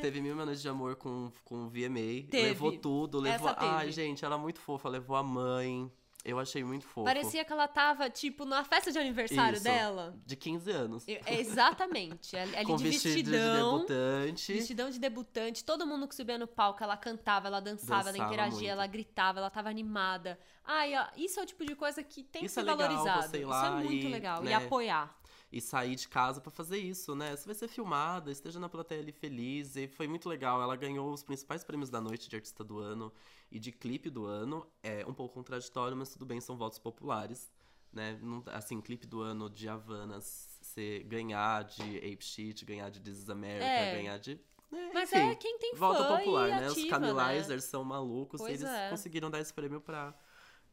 teve 0.01 0.21
mil 0.21 0.33
minutos 0.33 0.61
de 0.61 0.69
amor 0.69 0.95
com, 0.95 1.29
com 1.43 1.65
o 1.65 1.69
VMA. 1.69 2.29
Teve. 2.29 2.43
Levou 2.43 2.71
tudo, 2.77 3.19
levou. 3.19 3.53
Ai, 3.57 3.91
gente, 3.91 4.23
ela 4.23 4.35
é 4.35 4.39
muito 4.39 4.61
fofa, 4.61 4.87
levou 4.87 5.17
a 5.17 5.23
mãe. 5.23 5.91
Eu 6.25 6.39
achei 6.39 6.63
muito 6.63 6.85
fofo. 6.87 7.03
Parecia 7.03 7.43
que 7.43 7.51
ela 7.51 7.67
tava, 7.67 8.09
tipo, 8.09 8.45
na 8.45 8.63
festa 8.63 8.91
de 8.91 8.97
aniversário 8.97 9.55
Isso. 9.55 9.63
dela. 9.65 10.15
De 10.25 10.37
15 10.37 10.71
anos. 10.71 11.05
É 11.07 11.39
Exatamente. 11.39 12.37
Ali 12.37 12.53
com 12.65 12.77
de 12.77 12.83
vestidão. 12.83 13.79
de 13.81 13.87
debutante. 13.87 14.53
Vestidão 14.53 14.89
de 14.89 14.99
debutante, 14.99 15.65
todo 15.65 15.85
mundo 15.85 16.07
que 16.07 16.15
subia 16.15 16.37
no 16.37 16.47
palco, 16.47 16.81
ela 16.81 16.95
cantava, 16.95 17.47
ela 17.47 17.59
dançava, 17.59 18.09
ela 18.09 18.11
Dançava 18.13 18.27
interagia, 18.31 18.57
muito. 18.59 18.69
ela 18.71 18.87
gritava, 18.87 19.39
ela 19.39 19.49
tava 19.49 19.69
animada. 19.69 20.39
Ai, 20.63 20.95
ó, 20.95 21.07
isso 21.17 21.41
é 21.41 21.43
o 21.43 21.45
tipo 21.45 21.65
de 21.65 21.75
coisa 21.75 22.01
que 22.01 22.23
tem 22.23 22.45
Isso 22.45 22.53
que 22.55 22.59
é 22.61 22.63
ser 22.63 22.71
legal, 22.71 22.77
valorizado. 22.77 23.35
ir 23.35 23.39
isso 23.41 23.49
lá 23.49 23.67
é 23.67 23.83
muito 23.83 24.05
e, 24.05 24.09
legal. 24.09 24.41
E 24.41 24.45
né, 24.45 24.53
apoiar. 24.53 25.19
E 25.51 25.61
sair 25.61 25.95
de 25.95 26.07
casa 26.07 26.41
pra 26.41 26.49
fazer 26.49 26.77
isso, 26.79 27.13
né? 27.15 27.35
Você 27.35 27.45
vai 27.45 27.53
ser 27.53 27.67
filmada, 27.67 28.31
esteja 28.31 28.59
na 28.59 28.67
plateia 28.69 29.01
ali 29.01 29.11
feliz. 29.11 29.75
E 29.75 29.87
foi 29.87 30.07
muito 30.07 30.27
legal. 30.27 30.59
Ela 30.61 30.75
ganhou 30.75 31.13
os 31.13 31.21
principais 31.21 31.63
prêmios 31.63 31.91
da 31.91 32.01
noite 32.01 32.27
de 32.27 32.35
artista 32.35 32.63
do 32.63 32.79
ano 32.79 33.13
e 33.53 33.59
de 33.59 33.71
clipe 33.71 34.09
do 34.09 34.25
ano. 34.25 34.65
É 34.81 35.05
um 35.05 35.13
pouco 35.13 35.33
contraditório, 35.35 35.95
mas 35.95 36.09
tudo 36.11 36.25
bem, 36.25 36.41
são 36.41 36.57
votos 36.57 36.79
populares. 36.79 37.51
Né? 37.91 38.17
Não- 38.23 38.43
assim, 38.47 38.81
clipe 38.81 39.05
do 39.05 39.21
ano 39.21 39.47
de 39.49 39.69
Havanas, 39.69 40.57
você 40.59 41.03
ganhar 41.07 41.63
de 41.63 41.97
Ape 41.97 42.25
Shit, 42.25 42.65
ganhar 42.65 42.89
de 42.89 42.99
This 42.99 43.19
is 43.19 43.29
America, 43.29 43.63
É. 43.65 43.93
ganhar 43.95 44.17
de. 44.17 44.35
né, 44.71 44.89
Mas 44.91 45.13
enfim, 45.13 45.29
é 45.29 45.35
quem 45.35 45.59
tem 45.59 45.75
Volta 45.75 46.03
fã 46.03 46.17
popular, 46.17 46.49
né? 46.49 46.65
Os 46.65 46.73
ativa, 46.73 46.89
Camilizers 46.99 47.65
são 47.65 47.83
malucos 47.83 48.41
Pois 48.41 48.59
e 48.59 48.63
eles 48.65 48.75
é. 48.75 48.89
conseguiram 48.89 49.29
dar 49.29 49.39
esse 49.39 49.53
prêmio 49.53 49.79
pra, 49.79 50.11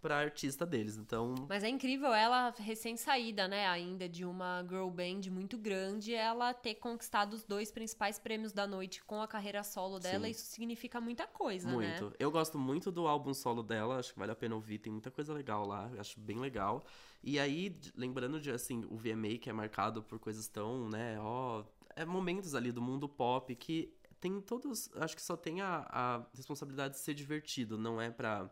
pra 0.01 0.17
artista 0.19 0.67
deles. 0.67 0.97
Então, 0.97 1.35
Mas 1.49 1.63
é 1.63 1.69
incrível 1.69 2.13
ela, 2.13 2.55
recém-saída, 2.59 3.47
né, 3.47 3.67
ainda 3.69 4.09
de 4.09 4.25
uma 4.25 4.65
girl 4.69 4.89
band 4.89 5.31
muito 5.31 5.59
grande, 5.59 6.15
ela 6.15 6.53
ter 6.55 6.77
conquistado 6.77 7.35
os 7.35 7.45
dois 7.45 7.71
principais 7.71 8.19
prêmios 8.19 8.53
da 8.53 8.67
noite 8.67 9.03
com 9.05 9.21
a 9.21 9.29
carreira 9.29 9.63
solo 9.63 9.99
dela. 9.99 10.25
Sim. 10.25 10.31
Isso 10.31 10.47
significa 10.47 11.01
muita 11.01 11.27
coisa, 11.27 11.69
né? 11.69 11.99
Muito. 12.01 12.15
Eu 12.19 12.31
gosto 12.31 12.59
muito 12.59 12.91
do 12.91 13.07
álbum 13.07 13.35
solo 13.35 13.63
dela, 13.63 13.99
acho 13.99 14.13
que 14.13 14.19
vale 14.19 14.33
a 14.33 14.37
pena 14.37 14.55
ouvir, 14.55 14.79
tem 14.79 14.93
muita 14.93 15.11
coisa 15.11 15.33
legal 15.33 15.67
lá, 15.67 15.91
eu 15.93 16.01
acho 16.01 16.19
bem 16.19 16.39
legal. 16.39 16.85
E 17.23 17.39
aí, 17.39 17.77
lembrando 17.95 18.41
de, 18.41 18.51
assim, 18.51 18.85
o 18.89 18.97
VMA, 18.97 19.39
que 19.39 19.51
é 19.51 19.53
marcado 19.53 20.03
por 20.03 20.19
coisas 20.19 20.49
tão, 20.49 20.89
né, 20.89 21.19
ó... 21.21 21.65
É 21.97 22.05
momentos 22.05 22.55
ali 22.55 22.71
do 22.71 22.81
mundo 22.81 23.09
pop 23.09 23.55
que 23.57 23.93
tem 24.21 24.41
todos... 24.41 24.89
Acho 24.95 25.17
que 25.17 25.23
só 25.23 25.37
tem 25.37 25.61
a, 25.61 25.85
a 25.91 26.27
responsabilidade 26.35 26.95
de 26.95 27.01
ser 27.01 27.15
divertido, 27.15 27.77
não 27.77 28.01
é 28.01 28.11
pra, 28.11 28.49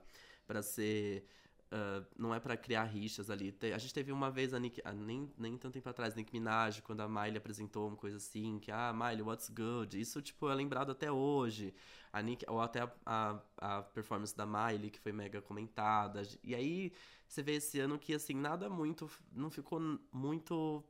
pra 0.49 0.63
ser... 0.63 1.25
ah, 1.71 2.03
não 2.19 2.35
é 2.35 2.41
pra 2.41 2.57
criar 2.57 2.85
rixas 2.85 3.31
ali. 3.31 3.55
A 3.75 3.79
gente 3.79 3.93
teve 3.95 4.11
uma 4.11 4.31
vez 4.31 4.55
a 4.55 4.59
Nick, 4.59 4.81
ah, 4.85 4.93
nem, 4.93 5.31
nem 5.39 5.57
tanto 5.59 5.75
tempo 5.75 5.89
atrás, 5.89 6.15
Nick 6.15 6.33
Minaj, 6.33 6.81
quando 6.83 7.03
a 7.03 7.09
Miley 7.09 7.37
apresentou 7.37 7.89
uma 7.89 7.97
coisa 7.97 8.17
assim, 8.17 8.59
que, 8.59 8.71
ah, 8.73 8.93
Miley, 8.93 9.23
what's 9.23 9.49
good? 9.51 10.01
Isso, 10.01 10.21
tipo, 10.23 10.49
é 10.49 10.55
lembrado 10.55 10.91
até 10.93 11.13
hoje. 11.13 11.75
A 12.13 12.23
Nick, 12.23 12.45
ou 12.49 12.61
até 12.61 12.81
a, 12.81 12.91
a, 13.07 13.43
a 13.79 13.83
performance 13.83 14.35
da 14.37 14.47
Miley, 14.47 14.91
que 14.91 14.99
foi 14.99 15.13
mega 15.13 15.43
comentada. 15.43 16.23
E 16.43 16.55
aí, 16.55 16.93
você 17.29 17.43
vê 17.43 17.57
esse 17.57 17.79
ano 17.79 17.99
que, 17.99 18.15
assim, 18.15 18.35
nada 18.35 18.71
muito. 18.71 19.09
Não 19.31 19.51
ficou 19.51 19.79
muito. 20.13 20.83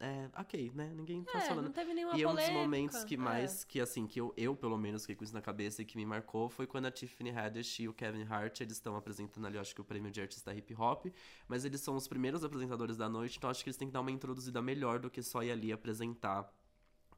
É, 0.00 0.30
ok, 0.38 0.70
né? 0.76 0.92
Ninguém 0.94 1.24
tá 1.24 1.38
É, 1.38 1.40
falando. 1.40 1.64
não 1.64 1.72
teve 1.72 1.92
nenhuma 1.92 2.16
E 2.16 2.24
um 2.24 2.28
dos 2.28 2.36
polêmica. 2.36 2.60
momentos 2.62 3.02
que 3.04 3.14
é. 3.14 3.18
mais, 3.18 3.64
que 3.64 3.80
assim, 3.80 4.06
que 4.06 4.20
eu, 4.20 4.32
eu 4.36 4.54
pelo 4.54 4.78
menos 4.78 5.02
fiquei 5.02 5.16
com 5.16 5.24
isso 5.24 5.34
na 5.34 5.42
cabeça 5.42 5.82
e 5.82 5.84
que 5.84 5.96
me 5.96 6.06
marcou 6.06 6.48
foi 6.48 6.68
quando 6.68 6.86
a 6.86 6.90
Tiffany 6.90 7.30
Haddish 7.30 7.80
e 7.80 7.88
o 7.88 7.92
Kevin 7.92 8.22
Hart, 8.22 8.60
eles 8.60 8.74
estão 8.74 8.94
apresentando 8.96 9.46
ali, 9.48 9.58
acho 9.58 9.74
que 9.74 9.80
o 9.80 9.84
prêmio 9.84 10.10
de 10.12 10.20
artista 10.20 10.54
hip 10.54 10.72
hop, 10.74 11.06
mas 11.48 11.64
eles 11.64 11.80
são 11.80 11.96
os 11.96 12.06
primeiros 12.06 12.44
apresentadores 12.44 12.96
da 12.96 13.08
noite, 13.08 13.38
então 13.38 13.50
acho 13.50 13.64
que 13.64 13.70
eles 13.70 13.76
têm 13.76 13.88
que 13.88 13.92
dar 13.92 14.00
uma 14.00 14.12
introduzida 14.12 14.62
melhor 14.62 15.00
do 15.00 15.10
que 15.10 15.20
só 15.20 15.42
ir 15.42 15.50
ali 15.50 15.72
apresentar 15.72 16.48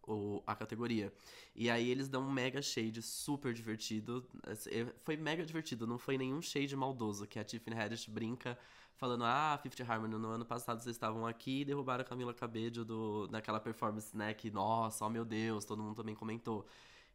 o, 0.09 0.43
a 0.47 0.57
categoria. 0.57 1.13
E 1.55 1.69
aí 1.69 1.89
eles 1.91 2.09
dão 2.09 2.23
um 2.27 2.31
mega 2.31 2.63
shade 2.63 3.03
super 3.03 3.53
divertido. 3.53 4.27
Assim, 4.45 4.71
é, 4.71 4.87
Foi 5.03 5.17
mega 5.19 5.45
divertido, 5.45 5.87
não 5.87 5.99
foi 5.99 6.17
nenhum 6.17 6.41
shade 6.41 6.75
maldoso, 6.75 7.27
que 7.27 7.39
a 7.39 7.45
Tiffany 7.45 7.77
Haddish 7.79 8.07
brinca 8.09 8.59
falando, 9.01 9.25
ah, 9.25 9.59
Fifth 9.63 9.81
Harmony, 9.81 10.15
no 10.15 10.29
ano 10.29 10.45
passado 10.45 10.79
vocês 10.79 10.95
estavam 10.95 11.27
aqui 11.27 11.63
e 11.63 11.65
derrubaram 11.65 12.03
a 12.03 12.05
Camila 12.05 12.35
Cabello 12.35 12.85
do, 12.85 13.29
naquela 13.31 13.59
performance, 13.59 14.15
né, 14.15 14.35
que, 14.35 14.51
nossa, 14.51 15.07
oh 15.07 15.09
meu 15.09 15.25
Deus, 15.25 15.65
todo 15.65 15.83
mundo 15.83 15.97
também 15.97 16.15
comentou. 16.15 16.67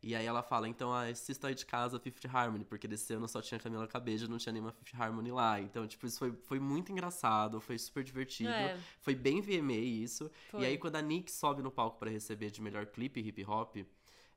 E 0.02 0.16
aí 0.16 0.26
ela 0.26 0.42
fala, 0.42 0.68
então 0.68 0.92
ah, 0.92 1.08
assista 1.08 1.48
aí 1.48 1.56
de 1.56 1.66
casa 1.66 2.00
Fifth 2.00 2.26
Harmony, 2.26 2.66
porque 2.66 2.88
desse 2.88 3.14
ano 3.14 3.28
só 3.28 3.40
tinha 3.40 3.60
Camila 3.60 3.88
Cabello, 3.88 4.28
não 4.28 4.38
tinha 4.40 4.52
nenhuma 4.52 4.72
Fifth 4.72 5.00
Harmony 5.00 5.32
lá. 5.32 5.62
Então, 5.62 5.88
tipo, 5.88 6.06
isso 6.08 6.18
foi, 6.18 6.32
foi 6.44 6.60
muito 6.60 6.92
engraçado, 6.92 7.62
foi 7.62 7.78
super 7.78 8.04
divertido. 8.04 8.50
É. 8.50 8.78
Foi 9.00 9.16
bem 9.16 9.42
VMA 9.42 9.74
isso. 9.74 10.30
Foi. 10.50 10.62
E 10.62 10.66
aí, 10.66 10.78
quando 10.78 10.96
a 10.96 11.02
Nick 11.02 11.32
sobe 11.32 11.62
no 11.62 11.72
palco 11.72 11.98
pra 11.98 12.10
receber 12.10 12.52
de 12.52 12.62
melhor 12.62 12.86
clipe 12.88 13.20
hip 13.20 13.44
hop, 13.46 13.78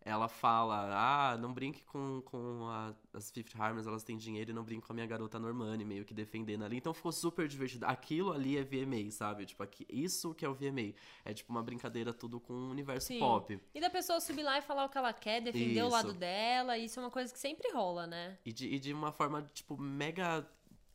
ela 0.00 0.28
fala: 0.28 0.88
Ah, 0.92 1.36
não 1.36 1.52
brinque 1.52 1.84
com, 1.84 2.22
com 2.24 2.66
a- 2.68 2.94
as 3.12 3.30
Fifth 3.30 3.54
Harmonies, 3.58 3.86
elas 3.86 4.02
têm 4.04 4.16
dinheiro 4.16 4.50
e 4.50 4.54
não 4.54 4.62
brinque 4.64 4.86
com 4.86 4.92
a 4.92 4.94
minha 4.94 5.06
garota 5.06 5.38
Normani, 5.38 5.84
meio 5.84 6.04
que 6.04 6.14
defendendo 6.14 6.64
ali. 6.64 6.76
Então 6.76 6.94
ficou 6.94 7.12
super 7.12 7.46
divertido. 7.48 7.84
Aquilo 7.86 8.32
ali 8.32 8.56
é 8.56 8.62
VMA, 8.62 9.10
sabe? 9.10 9.44
Tipo, 9.44 9.62
aqui, 9.62 9.86
isso 9.88 10.34
que 10.34 10.44
é 10.44 10.48
o 10.48 10.54
VMA. 10.54 10.94
É 11.24 11.34
tipo 11.34 11.50
uma 11.52 11.62
brincadeira 11.62 12.12
tudo 12.12 12.38
com 12.40 12.52
o 12.52 12.70
universo 12.70 13.08
Sim. 13.08 13.18
pop. 13.18 13.60
E 13.74 13.80
da 13.80 13.90
pessoa 13.90 14.20
subir 14.20 14.42
lá 14.42 14.58
e 14.58 14.62
falar 14.62 14.84
o 14.84 14.88
que 14.88 14.98
ela 14.98 15.12
quer, 15.12 15.40
defender 15.40 15.82
o 15.82 15.86
Isso. 15.88 15.96
lado 15.96 16.12
dela, 16.14 16.78
isso 16.78 16.98
é 17.00 17.02
uma 17.02 17.10
coisa 17.10 17.32
que 17.32 17.38
sempre 17.38 17.70
rola, 17.72 18.06
né? 18.06 18.38
E 18.44 18.52
de, 18.52 18.66
e 18.68 18.78
de 18.78 18.92
uma 18.92 19.12
forma, 19.12 19.42
tipo, 19.52 19.76
mega 19.76 20.46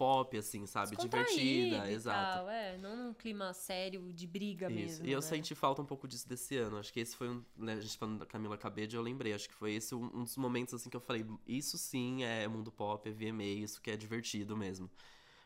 pop, 0.03 0.37
assim, 0.37 0.65
sabe? 0.65 0.95
Divertida, 0.97 1.89
exato. 1.91 2.37
tal, 2.39 2.49
é, 2.49 2.77
não 2.77 2.95
num 2.95 3.13
clima 3.13 3.53
sério 3.53 4.11
de 4.11 4.27
briga 4.27 4.67
Isso. 4.69 4.75
mesmo. 4.75 5.05
E 5.05 5.11
eu 5.11 5.17
né? 5.19 5.21
senti 5.21 5.55
falta 5.55 5.81
um 5.81 5.85
pouco 5.85 6.07
disso 6.07 6.27
desse 6.27 6.57
ano. 6.57 6.77
Acho 6.77 6.91
que 6.91 6.99
esse 6.99 7.15
foi 7.15 7.29
um. 7.29 7.43
Né, 7.55 7.73
a 7.73 7.79
gente 7.81 7.97
falando 7.97 8.19
da 8.19 8.25
Camila 8.25 8.57
Cabello, 8.57 8.91
eu 8.93 9.01
lembrei. 9.01 9.33
Acho 9.33 9.47
que 9.47 9.55
foi 9.55 9.73
esse 9.73 9.95
um, 9.95 10.23
dos 10.23 10.35
momentos 10.37 10.73
assim 10.73 10.89
que 10.89 10.97
eu 10.97 11.01
falei: 11.01 11.25
isso 11.47 11.77
sim 11.77 12.23
é 12.23 12.47
mundo 12.47 12.71
pop, 12.71 13.07
é 13.07 13.11
VMA, 13.11 13.43
isso 13.43 13.81
que 13.81 13.89
é 13.91 13.95
divertido 13.97 14.55
mesmo. 14.57 14.89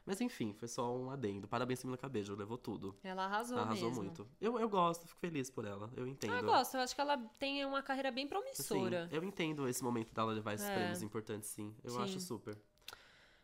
Mas 0.05 0.21
enfim, 0.21 0.53
foi 0.53 0.69
só 0.69 0.95
um 0.97 1.11
adendo. 1.11 1.49
Parabéns, 1.49 1.81
Camila 1.81 1.97
Cabello, 1.97 2.33
levou 2.33 2.57
tudo. 2.57 2.95
Ela 3.03 3.25
arrasou, 3.25 3.57
Arrasou 3.59 3.89
mesmo. 3.89 4.03
muito. 4.03 4.27
Eu, 4.39 4.57
eu 4.57 4.69
gosto, 4.69 5.05
fico 5.05 5.19
feliz 5.19 5.49
por 5.49 5.65
ela. 5.65 5.91
Eu 5.97 6.07
entendo. 6.07 6.33
Ah, 6.33 6.37
eu 6.39 6.45
gosto, 6.45 6.75
eu 6.75 6.81
acho 6.81 6.95
que 6.95 7.01
ela 7.01 7.17
tem 7.37 7.65
uma 7.65 7.83
carreira 7.83 8.09
bem 8.09 8.23
Assim, 8.23 8.29
promissora. 8.29 9.09
eu 9.11 9.21
entendo 9.21 9.67
esse 9.67 9.83
momento 9.83 10.13
dela 10.13 10.31
levar 10.31 10.53
esses 10.53 10.65
É. 10.65 10.73
prêmios 10.73 11.01
importantes, 11.01 11.49
sim. 11.49 11.75
Eu 11.83 11.91
Sim. 11.91 12.01
acho 12.03 12.19
super. 12.21 12.57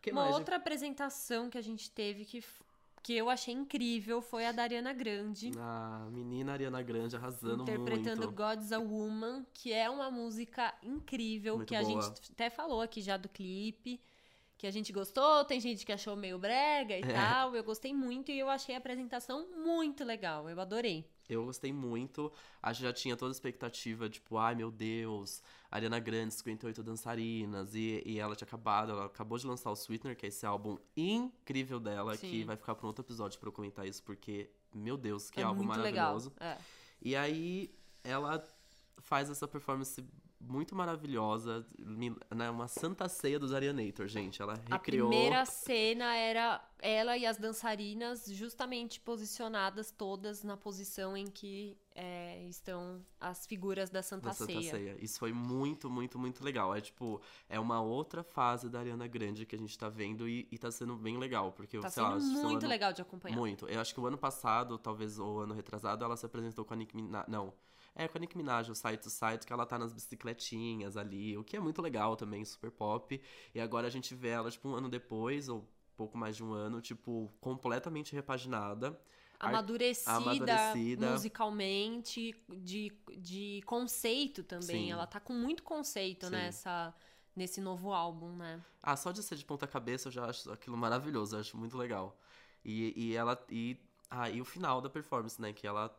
Que 0.04 0.12
Uma 0.12 0.24
mais? 0.24 0.36
outra 0.36 0.58
apresentação 0.58 1.50
que 1.50 1.58
a 1.58 1.62
gente 1.62 1.90
teve 1.90 2.26
que, 2.26 2.44
que 3.02 3.14
eu 3.14 3.30
achei 3.30 3.54
incrível 3.54 4.22
foi 4.22 4.46
a 4.46 4.52
da 4.52 4.64
Ariana 4.64 4.92
Grande. 4.94 5.52
A 5.58 6.08
menina 6.12 6.52
Ariana 6.52 6.82
Grande 6.84 7.16
arrasando 7.16 7.64
interpretando 7.64 8.24
muito. 8.24 8.32
God's 8.36 8.72
a 8.74 8.80
Woman, 8.80 9.46
que 9.54 9.72
é 9.72 9.90
uma 9.90 10.12
música 10.12 10.74
incrível, 10.84 11.56
Muito 11.56 11.70
que 11.70 11.76
a 11.76 11.82
boa. 11.82 12.02
gente 12.02 12.32
até 12.34 12.50
falou 12.50 12.82
aqui 12.82 13.02
já 13.02 13.16
do 13.16 13.30
clipe, 13.30 14.00
que 14.58 14.68
a 14.68 14.72
gente 14.72 14.92
gostou, 14.94 15.44
tem 15.46 15.60
gente 15.60 15.86
que 15.86 15.92
achou 15.92 16.16
meio 16.16 16.38
brega 16.38 16.98
e 16.98 17.02
É. 17.02 17.14
tal. 17.14 17.56
Eu 17.56 17.64
gostei 17.64 17.94
muito 17.94 18.30
e 18.32 18.38
eu 18.40 18.50
achei 18.50 18.76
a 18.76 18.78
apresentação 18.78 19.48
muito 19.64 20.04
legal. 20.04 20.50
Eu 20.50 20.60
adorei. 20.60 21.10
Eu 21.30 21.46
gostei 21.46 21.72
muito. 21.72 22.32
Acho 22.62 22.80
que 22.80 22.86
já 22.86 22.94
tinha 22.94 23.16
toda 23.16 23.32
a 23.32 23.34
expectativa, 23.34 24.10
tipo, 24.10 24.38
ai 24.38 24.56
meu 24.56 24.72
Deus, 24.72 25.42
Ariana 25.72 26.00
Grande, 26.00 26.34
58 26.34 26.84
dançarinas. 26.84 27.76
E, 27.76 28.02
e 28.06 28.20
ela 28.20 28.36
tinha 28.36 28.48
acabado, 28.48 28.92
ela 28.92 29.06
acabou 29.06 29.38
de 29.38 29.48
lançar 29.48 29.72
o 29.72 29.76
Sweetener, 29.76 30.16
que 30.16 30.26
é 30.26 30.30
esse 30.30 30.46
álbum 30.46 30.78
incrível 30.96 31.80
dela, 31.80 32.18
que 32.18 32.42
Sim. 32.42 32.46
vai 32.46 32.56
ficar 32.56 32.76
pra 32.76 32.86
um 32.86 32.88
outro 32.88 33.04
episódio 33.04 33.40
pra 33.40 33.50
eu 33.50 33.54
comentar 33.54 33.88
isso, 33.88 34.04
porque, 34.04 34.50
meu 34.74 34.98
Deus, 34.98 35.30
que 35.30 35.40
é 35.40 35.44
álbum 35.44 35.64
maravilhoso. 35.64 36.34
É. 36.40 36.58
E 37.02 37.16
aí 37.16 37.74
ela 38.04 38.44
faz 38.98 39.30
essa 39.30 39.48
performance 39.48 40.04
muito 40.48 40.76
maravilhosa, 40.76 41.66
né, 41.78 42.50
uma 42.50 42.68
santa 42.68 43.08
ceia 43.08 43.40
dos 43.40 43.54
Arianator, 43.54 44.08
gente. 44.08 44.42
Ela 44.42 44.54
A 44.70 44.76
recriou. 44.76 45.10
primeira 45.10 45.46
cena 45.46 46.16
era 46.16 46.62
ela 46.80 47.18
e 47.18 47.26
as 47.26 47.38
dançarinas 47.38 48.26
justamente 48.28 49.00
posicionadas 49.00 49.90
todas 49.92 50.44
na 50.44 50.58
posição 50.58 51.16
em 51.16 51.26
que 51.28 51.78
é, 51.96 52.44
estão 52.48 53.02
as 53.20 53.46
figuras 53.46 53.90
da 53.90 54.02
Santa, 54.02 54.30
da 54.30 54.34
Santa 54.34 54.52
Ceia. 54.54 54.72
Ceia. 54.72 54.98
Isso 55.00 55.18
foi 55.20 55.32
muito, 55.32 55.90
muito, 55.90 56.20
muito 56.20 56.44
legal. 56.44 56.76
É 56.76 56.82
tipo, 56.82 57.22
é 57.48 57.60
uma 57.60 57.82
outra 57.82 58.24
fase 58.24 58.70
da 58.70 58.80
Ariana 58.80 59.08
Grande 59.08 59.46
que 59.46 59.56
a 59.56 59.60
gente 59.60 59.78
tá 59.78 59.88
vendo 59.90 60.28
e, 60.28 60.48
e 60.52 60.58
tá 60.58 60.70
sendo 60.72 60.96
bem 60.98 61.18
legal. 61.18 61.52
Porque, 61.54 61.80
Tá 61.80 61.90
sei 61.90 62.04
lá, 62.04 62.20
sendo 62.20 62.40
o 62.40 62.44
muito 62.44 62.58
ano- 62.60 62.68
legal 62.68 62.92
de 62.92 63.02
acompanhar. 63.02 63.38
Muito. 63.38 63.66
Eu 63.68 63.80
acho 63.80 63.94
que 63.94 64.00
o 64.02 64.06
ano 64.06 64.18
passado, 64.18 64.78
talvez 64.78 65.18
o 65.20 65.40
ano 65.40 65.54
retrasado, 65.54 66.04
ela 66.04 66.18
se 66.18 66.26
apresentou 66.26 66.66
com 66.66 66.74
a 66.74 66.78
Nicki 66.78 66.96
Minaj. 66.96 67.26
Não. 67.30 67.54
É, 67.96 68.08
com 68.08 68.18
a 68.18 68.22
Nicki 68.22 68.36
Minaj, 68.36 68.70
o 68.70 68.76
Side 68.76 68.98
to 68.98 69.10
Side, 69.10 69.46
que 69.46 69.54
ela 69.54 69.66
tá 69.66 69.78
nas 69.78 69.94
bicicletinhas 69.94 70.98
ali, 70.98 71.38
o 71.38 71.44
que 71.44 71.56
é 71.56 71.60
muito 71.60 71.82
legal 71.82 72.16
também, 72.16 72.44
super 72.44 72.72
pop. 72.72 73.22
E 73.54 73.60
agora 73.60 73.88
a 73.88 73.90
gente 73.90 74.16
vê 74.16 74.30
ela, 74.30 74.50
tipo, 74.50 74.68
um 74.68 74.76
ano 74.76 74.90
depois, 74.90 75.48
ou 75.48 75.70
pouco 75.96 76.18
mais 76.18 76.36
de 76.36 76.44
um 76.44 76.54
ano, 76.54 76.82
tipo, 76.82 77.32
completamente 77.40 78.14
repaginada. 78.14 79.00
Amadurecida, 79.40 80.12
amadurecida. 80.12 81.12
musicalmente, 81.12 82.36
de, 82.50 82.92
de 83.18 83.62
conceito 83.66 84.44
também. 84.44 84.86
Sim. 84.86 84.92
Ela 84.92 85.06
tá 85.06 85.20
com 85.20 85.34
muito 85.34 85.64
conceito 85.64 86.28
Sim. 86.28 86.32
nessa, 86.32 86.94
nesse 87.36 87.60
novo 87.60 87.92
álbum, 87.92 88.36
né? 88.36 88.64
Ah, 88.82 88.96
só 88.96 89.12
de 89.12 89.22
ser 89.22 89.36
de 89.36 89.46
ponta 89.46 89.68
cabeça 89.68 90.08
eu 90.08 90.12
já 90.12 90.26
acho 90.26 90.52
aquilo 90.52 90.78
maravilhoso, 90.78 91.36
eu 91.36 91.42
acho 91.42 91.58
muito 91.58 91.78
legal. 91.78 92.18
E, 92.64 92.94
e 92.96 93.16
ela. 93.16 93.44
E, 93.50 93.78
ah, 94.10 94.30
e 94.30 94.40
o 94.40 94.46
final 94.46 94.80
da 94.80 94.90
performance, 94.90 95.42
né? 95.42 95.52
Que 95.52 95.68
ela. 95.68 95.94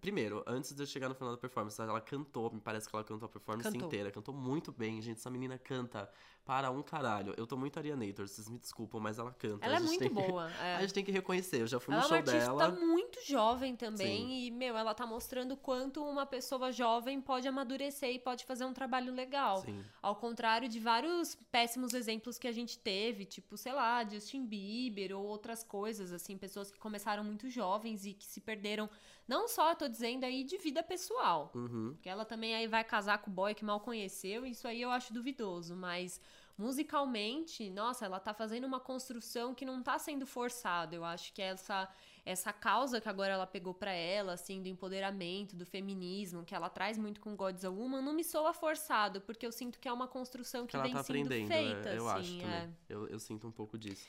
Primeiro, 0.00 0.42
antes 0.46 0.74
de 0.74 0.82
eu 0.82 0.86
chegar 0.86 1.08
no 1.08 1.14
final 1.14 1.32
da 1.32 1.38
performance, 1.38 1.80
ela 1.80 2.00
cantou, 2.00 2.50
me 2.52 2.60
parece 2.60 2.88
que 2.88 2.94
ela 2.94 3.04
cantou 3.04 3.26
a 3.26 3.28
performance 3.28 3.70
Cantou. 3.70 3.86
inteira. 3.86 4.10
Cantou 4.10 4.34
muito 4.34 4.72
bem, 4.72 5.00
gente. 5.00 5.18
Essa 5.18 5.30
menina 5.30 5.58
canta 5.58 6.10
para 6.44 6.70
um 6.70 6.80
caralho. 6.82 7.34
Eu 7.36 7.44
tô 7.46 7.56
muito 7.56 7.76
Arianator, 7.76 8.28
vocês 8.28 8.48
me 8.48 8.56
desculpam, 8.58 9.00
mas 9.00 9.18
ela 9.18 9.32
canta. 9.32 9.66
Ela 9.66 9.76
é 9.76 9.80
muito 9.80 9.98
que- 9.98 10.08
boa. 10.08 10.48
é. 10.62 10.76
A 10.76 10.80
gente 10.80 10.94
tem 10.94 11.04
que 11.04 11.10
reconhecer. 11.10 11.60
Eu 11.62 11.66
já 11.66 11.80
fui 11.80 11.92
Ela 11.92 12.02
no 12.02 12.06
é 12.06 12.18
uma 12.18 12.24
show 12.24 12.34
artista 12.34 12.56
dela. 12.56 12.70
muito 12.86 13.24
jovem 13.26 13.74
também. 13.74 14.46
E, 14.46 14.50
meu, 14.52 14.76
ela 14.76 14.94
tá 14.94 15.04
mostrando 15.06 15.56
quanto 15.56 16.04
uma 16.04 16.24
pessoa 16.24 16.70
jovem 16.70 17.20
pode 17.20 17.48
amadurecer 17.48 18.10
e 18.10 18.18
pode 18.18 18.44
fazer 18.44 18.64
um 18.64 18.72
trabalho 18.72 19.12
legal. 19.12 19.58
Sim. 19.62 19.84
Ao 20.00 20.14
contrário 20.14 20.68
de 20.68 20.78
vários 20.78 21.34
péssimos 21.50 21.94
exemplos 21.94 22.38
que 22.38 22.46
a 22.46 22.52
gente 22.52 22.78
teve, 22.78 23.24
tipo, 23.24 23.56
sei 23.56 23.72
lá, 23.72 24.04
Justin 24.08 24.46
Bieber 24.46 25.16
ou 25.16 25.24
outras 25.24 25.64
coisas, 25.64 26.12
assim, 26.12 26.36
pessoas 26.38 26.70
que 26.70 26.78
começaram 26.78 27.24
muito 27.24 27.48
jovens 27.50 28.06
e 28.06 28.14
que 28.14 28.24
se 28.24 28.40
perderam, 28.40 28.88
não 29.26 29.48
só, 29.48 29.65
tô 29.74 29.88
dizendo 29.88 30.24
aí, 30.24 30.44
de 30.44 30.56
vida 30.58 30.82
pessoal. 30.82 31.50
Uhum. 31.54 31.92
Porque 31.94 32.08
ela 32.08 32.24
também 32.24 32.54
aí 32.54 32.66
vai 32.66 32.84
casar 32.84 33.18
com 33.18 33.30
o 33.30 33.34
boy 33.34 33.54
que 33.54 33.64
mal 33.64 33.80
conheceu, 33.80 34.46
isso 34.46 34.68
aí 34.68 34.82
eu 34.82 34.90
acho 34.90 35.12
duvidoso, 35.12 35.74
mas 35.74 36.20
musicalmente, 36.56 37.68
nossa, 37.68 38.06
ela 38.06 38.18
tá 38.18 38.32
fazendo 38.32 38.66
uma 38.66 38.80
construção 38.80 39.54
que 39.54 39.64
não 39.64 39.82
tá 39.82 39.98
sendo 39.98 40.26
forçada. 40.26 40.94
Eu 40.96 41.04
acho 41.04 41.32
que 41.32 41.42
essa 41.42 41.88
essa 42.26 42.52
causa 42.52 43.00
que 43.00 43.08
agora 43.08 43.34
ela 43.34 43.46
pegou 43.46 43.72
pra 43.72 43.92
ela, 43.92 44.32
assim, 44.32 44.60
do 44.60 44.66
empoderamento, 44.66 45.54
do 45.54 45.64
feminismo, 45.64 46.44
que 46.44 46.56
ela 46.56 46.68
traz 46.68 46.98
muito 46.98 47.20
com 47.20 47.36
God's 47.36 47.64
a 47.64 47.70
Woman, 47.70 48.02
não 48.02 48.12
me 48.12 48.24
soa 48.24 48.52
forçado, 48.52 49.20
porque 49.20 49.46
eu 49.46 49.52
sinto 49.52 49.78
que 49.78 49.86
é 49.86 49.92
uma 49.92 50.08
construção 50.08 50.66
que, 50.66 50.76
Que 50.76 50.82
vem 50.82 50.92
tá 50.92 51.04
sendo 51.04 51.26
aprendendo, 51.26 51.46
feita, 51.46 51.88
é, 51.90 51.96
eu 51.96 52.08
assim, 52.08 52.42
acho 52.42 52.50
é. 52.50 52.70
Eu, 52.88 53.06
eu 53.06 53.20
sinto 53.20 53.46
um 53.46 53.52
pouco 53.52 53.78
disso. 53.78 54.04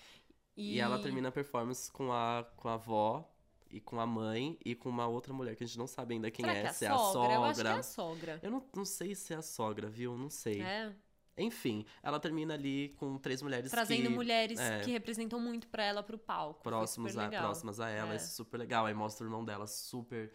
E, 0.55 0.77
E 0.77 0.79
ela 0.79 0.97
termina 0.97 1.29
a 1.29 1.31
performance 1.31 1.91
com 1.91 2.11
a, 2.11 2.43
com 2.57 2.67
a 2.67 2.73
avó 2.73 3.31
e 3.71 3.79
com 3.79 3.99
a 3.99 4.05
mãe 4.05 4.57
e 4.65 4.75
com 4.75 4.89
uma 4.89 5.07
outra 5.07 5.33
mulher 5.33 5.55
que 5.55 5.63
a 5.63 5.67
gente 5.67 5.77
não 5.77 5.87
sabe 5.87 6.15
ainda 6.15 6.29
quem 6.31 6.45
Será 6.45 6.57
é, 6.57 6.61
que 6.61 6.67
é 6.67 6.69
a 6.69 6.73
se 6.73 6.85
sogra? 7.13 7.31
é 7.33 7.35
a 7.35 7.39
Eu 7.39 7.43
acho 7.43 7.61
que 7.61 7.67
é 7.67 7.71
sogra. 7.71 7.79
a 7.79 7.83
sogra. 7.83 8.39
Eu 8.43 8.51
não, 8.51 8.63
não 8.75 8.85
sei 8.85 9.15
se 9.15 9.33
é 9.33 9.37
a 9.37 9.41
sogra, 9.41 9.89
viu? 9.89 10.17
Não 10.17 10.29
sei. 10.29 10.61
É, 10.61 10.93
Enfim, 11.37 11.85
ela 12.01 12.19
termina 12.19 12.53
ali 12.55 12.89
com 12.97 13.17
três 13.17 13.41
mulheres 13.41 13.69
trazendo 13.69 14.03
que, 14.03 14.09
mulheres 14.09 14.59
é. 14.59 14.79
que 14.81 14.91
representam 14.91 15.39
muito 15.39 15.67
pra 15.67 15.83
ela 15.83 16.01
pro 16.01 16.17
palco. 16.17 16.63
Próximos 16.63 17.15
a, 17.17 17.29
próximas 17.29 17.79
a 17.79 17.89
ela, 17.89 18.13
É. 18.13 18.15
isso 18.15 18.25
é 18.25 18.29
super 18.29 18.57
legal. 18.57 18.85
Aí 18.87 18.93
mostra 18.93 19.23
o 19.23 19.27
irmão 19.27 19.45
dela 19.45 19.67
super, 19.67 20.31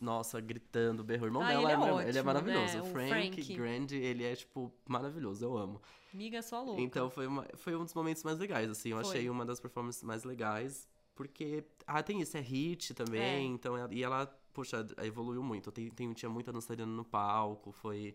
nossa, 0.00 0.40
gritando, 0.40 1.02
berro. 1.02 1.24
O 1.24 1.26
irmão 1.26 1.42
Ah, 1.42 1.48
dela 1.48 1.62
ele 1.62 1.72
é 1.72 1.74
ele 1.74 2.18
é 2.18 2.20
ótimo, 2.20 2.24
maravilhoso. 2.24 2.74
né? 2.74 2.80
O 2.82 2.84
Frank, 2.86 3.08
Frank. 3.10 3.54
Grande, 3.54 3.96
ele 3.96 4.22
é, 4.24 4.36
tipo, 4.36 4.72
maravilhoso. 4.88 5.44
Eu 5.44 5.56
amo. 5.56 5.82
Amiga 6.14 6.40
só 6.42 6.62
louca. 6.62 6.80
Então 6.80 7.10
foi, 7.10 7.26
uma, 7.26 7.46
foi 7.56 7.74
um 7.76 7.84
dos 7.84 7.92
momentos 7.92 8.22
mais 8.22 8.38
legais, 8.38 8.70
assim. 8.70 8.90
Eu 8.90 9.00
Foi. 9.02 9.16
achei 9.16 9.28
uma 9.28 9.44
das 9.44 9.60
performances 9.60 10.02
mais 10.02 10.24
legais. 10.24 10.88
Porque, 11.16 11.64
ah, 11.86 12.02
tem 12.02 12.20
isso, 12.20 12.36
é 12.36 12.40
hit 12.40 12.94
também. 12.94 13.20
É. 13.22 13.40
Então, 13.40 13.76
ela- 13.76 13.92
e 13.92 14.04
ela, 14.04 14.26
poxa, 14.52 14.86
evoluiu 15.02 15.42
muito. 15.42 15.72
Tem, 15.72 15.88
tem, 15.90 16.12
tinha 16.12 16.28
muita 16.28 16.52
dançarina 16.52 16.86
no 16.86 17.04
palco, 17.04 17.72
foi, 17.72 18.14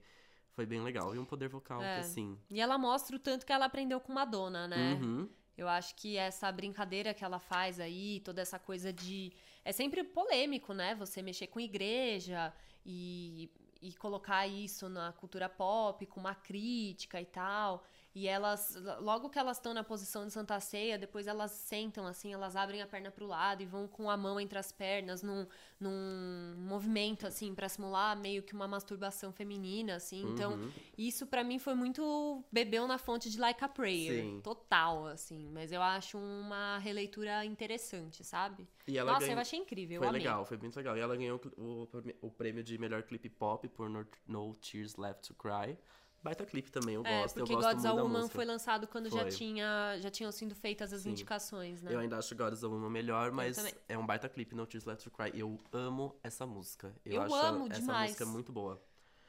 foi 0.51 0.65
bem 0.67 0.79
legal. 0.81 1.13
E 1.15 1.19
um 1.19 1.25
poder 1.25 1.49
vocal, 1.49 1.81
É. 1.81 1.95
que 1.95 1.99
assim. 2.01 2.37
E 2.49 2.61
ela 2.61 2.77
mostra 2.77 3.15
o 3.15 3.19
tanto 3.19 3.45
que 3.45 3.51
ela 3.51 3.65
aprendeu 3.65 3.99
com 3.99 4.13
Madonna, 4.13 4.67
né? 4.67 4.99
Uhum. 5.01 5.27
Eu 5.57 5.67
acho 5.67 5.95
que 5.95 6.15
essa 6.15 6.49
brincadeira 6.51 7.13
que 7.13 7.23
ela 7.23 7.39
faz 7.39 7.79
aí, 7.79 8.21
toda 8.23 8.39
essa 8.41 8.57
coisa 8.59 8.93
de. 8.93 9.33
É 9.65 9.71
sempre 9.71 10.03
polêmico, 10.03 10.71
né? 10.73 10.95
Você 10.95 11.21
mexer 11.23 11.47
com 11.47 11.59
igreja 11.59 12.53
e, 12.85 13.49
e 13.81 13.93
colocar 13.95 14.47
isso 14.47 14.87
na 14.89 15.11
cultura 15.13 15.49
pop 15.49 16.05
com 16.05 16.19
uma 16.19 16.35
crítica 16.35 17.19
e 17.19 17.25
tal. 17.25 17.83
E 18.13 18.27
elas, 18.27 18.75
logo 18.99 19.29
que 19.29 19.39
elas 19.39 19.55
estão 19.57 19.73
na 19.73 19.85
posição 19.85 20.25
de 20.25 20.33
Santa 20.33 20.59
Ceia, 20.59 20.97
depois 20.97 21.27
elas 21.27 21.51
sentam 21.51 22.05
assim, 22.05 22.33
elas 22.33 22.57
abrem 22.57 22.81
a 22.81 22.85
perna 22.87 23.09
pro 23.09 23.25
lado 23.25 23.63
e 23.63 23.65
vão 23.65 23.87
com 23.87 24.09
a 24.09 24.17
mão 24.17 24.37
entre 24.37 24.59
as 24.59 24.69
pernas 24.69 25.23
num, 25.23 25.47
num 25.79 26.55
movimento 26.57 27.25
assim 27.25 27.55
pra 27.55 27.69
simular 27.69 28.17
meio 28.17 28.43
que 28.43 28.53
uma 28.53 28.67
masturbação 28.67 29.31
feminina, 29.31 29.95
assim. 29.95 30.23
Então, 30.31 30.53
Uhum. 30.55 30.71
isso 30.97 31.25
pra 31.25 31.41
mim 31.43 31.57
foi 31.57 31.73
muito 31.73 32.43
bebeu 32.51 32.85
na 32.85 32.97
fonte 32.97 33.29
de 33.29 33.39
Like 33.39 33.63
a 33.63 33.69
Prayer. 33.69 34.23
Sim. 34.23 34.41
Total, 34.43 35.05
assim. 35.07 35.49
Mas 35.49 35.71
eu 35.71 35.81
acho 35.81 36.17
uma 36.17 36.77
releitura 36.79 37.45
interessante, 37.45 38.23
sabe? 38.23 38.67
E 38.87 38.97
ela 38.97 39.13
Nossa, 39.13 39.21
ganhou- 39.25 39.37
eu 39.37 39.41
achei 39.41 39.59
incrível. 39.59 39.99
Foi 39.99 40.05
eu 40.05 40.09
amei. 40.09 40.21
legal, 40.21 40.45
foi 40.45 40.57
muito 40.57 40.75
legal. 40.75 40.97
E 40.97 40.99
ela 40.99 41.15
ganhou 41.15 41.39
o, 41.57 41.87
o 42.21 42.29
prêmio 42.31 42.61
de 42.63 42.77
melhor 42.77 43.03
clipe 43.03 43.29
pop 43.29 43.67
por 43.69 43.89
No 44.27 44.53
Tears 44.55 44.97
Left 44.97 45.27
to 45.29 45.33
Cry. 45.35 45.77
Baita 46.23 46.45
clipe 46.45 46.71
também, 46.71 46.93
eu 46.95 47.03
É, 47.05 47.21
gosto. 47.21 47.37
Eu 47.37 47.45
porque 47.45 47.55
gosto 47.55 47.67
God's 47.69 47.83
muito 47.83 47.97
Woman 48.03 48.29
foi 48.29 48.45
lançado 48.45 48.87
quando 48.87 49.09
já, 49.09 49.21
Foi. 49.21 49.29
tinha, 49.31 49.97
já 49.99 50.11
tinham 50.11 50.31
sido 50.31 50.53
feitas 50.53 50.93
as 50.93 51.01
Sim. 51.01 51.09
indicações, 51.09 51.81
né? 51.81 51.93
Eu 51.93 51.99
ainda 51.99 52.17
acho 52.17 52.35
God's 52.35 52.61
Woman 52.61 52.89
melhor, 52.91 53.31
mas 53.31 53.57
é 53.89 53.97
um 53.97 54.05
baita 54.05 54.29
clipe, 54.29 54.53
No 54.53 54.67
Tears 54.67 54.85
Left 54.85 55.03
to 55.03 55.09
Cry. 55.09 55.31
Eu 55.33 55.57
amo 55.73 56.15
essa 56.23 56.45
música. 56.45 56.93
Eu, 57.03 57.13
Eu 57.13 57.21
acho 57.23 57.33
amo 57.35 57.65
essa 57.71 57.79
demais. 57.79 58.11
música 58.11 58.25
muito 58.27 58.51
boa. 58.51 58.79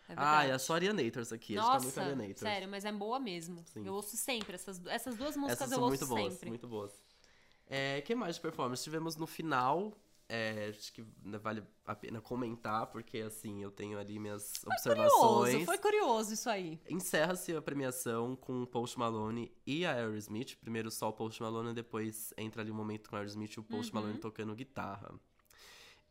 É 0.08 0.14
ah, 0.16 0.44
é 0.44 0.58
só 0.58 0.74
Arianators 0.74 1.32
aqui. 1.32 1.56
a 1.56 1.60
gente 1.62 1.66
tá 1.66 1.72
muito 1.74 1.84
Nossa, 1.86 2.00
Arianators. 2.02 2.40
sério, 2.40 2.68
mas 2.68 2.84
é 2.84 2.92
boa 2.92 3.18
mesmo. 3.18 3.64
Sim. 3.72 3.86
Eu 3.86 3.94
ouço 3.94 4.14
sempre. 4.16 4.54
Essas, 4.54 4.84
essas 4.86 5.16
duas 5.16 5.34
músicas 5.36 5.60
Essas 5.62 5.72
eu 5.72 5.78
são 5.78 5.84
ouço 5.88 5.98
muito 6.06 6.06
boas, 6.06 6.32
sempre. 6.34 6.48
muito 6.50 6.68
boas. 6.68 6.92
É, 7.66 8.02
que 8.02 8.14
mais 8.14 8.34
de 8.34 8.40
performance? 8.42 8.82
Tivemos 8.84 9.16
no 9.16 9.26
final, 9.26 9.96
é, 10.34 10.68
acho 10.70 10.92
que 10.92 11.04
vale 11.42 11.62
a 11.84 11.94
pena 11.94 12.20
comentar, 12.20 12.86
porque 12.86 13.18
assim, 13.18 13.62
eu 13.62 13.70
tenho 13.70 13.98
ali 13.98 14.18
minhas 14.18 14.52
Curioso, 14.58 14.72
observações. 14.72 15.64
foi 15.66 15.78
curioso 15.78 16.32
isso 16.32 16.48
aí. 16.48 16.80
Encerra-se 16.88 17.54
a 17.54 17.60
premiação 17.60 18.34
com 18.34 18.62
o 18.62 18.66
Post 18.66 18.98
Malone 18.98 19.52
e 19.66 19.84
a 19.84 19.92
Aerosmith. 19.92 20.56
Primeiro 20.60 20.90
só 20.90 21.10
o 21.10 21.12
Post 21.12 21.42
Malone, 21.42 21.74
depois 21.74 22.32
entra 22.38 22.62
ali 22.62 22.70
o 22.70 22.74
momento 22.74 23.10
com 23.10 23.16
a 23.16 23.18
Aerosmith 23.18 23.52
e 23.56 23.60
o 23.60 23.62
Post 23.62 23.92
Uhum. 23.94 24.00
Malone 24.00 24.18
tocando 24.18 24.54
guitarra. 24.54 25.14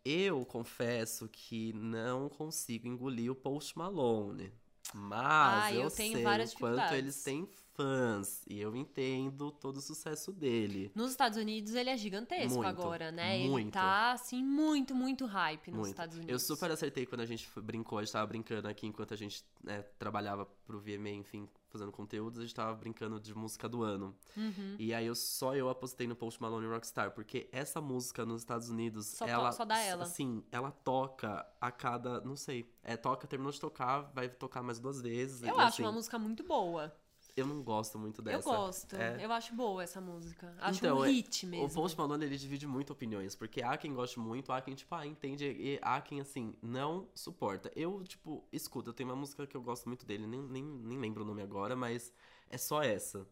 Eu 0.04 0.46
confesso 0.46 1.28
que 1.30 1.74
não 1.74 2.28
consigo 2.30 2.88
engolir 2.88 3.32
o 3.32 3.36
Post 3.36 3.78
Malone. 3.78 4.52
Mas 4.94 5.64
Ah, 5.64 5.74
eu 5.74 5.84
eu 5.84 5.90
sei 5.90 6.16
o 6.16 6.24
quanto 6.58 6.94
eles 6.96 7.24
têm 7.24 7.48
fãs. 7.74 8.42
E 8.48 8.60
eu 8.60 8.76
entendo 8.76 9.52
todo 9.52 9.78
o 9.78 9.82
sucesso 9.82 10.32
dele. 10.32 10.92
Nos 10.96 11.12
Estados 11.12 11.38
Unidos 11.38 11.74
ele 11.74 11.90
é 11.90 11.98
gigantesco 11.98 12.56
Muito, 12.60 12.68
agora, 12.68 13.12
né? 13.12 13.40
Ele 13.40 13.50
muito. 13.50 13.74
tá, 13.74 14.14
assim, 14.14 14.44
muito, 14.44 14.94
muito 14.96 15.26
hype 15.26 15.70
nos 15.72 15.80
Muito. 15.80 15.90
Estados 15.92 16.18
Unidos. 16.18 16.32
Eu 16.32 16.40
super 16.40 16.72
acertei 16.72 17.06
quando 17.06 17.22
a 17.22 17.26
gente 17.26 17.48
brincou, 17.60 17.98
a 18.00 18.04
gente 18.04 18.14
tava 18.14 18.28
brincando 18.28 18.68
aqui 18.68 18.88
enquanto 18.88 19.14
a 19.14 19.18
gente 19.18 19.44
né, 19.64 19.82
trabalhava 19.98 20.46
pro 20.66 20.80
VMA, 20.80 21.10
enfim, 21.10 21.48
fazendo 21.70 21.92
conteúdos, 21.92 22.40
a 22.40 22.42
gente 22.44 22.54
tava 22.54 22.74
brincando 22.76 23.20
de 23.20 23.34
música 23.34 23.68
do 23.68 23.84
ano. 23.84 24.16
Uhum. 24.36 24.76
E 24.78 24.94
aí 24.94 25.06
eu 25.06 25.16
só 25.16 25.56
eu 25.56 25.70
apostei 25.70 26.06
no 26.08 26.16
Post 26.16 26.42
Malone 26.42 26.68
Rockstar, 26.68 27.12
porque 27.12 27.50
essa 27.52 27.80
música 27.82 28.26
nos 28.26 28.42
Estados 28.42 28.70
Unidos, 28.70 29.08
Só 29.08 29.26
ela 29.26 29.52
só 29.52 29.66
dá 29.66 29.80
ela. 29.80 30.04
assim, 30.04 30.44
ela 30.52 30.72
toca 30.72 31.46
a 31.60 31.72
cada, 31.72 32.22
não 32.22 32.36
sei, 32.36 32.70
é 32.84 32.98
toca, 32.98 33.26
terminou 33.28 33.52
de 33.52 33.60
tocar, 33.60 34.12
vai 34.14 34.30
tocar 34.30 34.62
mais 34.62 34.80
duas 34.80 35.02
vezes. 35.02 35.42
Eu 35.44 35.58
acho 35.60 35.76
assim, 35.76 35.84
uma 35.84 35.92
música 35.92 36.20
muito 36.20 36.44
boa. 36.44 36.94
Eu 37.36 37.46
não 37.46 37.62
gosto 37.64 37.98
muito 37.98 38.22
dessa. 38.22 38.38
eu 38.38 38.44
gosto. 38.44 38.96
É. 38.96 39.24
Eu 39.24 39.32
acho 39.32 39.54
boa 39.56 39.84
essa 39.84 40.00
música. 40.02 40.54
Acho 40.60 40.80
Então, 40.80 41.00
um 41.00 41.06
é- 41.06 41.10
hit 41.10 41.46
mesmo. 41.46 41.66
O 41.66 41.70
Post 41.70 41.98
Malone, 41.98 42.26
ele 42.26 42.38
divide 42.38 42.68
muito 42.68 42.92
opiniões, 42.94 43.36
porque 43.36 43.62
há 43.62 43.78
quem 43.78 43.94
goste 43.94 44.20
muito, 44.20 44.52
há 44.52 44.62
quem, 44.62 44.74
tipo, 44.76 44.94
ah, 44.96 45.06
entende, 45.06 45.46
e 45.46 45.80
há 45.82 46.00
quem, 46.02 46.20
assim, 46.22 46.54
não 46.62 47.08
suporta. 47.14 47.72
Eu, 47.76 48.04
tipo, 48.04 48.44
escuto, 48.52 48.90
eu 48.90 48.94
tenho 48.94 49.10
uma 49.10 49.16
música 49.16 49.46
que 49.48 49.56
eu 49.56 49.62
gosto 49.62 49.88
muito 49.88 50.06
dele, 50.06 50.28
nem, 50.28 50.42
nem, 50.42 50.64
nem 50.64 50.98
lembro 51.00 51.24
o 51.24 51.26
nome 51.26 51.42
agora, 51.42 51.76
mas 51.76 52.14
é 52.50 52.58
só 52.58 52.82
essa. 52.82 53.28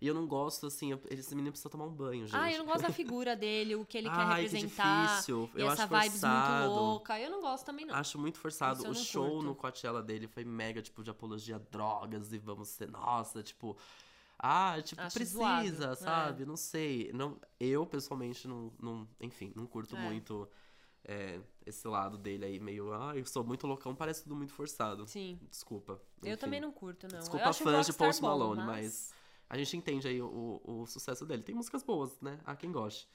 E 0.00 0.06
eu 0.06 0.14
não 0.14 0.26
gosto, 0.26 0.66
assim, 0.66 0.92
eu, 0.92 1.00
esse 1.10 1.34
menino 1.34 1.50
precisa 1.52 1.68
tomar 1.68 1.84
um 1.84 1.92
banho, 1.92 2.26
gente. 2.26 2.34
Ah, 2.34 2.50
eu 2.50 2.58
não 2.58 2.64
gosto 2.64 2.82
da 2.82 2.90
figura 2.90 3.36
dele, 3.36 3.74
o 3.76 3.84
que 3.84 3.98
ele 3.98 4.08
quer 4.08 4.16
Ai, 4.16 4.44
que 4.48 4.50
representar. 4.56 5.06
difícil. 5.08 5.50
E 5.54 5.60
Eu 5.60 5.70
essa 5.70 5.82
acho 5.84 5.92
vibes 5.94 6.10
forçado. 6.12 6.64
muito 6.70 6.80
louca. 6.80 7.20
Eu 7.20 7.30
não 7.30 7.40
gosto 7.42 7.66
também, 7.66 7.84
não. 7.84 7.94
Acho 7.94 8.18
muito 8.18 8.38
forçado. 8.38 8.82
Eu 8.84 8.92
O 8.92 8.94
show 8.94 9.28
curto. 9.28 9.44
no 9.44 9.54
Coachella 9.54 10.02
dele 10.02 10.26
foi 10.26 10.42
mega, 10.44 10.80
tipo, 10.80 11.02
de 11.04 11.10
apologia 11.10 11.56
a 11.56 11.58
drogas 11.58 12.32
e 12.32 12.38
vamos 12.38 12.68
ser, 12.68 12.90
nossa, 12.90 13.42
tipo. 13.42 13.76
Ah, 14.38 14.80
tipo, 14.82 15.02
Acho 15.02 15.12
precisa, 15.14 15.38
zoado, 15.38 15.92
é. 15.92 15.96
sabe? 15.96 16.46
Não 16.46 16.56
sei. 16.56 17.10
Não, 17.12 17.38
eu, 17.58 17.84
pessoalmente, 17.84 18.48
não, 18.48 18.72
não. 18.80 19.06
Enfim, 19.20 19.52
não 19.54 19.66
curto 19.66 19.94
É. 19.94 20.00
muito 20.00 20.48
é, 21.04 21.40
esse 21.66 21.86
lado 21.86 22.16
dele 22.16 22.46
aí, 22.46 22.58
meio. 22.58 22.90
Ah, 22.94 23.14
eu 23.14 23.24
sou 23.26 23.44
muito 23.44 23.66
loucão, 23.66 23.94
parece 23.94 24.22
tudo 24.22 24.34
muito 24.34 24.52
forçado. 24.54 25.06
Sim. 25.06 25.38
Desculpa. 25.50 26.00
Eu 26.22 26.30
Enfim. 26.32 26.40
também 26.40 26.58
não 26.58 26.72
curto, 26.72 27.06
não. 27.12 27.18
Desculpa 27.18 27.48
eu 27.48 27.52
fãs 27.52 27.86
de 27.86 27.92
Post 27.92 28.22
bom, 28.22 28.28
Malone, 28.28 28.62
mas 28.64 29.12
a 29.50 29.58
gente 29.58 29.76
entende 29.76 30.08
aí 30.08 30.22
o, 30.22 30.60
o 30.64 30.86
sucesso 30.86 31.26
dele. 31.26 31.42
Tem 31.42 31.54
músicas 31.54 31.82
boas, 31.82 32.18
né? 32.20 32.38
Há 32.46 32.56
quem 32.56 32.72
goste. 32.72 33.06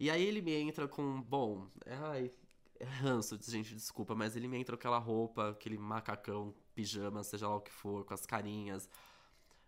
E 0.00 0.10
aí 0.10 0.24
ele 0.24 0.40
me 0.42 0.52
entra 0.52 0.88
com, 0.88 1.20
bom, 1.22 1.68
é, 1.86 1.94
ai, 1.94 2.32
é 2.80 2.84
ranço, 2.84 3.38
gente, 3.40 3.74
desculpa, 3.74 4.14
mas 4.14 4.34
ele 4.34 4.48
me 4.48 4.58
entra 4.58 4.74
com 4.76 4.80
aquela 4.80 4.98
roupa, 4.98 5.50
aquele 5.50 5.78
macacão, 5.78 6.52
pijama, 6.74 7.22
seja 7.22 7.46
lá 7.46 7.54
o 7.56 7.60
que 7.60 7.70
for, 7.70 8.04
com 8.04 8.14
as 8.14 8.26
carinhas. 8.26 8.88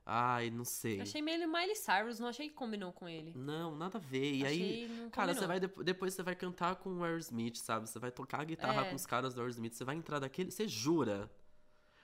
Ai, 0.07 0.51
não 0.51 0.65
sei. 0.65 0.99
Eu 0.99 1.03
achei 1.03 1.23
meio 1.23 1.47
Miley 1.51 1.75
Cyrus, 1.77 2.19
não 2.19 2.29
achei 2.29 2.49
que 2.49 2.55
combinou 2.55 2.93
com 2.93 3.09
ele. 3.09 3.33
Não, 3.35 3.75
nada 3.75 3.97
a 3.97 4.01
ver. 4.01 4.35
E 4.35 4.45
aí, 4.47 4.85
Achei, 4.85 4.89
não 4.99 5.09
cara, 5.11 5.35
você 5.35 5.47
vai 5.47 5.59
depo- 5.61 5.83
depois 5.83 6.13
você 6.13 6.23
vai 6.23 6.35
cantar 6.35 6.77
com 6.77 6.91
o 6.99 7.05
Aerosmith, 7.05 7.57
sabe? 7.57 7.89
Você 7.89 7.99
vai 7.99 8.11
tocar 8.11 8.41
a 8.41 8.45
guitarra 8.45 8.85
É. 8.87 8.91
com 8.91 8.97
os 8.97 9.07
caras 9.07 9.33
do 9.35 9.41
Aerosmith, 9.41 9.73
você 9.75 9.85
vai 9.85 9.95
entrar 9.97 10.19
daquele, 10.19 10.51
você 10.51 10.69
jura. 10.69 11.31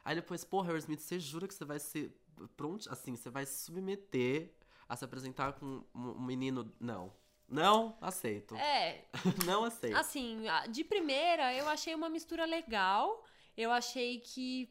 Aí 0.03 0.15
depois, 0.15 0.45
porra, 0.45 0.69
Aerosmith, 0.71 1.01
você 1.01 1.19
jura 1.21 1.47
que 1.47 1.53
você 1.55 1.65
vai 1.65 1.79
ser 1.79 2.17
pronto, 2.57 2.91
assim, 2.91 3.17
você 3.17 3.31
vai 3.31 3.47
se 3.47 3.65
submeter 3.65 4.53
a 4.89 4.97
se 4.97 5.05
apresentar 5.05 5.53
com 5.55 5.85
um 5.95 6.21
menino, 6.21 6.73
não. 6.81 7.13
Não 7.49 7.97
aceito. 8.01 8.55
É, 8.55 9.05
Não 9.45 9.65
aceito. 9.65 9.97
assim, 9.97 10.45
de 10.71 10.85
primeira 10.85 11.53
eu 11.55 11.69
achei 11.69 11.95
uma 11.95 12.09
mistura 12.09 12.45
legal. 12.45 13.25
Eu 13.57 13.73
achei 13.73 14.21
que 14.21 14.69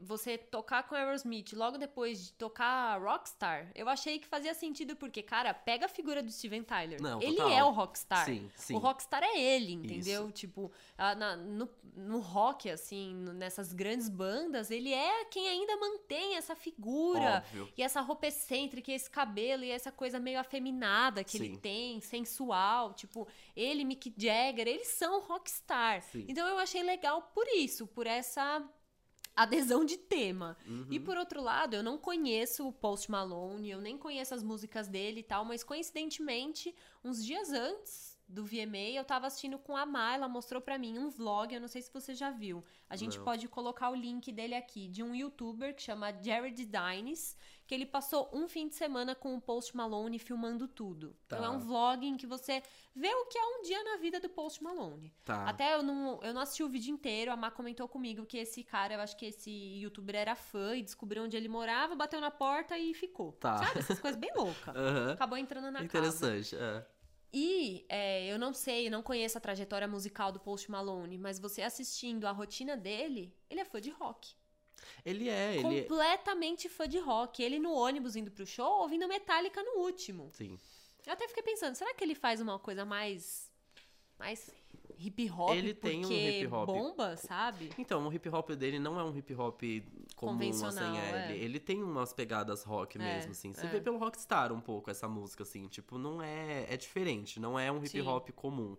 você 0.00 0.36
tocar 0.36 0.82
com 0.88 0.94
Aerosmith 0.94 1.52
logo 1.54 1.78
depois 1.78 2.26
de 2.26 2.32
tocar 2.34 3.00
Rockstar, 3.00 3.70
eu 3.74 3.88
achei 3.88 4.18
que 4.18 4.26
fazia 4.26 4.52
sentido 4.54 4.94
porque, 4.96 5.22
cara, 5.22 5.54
pega 5.54 5.86
a 5.86 5.88
figura 5.88 6.22
do 6.22 6.30
Steven 6.30 6.62
Tyler. 6.62 7.00
Não, 7.00 7.20
ele 7.22 7.36
total. 7.36 7.50
é 7.50 7.64
o 7.64 7.70
Rockstar. 7.70 8.24
Sim, 8.26 8.50
sim. 8.56 8.74
O 8.74 8.78
Rockstar 8.78 9.22
é 9.22 9.38
ele, 9.40 9.72
entendeu? 9.72 10.30
Tipo, 10.30 10.70
ah, 10.98 11.14
na- 11.14 11.36
no, 11.36 11.68
no 11.96 12.18
rock, 12.20 12.68
assim, 12.70 13.14
nessas 13.34 13.72
grandes 13.72 14.08
bandas, 14.08 14.70
ele 14.70 14.92
é 14.92 15.24
quem 15.26 15.48
ainda 15.48 15.76
mantém 15.76 16.36
essa 16.36 16.54
figura. 16.54 17.42
Óbvio. 17.46 17.72
E 17.76 17.82
essa 17.82 18.00
roupa 18.00 18.26
excêntrica, 18.26 18.90
e 18.90 18.94
esse 18.94 19.10
cabelo, 19.10 19.64
e 19.64 19.70
essa 19.70 19.90
coisa 19.92 20.18
meio 20.18 20.38
afeminada 20.38 21.24
que 21.24 21.36
ele 21.38 21.54
Sim. 21.54 21.56
tem, 21.60 22.00
sensual. 22.00 22.92
Tipo, 22.94 23.26
ele, 23.56 23.84
Mick 23.84 24.12
Jagger, 24.16 24.68
eles 24.68 24.88
são 24.88 25.20
rockstar. 25.20 26.02
Sim. 26.02 26.26
Então 26.28 26.46
eu 26.46 26.58
achei 26.58 26.82
legal 26.82 27.22
por 27.34 27.46
isso, 27.48 27.86
por 27.86 28.06
essa 28.06 28.62
adesão 29.34 29.84
de 29.84 29.96
tema. 29.96 30.56
Uhum. 30.66 30.86
E 30.90 31.00
por 31.00 31.16
outro 31.16 31.42
lado, 31.42 31.74
eu 31.74 31.82
não 31.82 31.98
conheço 31.98 32.66
o 32.66 32.72
Post 32.72 33.10
Malone, 33.10 33.70
eu 33.70 33.80
nem 33.80 33.96
conheço 33.96 34.34
as 34.34 34.42
músicas 34.42 34.88
dele 34.88 35.20
e 35.20 35.24
tal, 35.24 35.44
mas 35.44 35.62
coincidentemente, 35.62 36.74
uns 37.04 37.24
dias 37.24 37.50
antes 37.52 38.11
do 38.28 38.44
VMA, 38.44 38.90
eu 38.94 39.04
tava 39.04 39.26
assistindo 39.26 39.58
com 39.58 39.76
a 39.76 39.84
Má, 39.84 40.14
ela 40.14 40.26
mostrou 40.28 40.60
pra 40.62 40.78
mim 40.78 40.98
um 40.98 41.10
vlog, 41.10 41.52
eu 41.54 41.60
não 41.60 41.68
sei 41.68 41.82
se 41.82 41.92
você 41.92 42.14
já 42.14 42.30
viu. 42.30 42.64
A 42.88 42.96
gente 42.96 43.18
Não. 43.18 43.24
pode 43.24 43.46
colocar 43.46 43.90
o 43.90 43.94
link 43.94 44.32
dele 44.32 44.54
aqui, 44.54 44.88
de 44.88 45.02
um 45.02 45.14
youtuber 45.14 45.74
que 45.74 45.82
chama 45.82 46.12
Jared 46.22 46.64
Dines, 46.64 47.36
que 47.66 47.74
ele 47.74 47.84
passou 47.84 48.30
um 48.32 48.48
fim 48.48 48.68
de 48.68 48.74
semana 48.74 49.14
com 49.14 49.34
o 49.36 49.40
Post 49.40 49.76
Malone 49.76 50.18
filmando 50.18 50.66
tudo. 50.66 51.14
Então 51.26 51.40
Tá. 51.40 51.44
é 51.46 51.48
um 51.50 51.58
vlog 51.58 52.06
em 52.06 52.16
que 52.16 52.26
você 52.26 52.62
vê 52.94 53.08
o 53.14 53.26
que 53.26 53.36
é 53.38 53.44
um 53.44 53.62
dia 53.62 53.84
na 53.84 53.96
vida 53.98 54.18
do 54.18 54.28
Post 54.30 54.62
Malone. 54.62 55.12
Tá. 55.24 55.46
Até 55.48 55.74
eu 55.74 55.82
não, 55.82 56.18
eu 56.22 56.32
não 56.32 56.40
assisti 56.40 56.62
o 56.62 56.68
vídeo 56.68 56.92
inteiro, 56.92 57.30
a 57.32 57.36
Má 57.36 57.50
comentou 57.50 57.86
comigo 57.86 58.24
que 58.24 58.38
esse 58.38 58.64
cara, 58.64 58.94
eu 58.94 59.00
acho 59.00 59.16
que 59.16 59.26
esse 59.26 59.50
youtuber 59.78 60.14
era 60.16 60.34
fã 60.34 60.74
e 60.74 60.82
descobriu 60.82 61.22
onde 61.24 61.36
ele 61.36 61.48
morava, 61.48 61.94
bateu 61.94 62.20
na 62.20 62.30
porta 62.30 62.78
e 62.78 62.94
ficou. 62.94 63.32
Tá. 63.32 63.58
Sabe? 63.58 63.78
Essas 63.80 64.00
coisas 64.00 64.18
bem 64.18 64.32
loucas. 64.36 64.74
Aham. 64.74 65.12
Acabou 65.12 65.36
entrando 65.36 65.64
na 65.70 65.72
casa. 65.72 65.84
Interessante. 65.84 66.56
é. 66.56 66.86
E 67.32 67.86
é, 67.88 68.26
eu 68.26 68.38
não 68.38 68.52
sei, 68.52 68.90
não 68.90 69.02
conheço 69.02 69.38
a 69.38 69.40
trajetória 69.40 69.88
musical 69.88 70.30
do 70.30 70.38
Post 70.38 70.70
Malone, 70.70 71.16
mas 71.16 71.38
você 71.38 71.62
assistindo 71.62 72.26
a 72.26 72.30
rotina 72.30 72.76
dele, 72.76 73.34
ele 73.48 73.60
é 73.60 73.64
fã 73.64 73.80
de 73.80 73.90
rock. 73.90 74.34
Ele 75.04 75.28
é, 75.28 75.56
ele 75.56 75.78
é. 75.78 75.82
Completamente 75.82 76.68
fã 76.68 76.86
de 76.86 76.98
rock. 76.98 77.42
Ele 77.42 77.58
no 77.58 77.72
ônibus 77.72 78.16
indo 78.16 78.30
pro 78.30 78.46
show, 78.46 78.82
ouvindo 78.82 79.08
Metallica 79.08 79.62
no 79.62 79.80
último. 79.80 80.30
Sim. 80.32 80.58
Eu 81.06 81.12
até 81.12 81.26
fiquei 81.26 81.42
pensando, 81.42 81.74
será 81.74 81.94
que 81.94 82.04
ele 82.04 82.14
faz 82.14 82.40
uma 82.40 82.58
coisa 82.58 82.84
mais. 82.84 83.50
mais 84.18 84.50
hip 85.06 85.30
hop? 85.30 85.50
Ele 85.54 85.74
tem 85.74 86.04
um 86.04 86.10
hip 86.10 86.46
hop. 86.46 86.66
bomba, 86.66 87.16
sabe? 87.16 87.70
Então, 87.78 88.06
o 88.06 88.12
hip 88.12 88.28
hop 88.28 88.50
dele 88.50 88.78
não 88.78 88.98
é 88.98 89.04
um 89.04 89.16
hip 89.16 89.34
hop 89.34 89.60
comum, 90.16 90.32
Convencional, 90.32 90.90
assim, 90.90 90.98
é. 90.98 91.10
é. 91.10 91.32
Ele, 91.32 91.44
ele 91.44 91.60
tem 91.60 91.82
umas 91.82 92.12
pegadas 92.12 92.62
rock 92.64 92.98
É, 92.98 93.00
mesmo, 93.00 93.32
assim. 93.32 93.52
Você 93.52 93.66
é. 93.66 93.68
vê 93.68 93.80
pelo 93.80 93.98
Rockstar 93.98 94.52
um 94.52 94.60
pouco 94.60 94.90
essa 94.90 95.08
música, 95.08 95.42
assim, 95.42 95.66
tipo, 95.68 95.98
não 95.98 96.22
é. 96.22 96.66
É 96.72 96.76
diferente, 96.76 97.38
não 97.40 97.58
é 97.58 97.70
um 97.70 97.78
hip 97.78 97.88
Sim. 97.88 98.02
hop 98.02 98.30
comum. 98.30 98.76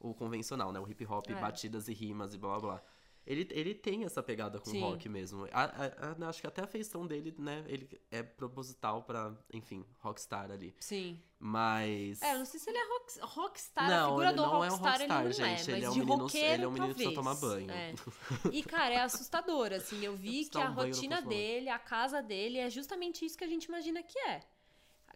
O 0.00 0.14
convencional, 0.14 0.72
né? 0.72 0.78
O 0.78 0.88
hip 0.88 1.04
hop, 1.06 1.28
É. 1.28 1.34
batidas 1.34 1.88
e 1.88 1.92
rimas 1.92 2.32
e 2.34 2.38
blá 2.38 2.58
blá 2.58 2.60
blá. 2.60 2.82
Ele, 3.28 3.46
ele 3.50 3.74
tem 3.74 4.04
essa 4.04 4.22
pegada 4.22 4.58
com 4.58 4.70
Sim. 4.70 4.80
rock 4.80 5.06
mesmo. 5.06 5.44
A- 5.52 5.64
a- 5.64 6.24
a- 6.24 6.28
acho 6.30 6.40
que 6.40 6.46
até 6.46 6.62
a 6.62 6.66
feição 6.66 7.06
dele, 7.06 7.34
né? 7.38 7.62
Ele 7.68 7.86
é 8.10 8.22
proposital 8.22 9.02
pra, 9.02 9.36
enfim, 9.52 9.84
rockstar 9.98 10.50
ali. 10.50 10.74
Sim. 10.80 11.22
Mas. 11.38 12.22
É, 12.22 12.32
eu 12.34 12.38
não 12.38 12.46
sei 12.46 12.58
se 12.58 12.70
ele 12.70 12.78
é 12.78 12.88
rock, 12.88 13.20
rockstar, 13.20 13.84
a 13.84 13.88
Não, 13.88 14.08
figura 14.08 14.28
ele 14.28 14.36
do 14.36 14.42
não 14.42 14.64
é 14.64 14.68
um 14.68 14.70
rockstar, 14.76 15.00
ele 15.02 15.12
rockstar, 15.12 15.24
não 15.24 15.32
gente. 15.32 15.40
é, 15.42 15.50
mas 15.52 15.68
Ele 15.68 15.84
é 15.84 15.90
um 15.90 15.92
de 15.92 15.98
menino- 16.00 16.22
roqueiro, 16.22 16.52
ele 16.54 16.64
é 16.64 16.68
um 16.68 16.70
menino 16.72 16.94
que 16.94 17.02
precisa 17.02 17.22
talvez. 17.22 17.40
tomar 17.40 17.54
banho. 17.54 17.70
É. 17.70 17.94
E, 18.58 18.62
cara, 18.62 18.94
é 18.94 19.00
assustador, 19.02 19.72
assim, 19.74 20.02
eu 20.04 20.16
vi 20.16 20.46
que 20.46 20.58
a 20.58 20.68
rotina 20.68 21.20
dele, 21.20 21.68
a 21.68 21.78
casa 21.78 22.22
dele, 22.22 22.58
é 22.58 22.70
justamente 22.70 23.24
isso 23.26 23.36
que 23.36 23.44
a 23.44 23.48
gente 23.48 23.66
imagina 23.66 24.02
que 24.02 24.18
é. 24.20 24.40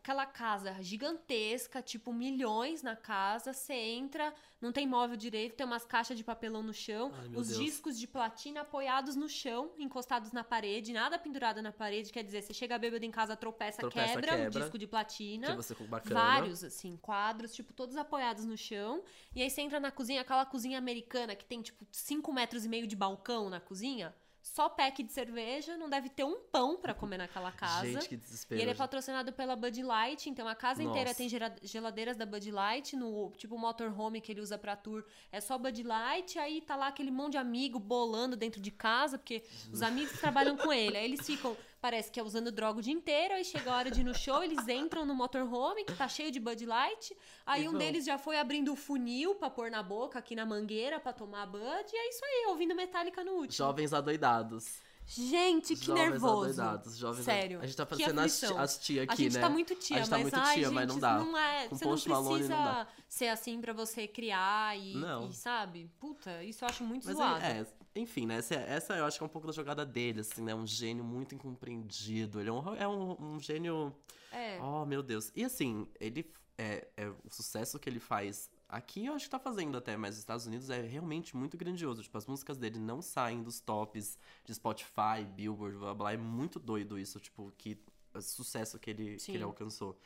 Aquela 0.02 0.26
casa 0.26 0.76
gigantesca, 0.82 1.80
tipo, 1.80 2.12
milhões 2.12 2.82
na 2.82 2.96
casa, 2.96 3.52
você 3.52 3.72
entra, 3.72 4.34
não 4.60 4.72
tem 4.72 4.84
móvel 4.84 5.16
direito, 5.16 5.54
tem 5.54 5.64
umas 5.64 5.84
caixas 5.84 6.16
de 6.18 6.24
papelão 6.24 6.60
no 6.60 6.74
chão, 6.74 7.12
Ai, 7.14 7.28
os 7.36 7.46
Deus. 7.46 7.60
discos 7.60 7.96
de 7.96 8.08
platina 8.08 8.62
apoiados 8.62 9.14
no 9.14 9.28
chão, 9.28 9.70
encostados 9.78 10.32
na 10.32 10.42
parede, 10.42 10.92
nada 10.92 11.20
pendurado 11.20 11.62
na 11.62 11.70
parede, 11.70 12.10
quer 12.10 12.24
dizer, 12.24 12.42
você 12.42 12.52
chega 12.52 12.76
bêbado 12.78 13.04
em 13.04 13.12
casa, 13.12 13.36
tropeça, 13.36 13.78
Tropeça, 13.78 14.14
quebra, 14.14 14.34
o 14.34 14.36
quebra. 14.38 14.60
disco 14.62 14.76
de 14.76 14.88
platina. 14.88 15.46
Que 15.46 15.54
você 15.56 15.72
com 15.72 15.84
bacana. 15.84 16.14
Vários, 16.20 16.64
assim, 16.64 16.96
quadros, 16.96 17.54
tipo, 17.54 17.72
todos 17.72 17.96
apoiados 17.96 18.44
no 18.44 18.56
chão. 18.56 19.04
E 19.36 19.40
aí 19.40 19.48
você 19.48 19.60
entra 19.60 19.78
na 19.78 19.92
cozinha, 19.92 20.20
aquela 20.22 20.44
cozinha 20.44 20.78
americana 20.78 21.36
que 21.36 21.44
tem, 21.44 21.62
tipo, 21.62 21.86
5 21.92 22.32
metros 22.32 22.64
e 22.64 22.68
meio 22.68 22.88
de 22.88 22.96
balcão 22.96 23.48
na 23.48 23.60
cozinha. 23.60 24.12
Só 24.42 24.68
pack 24.68 25.02
de 25.04 25.12
cerveja, 25.12 25.76
não 25.76 25.88
deve 25.88 26.08
ter 26.08 26.24
um 26.24 26.40
pão 26.50 26.76
pra 26.76 26.92
comer 26.92 27.16
naquela 27.16 27.52
casa. 27.52 27.86
Gente, 27.86 28.08
que 28.08 28.14
E 28.16 28.18
desespero. 28.18 28.60
ele 28.60 28.70
é 28.72 28.74
patrocinado 28.74 29.32
pela 29.32 29.54
Bud 29.54 29.80
Light, 29.82 30.28
então 30.28 30.48
a 30.48 30.54
casa 30.54 30.82
inteira 30.82 31.10
Nossa. 31.10 31.14
tem 31.16 31.28
gera- 31.28 31.54
geladeiras 31.62 32.16
da 32.16 32.26
Bud 32.26 32.50
Light, 32.50 32.96
no 32.96 33.30
tipo 33.36 33.56
motorhome 33.56 34.20
que 34.20 34.32
ele 34.32 34.40
usa 34.40 34.58
pra 34.58 34.74
tour 34.74 35.04
é 35.30 35.40
só 35.40 35.56
Bud 35.56 35.82
Light, 35.84 36.38
aí 36.40 36.60
tá 36.60 36.74
lá 36.74 36.88
aquele 36.88 37.10
monte 37.12 37.32
de 37.32 37.38
amigo 37.38 37.78
bolando 37.78 38.36
dentro 38.36 38.60
de 38.60 38.70
casa, 38.72 39.16
porque 39.16 39.44
os 39.72 39.80
amigos 39.80 40.18
trabalham 40.18 40.56
com 40.56 40.72
ele, 40.72 40.96
aí 40.96 41.04
eles 41.04 41.24
ficam, 41.24 41.56
parece 41.82 42.10
que 42.12 42.18
é 42.18 42.22
usando 42.22 42.52
droga 42.52 42.78
o 42.78 42.82
dia 42.82 42.92
inteiro, 42.94 43.34
aí 43.34 43.44
chega 43.44 43.70
a 43.72 43.76
hora 43.76 43.90
de 43.90 44.00
ir 44.00 44.04
no 44.04 44.14
show, 44.14 44.42
eles 44.42 44.66
entram 44.68 45.04
no 45.04 45.14
motorhome, 45.14 45.84
que 45.84 45.92
tá 45.94 46.08
cheio 46.08 46.30
de 46.30 46.38
Bud 46.38 46.64
Light, 46.64 47.14
aí 47.44 47.64
E 47.64 47.68
um 47.68 47.76
deles 47.76 48.04
já 48.06 48.16
foi 48.16 48.38
abrindo 48.38 48.72
o 48.72 48.76
funil 48.76 49.34
pra 49.34 49.50
pôr 49.50 49.68
na 49.70 49.82
boca, 49.82 50.18
aqui 50.18 50.36
na 50.36 50.46
mangueira, 50.46 51.00
pra 51.00 51.12
tomar 51.12 51.44
Bud, 51.46 51.60
e 51.92 51.96
é 51.96 52.08
isso 52.08 52.24
aí, 52.24 52.46
ouvindo 52.48 52.74
Metallica 52.74 53.24
no 53.24 53.32
último. 53.32 53.52
Jovens 53.52 53.92
adoidados. 53.92 54.80
Gente, 55.04 55.74
que 55.74 55.84
Jovens 55.86 56.10
nervoso. 56.10 56.42
adoidados, 56.60 56.96
jovens 56.96 57.24
Sério. 57.24 57.58
A 57.60 57.66
gente 57.66 57.76
tá 57.76 57.84
parecendo 57.84 58.20
as, 58.20 58.32
aflição. 58.44 58.58
as 58.60 58.78
tia 58.78 59.00
A 59.02 59.04
aqui, 59.04 59.24
gente 59.24 59.34
né? 59.34 59.40
tá 59.40 59.50
muito 59.50 59.74
tia, 59.74 59.96
A 59.96 59.98
gente 59.98 60.08
tá 60.10 60.16
mas 60.16 60.22
muito 60.22 60.38
ai, 60.38 60.54
tia, 60.54 60.64
gente, 60.64 60.72
mas 60.74 60.86
não 60.86 60.98
dá. 61.00 61.18
Não 61.18 61.36
é, 61.36 61.66
Com 61.68 61.76
você 61.76 61.84
não 61.84 61.90
Post 61.90 62.08
Malone 62.08 62.34
precisa 62.36 62.56
não 62.56 62.64
dá. 62.64 62.86
ser 63.08 63.26
assim 63.28 63.60
pra 63.60 63.72
você 63.72 64.06
criar 64.06 64.78
e, 64.78 64.94
Não. 64.94 65.28
e, 65.28 65.32
sabe? 65.34 65.90
Puta, 65.98 66.42
isso 66.44 66.64
eu 66.64 66.68
acho 66.68 66.84
muito 66.84 67.04
Mas 67.04 67.16
zoado. 67.16 67.44
é, 67.44 67.50
é, 67.62 67.66
enfim, 67.94 68.26
né? 68.26 68.36
Essa, 68.36 68.54
essa 68.54 68.96
eu 68.96 69.04
acho 69.04 69.18
que 69.18 69.22
é 69.22 69.26
um 69.26 69.30
pouco 69.30 69.46
da 69.46 69.52
jogada 69.52 69.84
dele, 69.84 70.20
assim, 70.20 70.42
né? 70.42 70.54
Um 70.54 70.66
gênio 70.66 71.04
muito 71.04 71.34
incompreendido. 71.34 72.40
Ele 72.40 72.48
é 72.48 72.52
um, 72.52 72.74
é 72.74 72.88
um, 72.88 73.34
um 73.34 73.40
gênio. 73.40 73.94
É. 74.30 74.60
Oh, 74.60 74.84
meu 74.86 75.02
Deus. 75.02 75.30
E 75.34 75.44
assim, 75.44 75.86
ele. 76.00 76.30
É, 76.58 76.86
é, 76.98 77.08
o 77.08 77.30
sucesso 77.30 77.78
que 77.78 77.88
ele 77.88 77.98
faz 77.98 78.50
aqui, 78.68 79.06
eu 79.06 79.14
acho 79.14 79.24
que 79.24 79.30
tá 79.30 79.38
fazendo 79.38 79.76
até, 79.76 79.96
mas 79.96 80.10
nos 80.10 80.18
Estados 80.18 80.46
Unidos 80.46 80.70
é 80.70 80.80
realmente 80.82 81.34
muito 81.34 81.56
grandioso. 81.56 82.02
Tipo, 82.02 82.16
as 82.18 82.26
músicas 82.26 82.58
dele 82.58 82.78
não 82.78 83.00
saem 83.02 83.42
dos 83.42 83.58
tops 83.60 84.18
de 84.44 84.54
Spotify, 84.54 85.24
Billboard, 85.34 85.78
blá 85.78 85.94
blá. 85.94 86.12
É 86.12 86.16
muito 86.16 86.60
doido 86.60 86.98
isso, 86.98 87.18
tipo, 87.18 87.52
que 87.56 87.78
o 88.14 88.20
sucesso 88.20 88.78
que 88.78 88.90
ele, 88.90 89.16
que 89.16 89.32
ele 89.32 89.44
alcançou. 89.44 89.98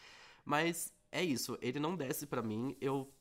Mas 0.44 0.92
é 1.10 1.22
isso, 1.22 1.58
ele 1.60 1.78
não 1.78 1.96
desce 1.96 2.26
pra 2.26 2.42
mim. 2.42 2.76
Eu, 2.80 3.12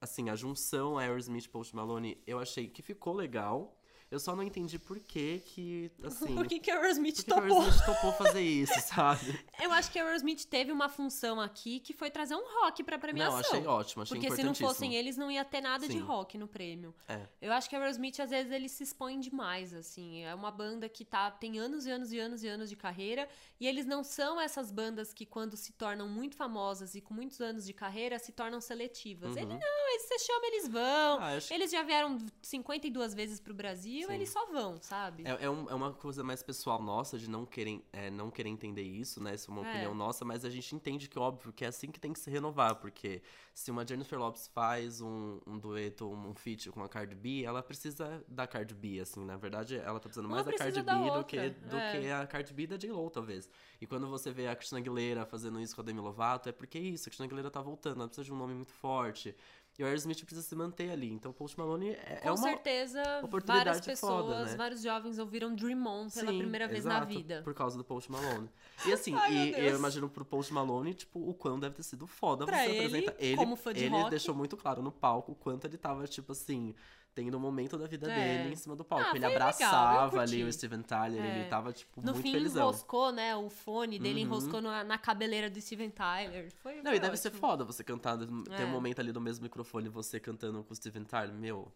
assim, 0.00 0.28
a 0.28 0.36
junção 0.36 0.98
Aerosmith 0.98 1.44
e 1.44 1.48
Post 1.48 1.74
Malone, 1.74 2.20
eu 2.26 2.38
achei 2.38 2.68
que 2.68 2.82
ficou 2.82 3.14
legal. 3.14 3.76
Eu 4.12 4.20
só 4.20 4.36
não 4.36 4.42
entendi 4.42 4.78
por 4.78 5.00
que 5.00 5.38
que, 5.38 5.90
assim... 6.04 6.34
Por 6.36 6.46
que, 6.46 6.60
que 6.60 6.70
a 6.70 6.76
Aerosmith 6.76 7.16
por 7.16 7.24
que 7.24 7.30
topou? 7.30 7.60
Aerosmith 7.62 7.86
topou 7.86 8.12
fazer 8.12 8.42
isso, 8.42 8.78
sabe? 8.86 9.42
Eu 9.58 9.72
acho 9.72 9.90
que 9.90 9.98
a 9.98 10.04
Aerosmith 10.04 10.44
teve 10.44 10.70
uma 10.70 10.86
função 10.86 11.40
aqui 11.40 11.80
que 11.80 11.94
foi 11.94 12.10
trazer 12.10 12.34
um 12.34 12.44
rock 12.60 12.84
pra 12.84 12.98
premiação. 12.98 13.32
Não, 13.32 13.40
achei 13.40 13.66
ótimo, 13.66 14.02
achei 14.02 14.20
Porque 14.20 14.36
se 14.36 14.42
não 14.42 14.54
fossem 14.54 14.94
eles, 14.94 15.16
não 15.16 15.30
ia 15.30 15.42
ter 15.46 15.62
nada 15.62 15.86
de 15.86 15.94
Sim. 15.94 16.00
rock 16.00 16.36
no 16.36 16.46
prêmio. 16.46 16.94
É. 17.08 17.26
Eu 17.40 17.54
acho 17.54 17.70
que 17.70 17.74
a 17.74 17.78
Aerosmith, 17.78 18.20
às 18.20 18.28
vezes, 18.28 18.52
eles 18.52 18.72
se 18.72 18.82
expõem 18.82 19.18
demais, 19.18 19.72
assim. 19.72 20.24
É 20.24 20.34
uma 20.34 20.50
banda 20.50 20.90
que 20.90 21.06
tá, 21.06 21.30
tem 21.30 21.58
anos 21.58 21.86
e 21.86 21.90
anos 21.90 22.12
e 22.12 22.18
anos 22.18 22.42
e 22.42 22.48
anos 22.48 22.68
de 22.68 22.76
carreira. 22.76 23.26
E 23.58 23.66
eles 23.66 23.86
não 23.86 24.04
são 24.04 24.38
essas 24.38 24.70
bandas 24.70 25.14
que, 25.14 25.24
quando 25.24 25.56
se 25.56 25.72
tornam 25.72 26.06
muito 26.06 26.36
famosas 26.36 26.94
e 26.94 27.00
com 27.00 27.14
muitos 27.14 27.40
anos 27.40 27.64
de 27.64 27.72
carreira, 27.72 28.18
se 28.18 28.32
tornam 28.32 28.60
seletivas. 28.60 29.30
Uhum. 29.30 29.38
Ele 29.38 29.54
não, 29.54 29.90
eles, 29.90 30.02
você 30.02 30.18
chama, 30.18 30.46
eles 30.48 30.68
vão. 30.68 31.18
Ah, 31.18 31.36
acho 31.36 31.54
Eles 31.54 31.70
já 31.70 31.82
vieram 31.82 32.18
52 32.42 33.14
vezes 33.14 33.40
pro 33.40 33.54
Brasil, 33.54 34.01
Sim. 34.08 34.14
eles 34.14 34.30
só 34.30 34.46
vão, 34.46 34.80
sabe? 34.80 35.24
é, 35.26 35.44
é, 35.44 35.50
um- 35.50 35.68
é 35.70 35.74
uma 35.74 35.92
coisa 35.92 36.22
mais 36.24 36.42
pessoal 36.42 36.80
nossa 36.82 37.18
de 37.18 37.28
não 37.28 37.44
querer, 37.46 37.84
é, 37.92 38.10
não 38.10 38.30
querer 38.30 38.48
entender 38.50 38.82
isso, 38.82 39.22
né? 39.22 39.34
Isso 39.34 39.50
é 39.50 39.54
uma 39.54 39.64
É. 39.66 39.70
opinião 39.70 39.94
nossa, 39.94 40.24
mas 40.24 40.44
a 40.44 40.50
gente 40.50 40.74
entende 40.74 41.08
que, 41.08 41.18
óbvio, 41.18 41.52
que 41.52 41.64
é 41.64 41.68
assim 41.68 41.90
que 41.90 41.98
tem 42.00 42.12
que 42.12 42.20
se 42.20 42.30
renovar, 42.30 42.76
porque 42.76 43.22
se 43.54 43.70
uma 43.70 43.86
Jennifer 43.86 44.18
Lopes 44.18 44.48
faz 44.48 45.00
um, 45.00 45.40
um 45.46 45.58
dueto, 45.58 46.06
um 46.10 46.34
feat 46.34 46.70
com 46.70 46.82
a 46.82 46.88
Cardi 46.88 47.14
B, 47.14 47.42
ela 47.44 47.62
precisa 47.62 48.24
da 48.28 48.46
Cardi 48.46 48.74
B, 48.74 49.00
assim, 49.00 49.24
na 49.24 49.36
verdade, 49.36 49.76
ela 49.76 49.94
tá 50.00 50.08
precisando 50.08 50.28
mais 50.28 50.44
da 50.46 50.52
Cardi 50.52 50.82
da 50.82 50.94
B 50.94 50.98
do 51.10 51.16
outra, 51.18 51.24
que, 51.24 51.50
do 51.50 51.76
é. 51.76 51.90
que 52.00 52.10
a 52.10 52.26
Cardi 52.26 52.52
B 52.54 52.66
da 52.66 52.76
J-Lo, 52.76 53.10
talvez. 53.10 53.48
E 53.80 53.86
quando 53.86 54.08
você 54.08 54.30
vê 54.30 54.48
a 54.48 54.56
Christina 54.56 54.80
Aguilera 54.80 55.24
fazendo 55.26 55.60
isso 55.60 55.74
com 55.74 55.80
a 55.82 55.84
Demi 55.84 56.00
Lovato, 56.00 56.48
é 56.48 56.52
porque 56.52 56.78
é 56.78 56.80
isso, 56.80 57.04
a 57.04 57.10
Christina 57.10 57.26
Aguilera 57.26 57.50
tá 57.50 57.60
voltando, 57.60 57.96
ela 57.98 58.06
precisa 58.08 58.24
de 58.24 58.32
um 58.32 58.36
nome 58.36 58.54
muito 58.54 58.72
forte. 58.72 59.34
E 59.78 59.82
o 59.82 59.86
Aerosmith 59.86 60.22
precisa 60.24 60.46
se 60.46 60.54
manter 60.54 60.90
ali. 60.90 61.10
Então, 61.10 61.30
o 61.30 61.34
Post 61.34 61.58
Malone 61.58 61.90
é, 61.92 62.20
Com 62.22 62.28
é 62.28 62.32
uma 62.32 62.36
certeza, 62.42 63.02
oportunidade 63.22 63.64
várias 63.64 63.80
pessoas, 63.86 64.26
foda, 64.26 64.44
né? 64.44 64.56
vários 64.56 64.82
jovens 64.82 65.18
ouviram 65.18 65.54
Dream 65.54 65.86
On 65.86 66.10
pela 66.10 66.30
Sim, 66.30 66.38
primeira 66.38 66.68
vez 66.68 66.84
na 66.84 66.96
exato, 66.96 67.06
vida. 67.06 67.40
Por 67.42 67.54
causa 67.54 67.78
do 67.78 67.82
Post 67.84 68.12
Malone. 68.12 68.50
E 68.86 68.92
assim, 68.92 69.14
Ai, 69.14 69.32
e 69.32 69.66
eu 69.68 69.76
imagino 69.76 70.10
pro 70.10 70.26
Post 70.26 70.52
Malone, 70.52 70.92
tipo, 70.92 71.26
o 71.26 71.32
quão 71.32 71.58
deve 71.58 71.74
ter 71.76 71.82
sido 71.84 72.06
foda 72.06 72.44
Pra 72.44 72.58
você 72.58 72.68
ele, 72.70 72.78
apresenta. 72.78 73.16
Ele, 73.18 73.36
como 73.36 73.56
fã 73.56 73.72
de 73.72 73.84
ele 73.84 73.94
rock. 73.94 74.10
deixou 74.10 74.34
muito 74.34 74.56
claro 74.58 74.82
no 74.82 74.92
palco 74.92 75.32
o 75.32 75.34
quanto 75.34 75.66
ele 75.66 75.78
tava, 75.78 76.06
tipo 76.06 76.32
assim, 76.32 76.74
tendo 77.14 77.36
um 77.36 77.40
momento 77.40 77.76
da 77.78 77.86
vida 77.86 78.10
É. 78.10 78.38
dele 78.38 78.52
em 78.54 78.56
cima 78.56 78.74
do 78.74 78.84
palco. 78.84 79.04
Ah, 79.04 79.10
ele 79.10 79.20
foi 79.20 79.28
legal, 79.28 79.32
abraçava 79.48 80.20
ali 80.20 80.42
o 80.44 80.52
Steven 80.52 80.82
Tyler, 80.82 81.22
É. 81.22 81.40
ele 81.40 81.48
tava, 81.48 81.72
tipo, 81.72 82.00
No 82.00 82.12
muito 82.12 82.22
fim, 82.22 82.32
felizão. 82.32 82.68
enroscou, 82.68 83.12
né? 83.12 83.36
O 83.36 83.50
fone 83.50 83.98
dele 83.98 84.20
Uhum. 84.20 84.26
enroscou 84.26 84.60
na, 84.62 84.82
na 84.84 84.98
cabeleira 84.98 85.50
do 85.50 85.60
Steven 85.60 85.90
Tyler. 85.90 86.50
Foi, 86.62 86.76
Não, 86.76 86.84
foi 86.84 86.96
e 86.96 87.00
deve 87.00 87.16
ser 87.16 87.28
ótimo. 87.28 87.40
foda 87.40 87.64
você 87.64 87.84
cantar, 87.84 88.16
ter 88.18 88.62
É. 88.62 88.64
um 88.64 88.70
momento 88.70 89.00
ali 89.00 89.12
no 89.12 89.20
mesmo 89.20 89.42
microfone, 89.42 89.88
você 89.88 90.18
cantando 90.18 90.62
com 90.64 90.72
o 90.72 90.76
Steven 90.76 91.04
Tyler, 91.04 91.34
meu. 91.34 91.70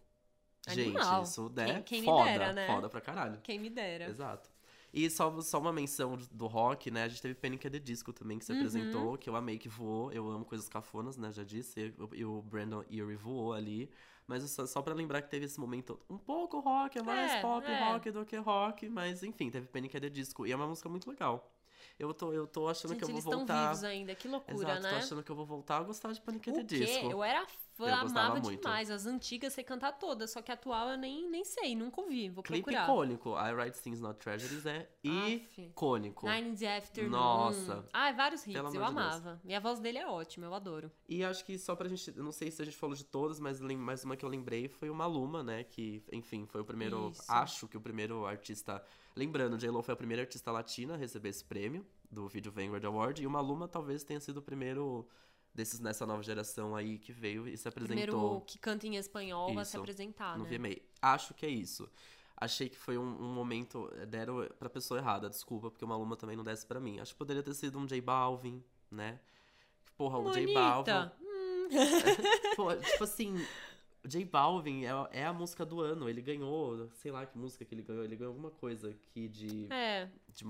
Animal. 0.69 1.19
Gente, 1.25 1.29
isso 1.29 1.51
Quem- 1.55 1.71
é 1.71 1.81
quem 1.83 2.01
me 2.01 2.07
foda, 2.07 2.25
dera, 2.25 2.53
né? 2.53 2.67
foda 2.67 2.89
pra 2.89 3.01
caralho. 3.01 3.39
Quem 3.43 3.59
me 3.59 3.71
dera. 3.71 4.07
Exato. 4.07 4.51
E 4.93 5.09
só, 5.11 5.41
só 5.43 5.59
uma 5.61 5.73
menção 5.73 6.17
do 6.33 6.47
rock, 6.47 6.91
né? 6.91 7.05
A 7.05 7.09
gente 7.09 7.21
teve 7.21 7.35
Panic! 7.35 7.69
the 7.71 7.79
Disco 7.79 8.13
também, 8.13 8.39
que 8.39 8.45
Uhum. 8.45 8.47
se 8.47 8.53
apresentou, 8.53 9.17
que 9.19 9.29
eu 9.29 9.37
amei 9.37 9.59
que 9.59 9.69
voou. 9.69 10.11
Eu 10.11 10.29
amo 10.31 10.45
coisas 10.45 10.69
cafonas, 10.69 11.17
né? 11.17 11.31
Já 11.31 11.45
disse. 11.45 11.79
E, 11.79 11.95
e 12.19 12.25
o 12.25 12.41
Brandon 12.43 12.83
Erie 12.91 13.15
voou 13.15 13.53
ali. 13.53 13.91
Mas 14.27 14.43
só, 14.51 14.67
só 14.67 14.83
pra 14.83 14.93
lembrar 14.95 15.23
que 15.23 15.31
teve 15.31 15.45
esse 15.47 15.59
momento 15.61 15.99
um 16.11 16.19
pouco 16.19 16.59
rock, 16.59 16.99
é 16.99 17.03
mais 17.03 17.33
É, 17.33 17.41
pop 17.41 17.65
é. 17.67 17.85
rock 17.93 18.11
do 18.11 18.25
que 18.25 18.37
rock. 18.37 18.89
Mas 18.89 19.23
enfim, 19.23 19.51
teve 19.51 19.67
Panic! 19.69 19.97
at 19.97 20.03
the 20.03 20.11
Disco. 20.11 20.47
E 20.47 20.53
é 20.53 20.57
uma 20.57 20.67
música 20.67 20.89
muito 20.89 21.09
legal. 21.09 21.56
Eu 21.99 22.13
tô, 22.13 22.31
eu 22.33 22.47
tô 22.47 22.69
achando 22.69 22.91
Gente, 22.91 22.99
que 22.99 23.05
eu 23.05 23.09
vou 23.09 23.15
eles 23.15 23.25
estão 23.25 23.39
voltar. 23.39 23.69
vivos 23.69 23.85
ainda, 23.85 24.15
que 24.15 24.29
loucura, 24.29 24.55
Exato, 24.73 24.83
né? 24.83 24.91
tô 24.91 24.97
achando 24.97 25.23
que 25.23 25.31
eu 25.31 25.37
vou 25.37 25.47
voltar 25.47 25.79
a 25.79 25.83
gostar 25.83 26.13
de 26.13 26.21
Panic! 26.21 26.53
the 26.53 26.59
quê? 26.59 26.63
Disco. 26.63 27.11
Eu 27.11 27.25
era 27.25 27.47
fã, 27.75 27.87
Eu 27.89 27.95
amava 27.95 28.39
muito. 28.41 28.61
demais. 28.61 28.91
As 28.91 29.07
antigas 29.07 29.55
sei 29.55 29.65
cantar 29.65 29.93
todas, 29.93 30.31
só 30.31 30.43
que 30.43 30.51
a 30.51 30.55
atual 30.55 30.91
eu 30.91 30.99
nem, 30.99 31.31
nem 31.31 31.43
sei, 31.43 31.75
nunca 31.75 32.03
ouvi. 32.03 32.29
Vou 32.29 32.43
Clipe 32.45 32.65
procurar. 32.65 32.85
icônico. 32.85 33.31
I 33.31 33.53
Write 33.55 33.81
Things 33.81 33.99
Not 34.01 34.19
Tragedies 34.21 34.67
é 34.67 34.91
Aff. 35.07 35.63
icônico. 35.63 36.29
Nine 36.29 36.51
in 36.51 36.55
the 36.55 36.77
Afternoon. 36.77 37.11
Nossa. 37.11 37.89
Ah, 37.95 38.13
vários 38.13 38.47
hits, 38.47 38.55
eu 38.57 38.65
de 38.67 38.73
Deus. 38.73 38.85
amava. 38.85 39.41
E 39.43 39.55
a 39.55 39.61
voz 39.61 39.81
dele 39.81 39.97
é 39.97 40.07
ótima, 40.07 40.45
eu 40.47 40.55
adoro. 40.55 40.93
E 41.09 41.25
acho 41.25 41.45
que 41.47 41.59
só 41.59 41.75
pra 41.75 41.89
gente. 41.89 42.11
Não 42.13 42.31
sei 42.33 42.51
se 42.51 42.61
a 42.61 42.65
gente 42.67 42.77
falou 42.77 42.95
de 42.95 43.05
todas, 43.05 43.41
mas 43.41 43.59
mais 43.61 44.05
uma 44.05 44.17
que 44.17 44.25
eu 44.25 44.29
lembrei 44.29 44.69
foi 44.69 44.91
o 44.91 44.95
Maluma, 44.95 45.43
né? 45.43 45.65
Que, 45.65 46.05
enfim, 46.13 46.45
foi 46.47 46.61
o 46.61 46.65
primeiro. 46.65 47.09
Isso. 47.09 47.23
Acho 47.27 47.67
que 47.67 47.77
o 47.79 47.81
primeiro 47.81 48.27
artista. 48.27 48.85
Lembrando, 49.17 49.57
J-Lo 49.57 49.83
foi 49.83 49.95
a 49.95 49.97
primeira 49.97 50.23
artista 50.23 50.53
latina 50.53 50.95
a 50.95 50.97
receber 50.97 51.31
esse 51.31 51.43
prêmio 51.43 51.87
do 52.11 52.29
Video 52.29 52.53
Vanguard 52.53 52.85
Award. 52.85 53.23
E 53.23 53.27
o 53.27 53.31
Maluma 53.31 53.67
talvez 53.67 54.05
tenha 54.05 54.21
sido 54.21 54.39
o 54.39 54.43
primeiro 54.43 55.09
desses 55.55 55.81
nessa 55.81 56.05
nova 56.05 56.23
geração 56.23 56.77
aí 56.77 56.99
que 56.99 57.13
veio 57.13 57.49
e 57.49 57.57
se 57.57 57.67
apresentou 57.67 57.97
Primeiro 57.97 58.41
que 58.47 58.59
canta 58.59 58.87
em 58.87 58.97
espanhol 58.97 59.55
vai 59.55 59.65
se 59.65 59.71
Isso, 59.71 59.79
apresentar, 59.79 60.37
no 60.37 60.45
né? 60.45 60.59
VMA. 60.59 60.77
Acho 61.01 61.33
que 61.33 61.47
é 61.47 61.49
isso. 61.49 61.89
Achei 62.37 62.69
que 62.69 62.77
foi 62.77 62.99
um, 62.99 63.03
um 63.03 63.33
momento. 63.33 63.91
Deram 64.07 64.47
pra 64.59 64.69
pessoa 64.69 65.01
errada, 65.01 65.31
desculpa, 65.31 65.71
porque 65.71 65.85
o 65.85 65.89
Maluma 65.89 66.15
também 66.15 66.37
não 66.37 66.45
desce 66.45 66.67
pra 66.67 66.79
mim. 66.79 67.01
Acho 67.01 67.13
que 67.13 67.19
poderia 67.19 67.43
ter 67.43 67.55
sido 67.55 67.79
um 67.79 67.87
J 67.87 67.99
Balvin, 68.03 68.63
né? 68.91 69.19
Porra, 69.97 70.19
o 70.19 70.31
J 70.31 70.53
Balvin. 70.53 70.93
Bonita. 70.93 71.17
Hum, 71.23 71.69
Pô, 72.55 72.77
tipo 72.77 73.05
assim, 73.05 73.35
o 74.07 74.09
J 74.09 74.25
Balvin 74.25 74.85
é, 74.85 74.91
é 75.21 75.27
a 75.27 75.33
música 75.33 75.65
do 75.67 75.81
ano. 75.81 76.09
Ele 76.09 76.23
ganhou, 76.23 76.89
sei 76.95 77.11
lá 77.11 77.27
que 77.27 77.37
música 77.37 77.65
que 77.65 77.75
ele 77.75 77.83
ganhou. 77.83 78.05
Ele 78.05 78.17
ganhou 78.17 78.31
alguma 78.33 78.51
coisa 78.51 78.91
aqui 78.91 79.29
de. 79.29 79.67
É, 79.73 80.09
de- 80.33 80.47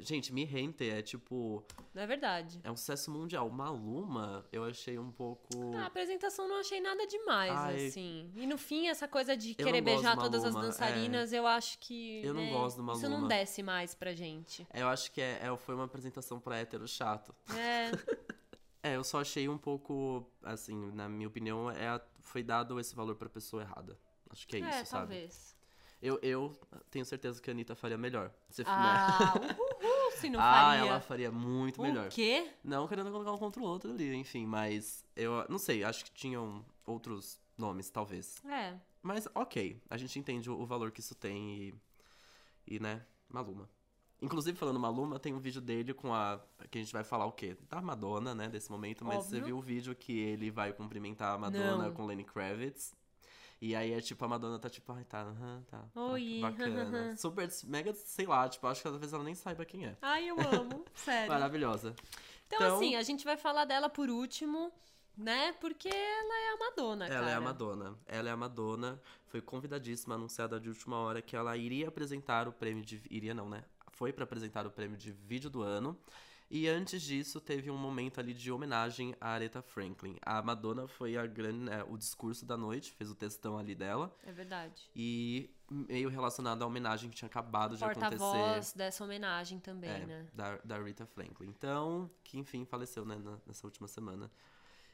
gente, 0.00 0.32
Mi 0.32 0.44
Rente 0.44 0.88
é 0.88 1.02
tipo. 1.02 1.62
não 1.94 2.02
é 2.02 2.06
verdade. 2.06 2.58
É 2.64 2.70
um 2.70 2.76
sucesso 2.76 3.10
mundial. 3.10 3.48
Maluma, 3.50 4.44
eu 4.50 4.64
achei 4.64 4.98
um 4.98 5.12
pouco. 5.12 5.46
A 5.76 5.86
apresentação 5.86 6.48
não 6.48 6.58
achei 6.60 6.80
nada 6.80 7.06
demais, 7.06 7.52
Ai. 7.52 7.86
assim. 7.86 8.30
E 8.34 8.46
no 8.46 8.56
fim, 8.58 8.88
essa 8.88 9.06
coisa 9.06 9.36
de 9.36 9.54
querer 9.54 9.82
beijar 9.82 10.16
do 10.16 10.22
todas 10.22 10.42
as 10.44 10.54
Maluma, 10.54 10.64
é. 10.64 10.70
dançarinas, 10.72 11.32
eu 11.32 11.46
acho 11.46 11.78
que. 11.78 12.22
Eu 12.24 12.32
não 12.34 12.42
né, 12.42 12.50
gosto 12.50 12.82
do 12.82 12.92
Isso 12.92 13.02
não 13.02 13.10
Maluma. 13.10 13.28
desce 13.28 13.62
mais 13.62 13.94
pra 13.94 14.12
gente. 14.14 14.66
É, 14.72 14.82
eu 14.82 14.88
acho 14.88 15.12
que 15.12 15.20
é, 15.20 15.38
é- 15.42 15.56
foi 15.58 15.74
uma 15.74 15.84
apresentação 15.84 16.40
pra 16.40 16.56
hétero 16.58 16.88
chato. 16.88 17.34
É, 17.56 17.90
É, 18.80 18.94
eu 18.94 19.02
só 19.02 19.20
achei 19.20 19.48
um 19.48 19.58
pouco, 19.58 20.24
assim, 20.40 20.92
na 20.92 21.08
minha 21.08 21.26
opinião, 21.26 21.68
é 21.68 21.88
a- 21.88 22.00
foi 22.28 22.42
dado 22.42 22.78
esse 22.78 22.94
valor 22.94 23.16
pra 23.16 23.28
pessoa 23.28 23.62
errada. 23.62 23.98
Acho 24.30 24.46
que 24.46 24.56
é, 24.56 24.60
é, 24.60 24.68
isso, 24.68 24.86
sabe? 24.86 25.14
talvez. 25.14 25.56
Eu, 26.00 26.18
eu 26.22 26.56
tenho 26.90 27.04
certeza 27.04 27.42
que 27.42 27.50
a 27.50 27.52
Anitta 27.52 27.74
faria 27.74 27.98
melhor. 27.98 28.32
Se, 28.48 28.62
né? 28.62 28.70
Ah, 28.70 29.34
uhul, 29.58 30.12
se 30.12 30.30
não 30.30 30.38
ah, 30.38 30.52
faria. 30.52 30.80
ela 30.80 31.00
faria 31.00 31.32
muito 31.32 31.82
melhor. 31.82 32.06
O 32.06 32.10
quê? 32.10 32.48
Não 32.62 32.86
querendo 32.86 33.10
colocar 33.10 33.32
um 33.32 33.38
contra 33.38 33.60
o 33.60 33.64
outro 33.64 33.90
ali, 33.90 34.14
enfim, 34.14 34.46
mas 34.46 35.04
eu 35.16 35.44
não 35.48 35.58
sei, 35.58 35.82
acho 35.82 36.04
que 36.04 36.12
tinham 36.12 36.64
outros 36.86 37.40
nomes, 37.56 37.90
talvez. 37.90 38.36
É. 38.44 38.78
Mas 39.02 39.26
ok, 39.34 39.82
a 39.90 39.96
gente 39.96 40.18
entende 40.18 40.48
o, 40.48 40.60
o 40.60 40.66
valor 40.66 40.92
que 40.92 41.00
isso 41.00 41.14
tem 41.14 41.56
e, 41.56 41.74
e, 42.66 42.78
né, 42.80 43.04
Maluma. 43.28 43.68
Inclusive, 44.20 44.56
falando 44.58 44.80
Maluma, 44.80 45.18
tem 45.18 45.32
um 45.32 45.38
vídeo 45.38 45.60
dele 45.60 45.94
com 45.94 46.12
a. 46.12 46.40
que 46.70 46.78
a 46.78 46.80
gente 46.82 46.92
vai 46.92 47.04
falar 47.04 47.26
o 47.26 47.32
quê? 47.32 47.56
Da 47.68 47.80
Madonna, 47.80 48.34
né, 48.34 48.48
desse 48.48 48.70
momento, 48.70 49.04
mas 49.04 49.24
você 49.24 49.36
Óbvio. 49.36 49.44
viu 49.44 49.58
o 49.58 49.60
vídeo 49.60 49.94
que 49.94 50.18
ele 50.18 50.50
vai 50.50 50.72
cumprimentar 50.72 51.34
a 51.34 51.38
Madonna 51.38 51.84
Não. 51.86 51.92
com 51.92 52.04
Lenny 52.04 52.24
Kravitz. 52.24 52.96
E 53.60 53.74
aí 53.74 53.92
é 53.92 54.00
tipo, 54.00 54.24
a 54.24 54.28
Madonna 54.28 54.58
tá 54.58 54.68
tipo, 54.70 54.92
ai, 54.92 55.04
tá, 55.04 55.20
aham, 55.22 55.62
tá. 55.68 55.84
tá, 55.92 56.00
Oi, 56.00 56.38
Bacana. 56.40 57.14
Super, 57.18 57.48
mega, 57.64 57.92
sei 57.94 58.26
lá, 58.26 58.48
tipo, 58.48 58.66
acho 58.68 58.82
que 58.82 58.88
talvez 58.88 59.12
ela 59.12 59.24
nem 59.24 59.34
saiba 59.34 59.64
quem 59.64 59.84
é. 59.86 59.96
Ai, 60.02 60.28
eu 60.30 60.36
amo. 60.40 60.84
Sério. 60.94 61.28
Maravilhosa. 61.32 61.94
Então, 62.46 62.58
Então- 62.60 62.76
assim, 62.76 62.94
a 62.96 63.02
gente 63.02 63.24
vai 63.24 63.36
falar 63.36 63.64
dela 63.64 63.88
por 63.88 64.08
último, 64.10 64.72
né? 65.16 65.52
Porque 65.60 65.88
ela 65.88 66.38
é 66.40 66.54
a 66.54 66.56
Madonna, 66.56 67.08
cara. 67.08 67.20
Ela 67.20 67.30
é 67.30 67.34
a 67.34 67.40
Madonna. 67.40 67.98
Ela 68.06 68.28
é 68.28 68.32
a 68.32 68.36
Madonna. 68.36 69.00
Foi 69.26 69.40
convidadíssima, 69.40 70.14
anunciada 70.14 70.58
de 70.60 70.68
última 70.68 70.96
hora 70.96 71.20
que 71.20 71.34
ela 71.36 71.56
iria 71.56 71.88
apresentar 71.88 72.46
o 72.48 72.52
prêmio 72.52 72.84
de. 72.84 73.02
Iria 73.10 73.34
não, 73.34 73.48
né? 73.48 73.64
Foi 73.98 74.12
pra 74.12 74.22
apresentar 74.22 74.64
o 74.64 74.70
prêmio 74.70 74.96
de 74.96 75.10
vídeo 75.10 75.50
do 75.50 75.60
ano. 75.60 75.98
E 76.48 76.68
antes 76.68 77.02
disso, 77.02 77.40
teve 77.40 77.68
um 77.68 77.76
momento 77.76 78.20
ali 78.20 78.32
de 78.32 78.50
homenagem 78.50 79.12
à 79.20 79.30
Aretha 79.30 79.60
Franklin. 79.60 80.16
A 80.22 80.40
Madonna 80.40 80.86
foi 80.86 81.16
a 81.16 81.26
grande, 81.26 81.58
né, 81.58 81.84
o 81.88 81.96
discurso 81.98 82.46
da 82.46 82.56
noite, 82.56 82.92
fez 82.92 83.10
o 83.10 83.14
textão 83.14 83.58
ali 83.58 83.74
dela. 83.74 84.16
É 84.24 84.32
verdade. 84.32 84.88
E 84.94 85.50
meio 85.68 86.08
relacionado 86.08 86.62
à 86.62 86.66
homenagem 86.66 87.10
que 87.10 87.16
tinha 87.16 87.26
acabado 87.26 87.76
de 87.76 87.84
acontecer. 87.84 88.16
Porta-voz 88.18 88.72
dessa 88.72 89.02
homenagem 89.04 89.58
também, 89.58 89.90
É, 89.90 90.06
né? 90.06 90.26
da, 90.32 90.56
da 90.58 90.78
Rita 90.78 91.04
Franklin. 91.04 91.48
Então, 91.48 92.08
que 92.22 92.38
enfim 92.38 92.64
faleceu, 92.64 93.04
né, 93.04 93.20
nessa 93.44 93.66
última 93.66 93.88
semana. 93.88 94.30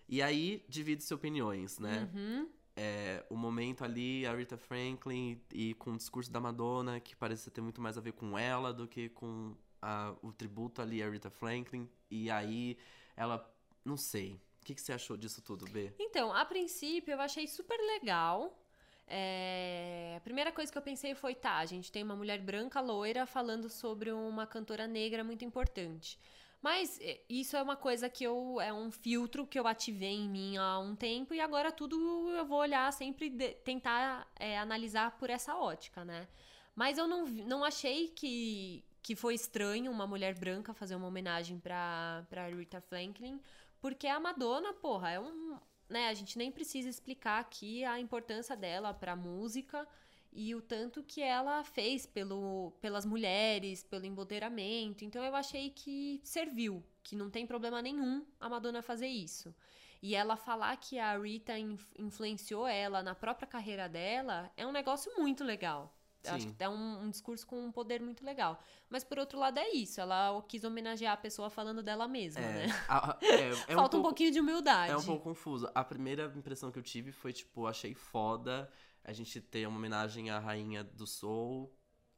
E 0.09 0.23
aí, 0.23 0.65
divide-se 0.67 1.13
opiniões, 1.13 1.79
né? 1.79 2.11
Uhum. 2.15 2.49
É, 2.77 3.25
o 3.31 3.37
momento 3.37 3.85
ali, 3.85 4.27
a 4.27 4.35
Rita 4.35 4.57
Franklin 4.57 5.41
e 5.53 5.75
com 5.75 5.93
o 5.93 5.97
discurso 5.97 6.31
da 6.31 6.41
Madonna, 6.41 6.99
que 7.01 7.15
parecia 7.15 7.53
ter 7.53 7.61
muito 7.61 7.81
mais 7.81 7.97
a 7.97 8.01
ver 8.01 8.13
com 8.13 8.37
ela 8.37 8.73
do 8.73 8.89
que 8.89 9.09
com 9.11 9.55
a- 9.81 10.15
o 10.23 10.33
tributo 10.33 10.83
ali 10.83 11.03
a 11.03 11.09
Rita 11.09 11.31
Franklin. 11.31 11.89
E 12.11 12.31
aí, 12.31 12.77
ela, 13.17 13.49
não 13.85 13.97
sei. 13.97 14.41
O 14.61 14.65
que, 14.65 14.75
que 14.75 14.81
você 14.81 14.93
achou 14.93 15.17
disso 15.17 15.41
tudo, 15.43 15.67
B? 15.67 15.93
Então, 15.99 16.33
a 16.35 16.45
princípio, 16.45 17.13
eu 17.13 17.21
achei 17.21 17.47
super 17.47 17.77
legal. 17.79 18.59
É, 19.07 20.15
A 20.17 20.21
primeira 20.21 20.51
coisa 20.51 20.73
que 20.73 20.79
eu 20.79 20.83
pensei 20.83 21.15
foi, 21.15 21.35
tá, 21.35 21.59
a 21.59 21.67
gente 21.67 21.93
tem 21.93 22.03
uma 22.03 22.17
mulher 22.17 22.41
branca 22.41 22.81
loira 22.81 23.27
falando 23.27 23.69
sobre 23.69 24.11
uma 24.11 24.47
cantora 24.47 24.87
negra 24.87 25.23
muito 25.23 25.45
importante. 25.45 26.19
Mas 26.65 26.99
é, 27.03 27.21
isso 27.29 27.59
é 27.59 27.63
uma 27.63 27.77
coisa 27.77 28.09
que 28.09 28.25
eu. 28.25 28.59
É 28.59 28.73
um 28.73 28.91
filtro 28.91 29.47
que 29.47 29.59
eu 29.59 29.67
ativei 29.67 30.15
em 30.15 30.27
mim 30.31 30.57
há 30.57 30.79
um 30.79 30.97
tempo 30.97 31.35
e 31.35 31.41
agora 31.41 31.71
tudo 31.71 31.97
eu 32.31 32.47
vou 32.47 32.59
olhar 32.59 32.91
sempre, 32.91 33.29
de- 33.29 33.53
tentar 33.57 34.27
é, 34.37 34.59
analisar 34.59 35.11
por 35.19 35.29
essa 35.29 35.55
ótica, 35.57 36.07
né? 36.07 36.27
Mas 36.75 36.97
eu 36.97 37.07
não, 37.07 37.27
não 37.27 37.63
achei 37.65 38.09
que, 38.09 38.83
que 39.03 39.15
foi 39.15 39.35
estranho 39.35 39.93
uma 39.93 40.07
mulher 40.07 40.35
branca 40.39 40.73
fazer 40.73 40.95
uma 40.97 41.07
homenagem 41.07 41.59
pra, 41.61 42.25
pra 42.31 42.49
Rita 42.49 42.81
Franklin, 42.81 43.39
porque 43.79 44.07
a 44.07 44.19
Madonna, 44.19 44.73
porra, 44.73 45.11
é 45.11 45.21
um. 45.21 45.59
Né, 45.87 46.09
a 46.09 46.15
gente 46.15 46.39
nem 46.39 46.51
precisa 46.51 46.89
explicar 46.89 47.41
aqui 47.41 47.85
a 47.85 48.01
importância 48.01 48.57
dela 48.57 48.95
pra 48.95 49.15
música 49.15 49.87
e 50.35 50.55
o 50.55 50.61
tanto 50.61 51.03
que 51.03 51.23
ela 51.23 51.63
fez 51.63 52.05
pelo, 52.07 52.73
pelas 52.81 53.07
mulheres, 53.07 53.83
pelo 53.85 54.05
empoderamento. 54.05 55.05
Então 55.05 55.23
eu 55.23 55.35
achei 55.35 55.71
que 55.71 56.21
serviu, 56.25 56.85
que 57.03 57.15
não 57.15 57.31
tem 57.31 57.47
problema 57.47 57.81
nenhum 57.81 58.27
a 58.41 58.49
Madonna 58.49 58.83
fazer 58.83 59.07
isso. 59.07 59.55
E 60.03 60.15
ela 60.15 60.37
falar 60.37 60.77
que 60.77 60.99
a 60.99 61.17
Rita 61.19 61.59
inf- 61.59 61.93
influenciou 61.99 62.67
ela 62.67 63.03
na 63.03 63.15
própria 63.15 63.47
carreira 63.47 63.89
dela 63.89 64.51
é 64.57 64.67
um 64.67 64.73
negócio 64.73 65.11
muito 65.17 65.43
legal. 65.45 65.97
Acho 66.27 66.47
que 66.55 66.65
é 66.65 66.69
um, 66.69 67.03
um 67.03 67.11
discurso 67.11 67.47
com 67.47 67.63
um 67.67 67.71
poder 67.71 68.01
muito 68.01 68.25
legal. 68.25 68.59
Mas 68.89 69.05
por 69.05 69.19
outro 69.19 69.39
lado 69.39 69.59
é 69.59 69.69
isso, 69.73 70.01
ela 70.01 70.43
quis 70.49 70.65
homenagear 70.65 71.13
a 71.13 71.17
pessoa 71.19 71.51
falando 71.51 71.83
dela 71.83 72.09
mesma, 72.09 72.41
É, 72.41 72.67
né? 72.67 72.85
a- 72.89 73.19
é, 73.21 73.49
é 73.51 73.53
Falta 73.77 73.97
um, 73.99 74.01
pouco- 74.01 74.03
pouquinho 74.09 74.31
de 74.33 74.41
humildade. 74.41 74.91
É 74.91 74.97
um 74.97 75.03
pouco 75.05 75.23
confuso. 75.25 75.71
A 75.75 75.85
primeira 75.85 76.33
impressão 76.35 76.73
que 76.73 76.79
eu 76.79 76.83
tive 76.83 77.13
foi, 77.13 77.33
tipo, 77.35 77.67
achei 77.67 77.93
foda 77.95 78.71
a 79.05 79.13
gente 79.13 79.41
ter 79.41 79.67
uma 79.69 79.77
homenagem 79.77 80.31
à 80.31 80.39
rainha 80.39 80.83
do 80.83 81.07
soul 81.07 81.73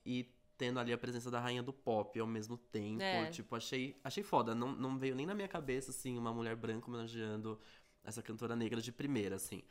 e 0.05 0.32
tendo 0.57 0.78
ali 0.80 0.93
a 0.93 0.99
presença 0.99 1.30
da 1.30 1.41
rainha 1.41 1.62
do 1.62 1.72
pop 1.72 2.18
ao 2.18 2.26
mesmo 2.26 2.57
tempo. 2.57 3.03
É. 3.03 3.30
Tipo, 3.30 3.57
achei, 3.57 4.01
achei 4.03 4.22
foda. 4.22 4.55
Não, 4.55 4.72
não 4.72 4.97
veio 4.97 5.14
nem 5.14 5.26
na 5.26 5.34
minha 5.34 5.49
cabeça, 5.49 5.91
assim, 5.91 6.16
uma 6.16 6.32
mulher 6.32 6.57
branca 6.57 6.89
homenageando 6.89 7.61
essa 8.05 8.22
cantora 8.22 8.57
negra 8.57 8.80
de 8.80 8.93
primeira, 8.93 9.37
assim. 9.37 9.62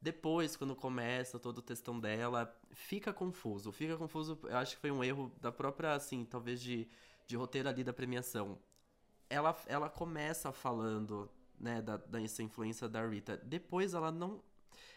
Depois, 0.00 0.54
quando 0.56 0.76
começa 0.76 1.38
todo 1.38 1.58
o 1.58 1.62
textão 1.62 1.98
dela, 1.98 2.54
fica 2.72 3.12
confuso. 3.12 3.72
Fica 3.72 3.96
confuso, 3.96 4.38
eu 4.42 4.56
acho 4.58 4.74
que 4.74 4.80
foi 4.80 4.90
um 4.90 5.02
erro 5.02 5.32
da 5.40 5.50
própria, 5.50 5.94
assim, 5.94 6.26
talvez 6.26 6.60
de, 6.60 6.86
de 7.26 7.36
roteiro 7.36 7.68
ali 7.68 7.82
da 7.82 7.92
premiação. 7.92 8.58
Ela, 9.30 9.56
ela 9.66 9.88
começa 9.88 10.52
falando, 10.52 11.30
né, 11.58 11.80
da, 11.80 11.96
dessa 11.96 12.42
influência 12.42 12.86
da 12.86 13.06
Rita. 13.06 13.38
Depois 13.38 13.94
ela 13.94 14.12
não. 14.12 14.42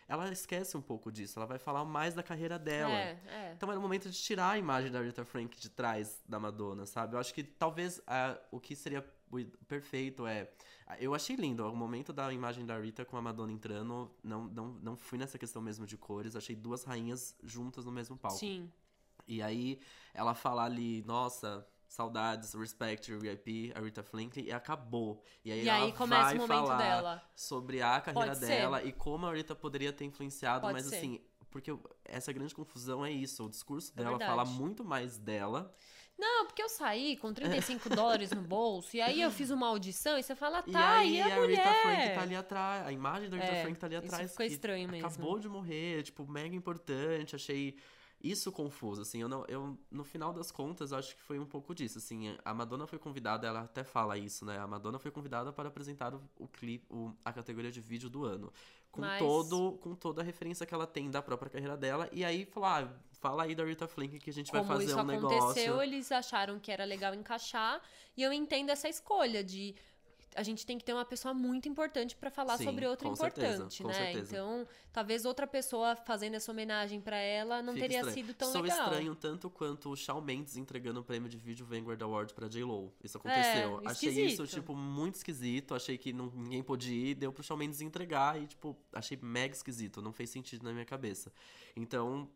Ela 0.07 0.31
esquece 0.31 0.77
um 0.77 0.81
pouco 0.81 1.11
disso. 1.11 1.37
Ela 1.37 1.45
vai 1.45 1.59
falar 1.59 1.83
mais 1.85 2.13
da 2.13 2.23
carreira 2.23 2.57
dela. 2.57 2.93
É, 2.93 3.19
é. 3.27 3.53
Então 3.55 3.69
era 3.69 3.77
o 3.77 3.81
momento 3.81 4.09
de 4.09 4.17
tirar 4.17 4.51
a 4.51 4.57
imagem 4.57 4.91
da 4.91 5.01
Rita 5.01 5.25
Frank 5.25 5.59
de 5.59 5.69
trás 5.69 6.21
da 6.27 6.39
Madonna, 6.39 6.85
sabe? 6.85 7.15
Eu 7.15 7.19
acho 7.19 7.33
que 7.33 7.43
talvez 7.43 8.01
ah, 8.07 8.37
o 8.51 8.59
que 8.59 8.75
seria 8.75 9.05
perfeito 9.67 10.25
é. 10.25 10.49
ah, 10.85 10.97
Eu 10.99 11.13
achei 11.13 11.35
lindo 11.35 11.67
o 11.67 11.75
momento 11.75 12.13
da 12.13 12.31
imagem 12.31 12.65
da 12.65 12.79
Rita 12.79 13.03
com 13.05 13.17
a 13.17 13.21
Madonna 13.21 13.51
entrando. 13.51 14.11
Não, 14.23 14.45
não, 14.45 14.67
não 14.81 14.97
fui 14.97 15.17
nessa 15.17 15.37
questão 15.37 15.61
mesmo 15.61 15.85
de 15.85 15.97
cores. 15.97 16.35
Achei 16.35 16.55
duas 16.55 16.83
rainhas 16.83 17.35
juntas 17.43 17.85
no 17.85 17.91
mesmo 17.91 18.17
palco. 18.17 18.37
Sim. 18.37 18.71
E 19.27 19.41
aí 19.41 19.79
ela 20.13 20.33
fala 20.33 20.63
ali, 20.63 21.03
nossa, 21.05 21.67
saudades, 21.87 22.53
respect, 22.53 23.11
RIP, 23.15 23.71
a 23.75 23.79
Rita 23.79 24.03
Franklin, 24.03 24.43
e 24.45 24.51
acabou. 24.51 25.23
E 25.43 25.51
aí, 25.51 25.63
E 25.63 25.69
ela 25.69 25.85
aí 25.85 25.91
começa 25.93 26.23
vai 26.23 26.35
o 26.35 26.37
momento 26.39 26.49
falar 26.67 26.77
dela. 26.77 27.23
sobre 27.35 27.81
a 27.81 28.01
carreira 28.01 28.27
Pode 28.29 28.39
ser. 28.39 28.47
dela 28.47 28.83
e 28.83 28.91
como 28.91 29.25
a 29.25 29.33
Rita 29.33 29.55
poderia 29.55 29.93
ter 29.93 30.05
influenciado, 30.05 30.61
Pode 30.61 30.73
mas 30.73 30.85
ser. 30.85 30.97
assim, 30.97 31.21
porque 31.49 31.75
essa 32.05 32.31
grande 32.33 32.53
confusão 32.53 33.05
é 33.05 33.11
isso, 33.11 33.45
o 33.45 33.49
discurso 33.49 33.91
É 33.95 33.97
dela 33.99 34.11
verdade. 34.11 34.29
fala 34.31 34.45
muito 34.45 34.83
mais 34.83 35.17
dela. 35.17 35.73
Não, 36.19 36.47
porque 36.47 36.63
eu 36.63 36.67
saí 36.69 37.15
com 37.17 37.31
35 37.31 37.89
dólares 37.95 38.31
no 38.31 38.41
bolso 38.41 38.97
e 38.97 39.01
aí 39.01 39.21
eu 39.21 39.29
fiz 39.29 39.51
uma 39.51 39.67
audição 39.67 40.17
e 40.17 40.23
você 40.23 40.35
fala, 40.35 40.63
e 40.65 40.71
tá, 40.71 40.97
aí 40.97 41.17
e, 41.17 41.21
a, 41.21 41.27
a 41.35 41.39
mulher? 41.39 41.57
Rita 41.57 41.73
Frank 41.83 42.15
tá 42.15 42.21
ali 42.23 42.35
atrás, 42.35 42.87
a 42.87 42.91
imagem 42.91 43.29
da 43.29 43.37
Rita 43.37 43.51
É, 43.51 43.61
Frank 43.61 43.79
tá 43.79 43.85
ali 43.87 43.95
isso 43.97 44.05
atrás. 44.07 44.31
ficou 44.31 44.45
que 44.47 44.51
estranho 44.51 44.89
mesmo. 44.89 45.07
Acabou 45.07 45.39
de 45.39 45.47
morrer, 45.47 46.01
tipo, 46.03 46.27
mega 46.27 46.55
importante, 46.55 47.35
achei 47.35 47.77
isso 48.21 48.51
confuso, 48.51 49.01
assim, 49.03 49.21
eu 49.21 49.29
não, 49.29 49.45
eu, 49.47 49.77
no 49.91 50.03
final 50.03 50.33
das 50.33 50.51
contas, 50.51 50.91
acho 50.91 51.15
que 51.15 51.21
foi 51.21 51.37
um 51.37 51.45
pouco 51.45 51.75
disso, 51.75 51.99
assim, 51.99 52.35
a 52.43 52.53
Madonna 52.53 52.87
foi 52.87 52.97
convidada, 52.97 53.47
ela 53.47 53.61
até 53.61 53.83
fala 53.83 54.17
isso, 54.17 54.43
né, 54.45 54.57
a 54.57 54.65
Madonna 54.67 54.97
foi 54.97 55.11
convidada 55.11 55.53
para 55.53 55.69
apresentar 55.69 56.13
o, 56.15 56.21
o 56.37 56.47
clipe, 56.47 56.85
o- 56.89 57.13
a 57.23 57.31
categoria 57.31 57.71
de 57.71 57.79
vídeo 57.79 58.09
do 58.09 58.25
ano, 58.25 58.51
com 58.91 59.01
Mas- 59.01 59.19
todo, 59.19 59.73
com 59.81 59.93
toda 59.93 60.21
a 60.21 60.23
referência 60.23 60.65
que 60.65 60.73
ela 60.73 60.87
tem 60.87 61.11
da 61.11 61.21
própria 61.21 61.49
carreira 61.51 61.77
dela, 61.77 62.09
e 62.11 62.25
aí 62.25 62.43
falar, 62.45 62.85
ah, 62.85 62.99
fala 63.13 63.43
aí 63.43 63.53
da 63.53 63.63
Rita 63.63 63.87
Frank 63.87 64.17
que 64.19 64.29
a 64.29 64.33
gente 64.33 64.51
vai 64.51 64.61
Como 64.61 64.73
fazer 64.73 64.85
isso 64.85 64.95
um 64.97 64.99
aconteceu, 65.01 65.63
negócio. 65.73 65.81
eles 65.83 66.11
acharam 66.11 66.59
que 66.59 66.71
era 66.71 66.85
legal 66.85 67.13
encaixar 67.13 67.81
e 68.15 68.23
eu 68.23 68.33
entendo 68.33 68.69
essa 68.71 68.89
escolha 68.89 69.43
de 69.43 69.75
a 70.37 70.43
gente 70.43 70.65
tem 70.65 70.77
que 70.77 70.85
ter 70.85 70.93
uma 70.93 71.03
pessoa 71.03 71.33
muito 71.33 71.67
importante 71.67 72.15
pra 72.15 72.29
falar 72.29 72.57
Sim, 72.57 72.65
sobre 72.65 72.85
outra 72.85 73.13
certeza, 73.15 73.47
importante, 73.55 73.83
né? 73.83 73.93
certeza. 73.93 74.35
Então, 74.35 74.67
talvez 74.93 75.25
outra 75.25 75.47
pessoa 75.47 75.95
fazendo 75.95 76.35
essa 76.35 76.51
homenagem 76.51 77.01
pra 77.01 77.17
ela 77.17 77.61
não 77.63 77.73
Fica 77.73 77.85
teria 77.85 77.97
estranho. 78.01 78.13
sido 78.27 78.33
tão 78.35 78.51
Sou 78.51 78.61
legal. 78.61 78.83
estranho 78.83 79.15
tanto 79.15 79.49
quanto 79.49 79.89
o 79.89 79.95
Shawn 79.95 80.21
Mendes 80.21 80.55
entregando 80.55 80.99
o 80.99 81.03
prêmio 81.03 81.27
de 81.27 81.37
vídeo 81.37 81.65
Vanguard 81.65 82.01
Award 82.01 82.33
pra 82.35 82.47
J-Lo. 82.47 82.93
Isso 83.03 83.17
aconteceu. 83.17 83.81
É, 83.83 83.89
achei 83.89 84.25
isso, 84.27 84.45
tipo, 84.45 84.75
muito 84.75 85.15
esquisito. 85.15 85.73
Achei 85.73 85.97
que 85.97 86.13
não- 86.13 86.31
ninguém 86.35 86.61
podia 86.61 87.11
ir, 87.11 87.15
deu 87.15 87.33
pro 87.33 87.41
Shawn 87.43 87.57
Mendes 87.57 87.81
entregar 87.81 88.39
e, 88.39 88.45
tipo, 88.45 88.77
achei 88.93 89.17
mega 89.21 89.55
esquisito. 89.55 90.01
Não 90.01 90.13
fez 90.13 90.29
sentido 90.29 90.63
na 90.63 90.71
minha 90.71 90.85
cabeça. 90.85 91.31
Então, 91.75 92.29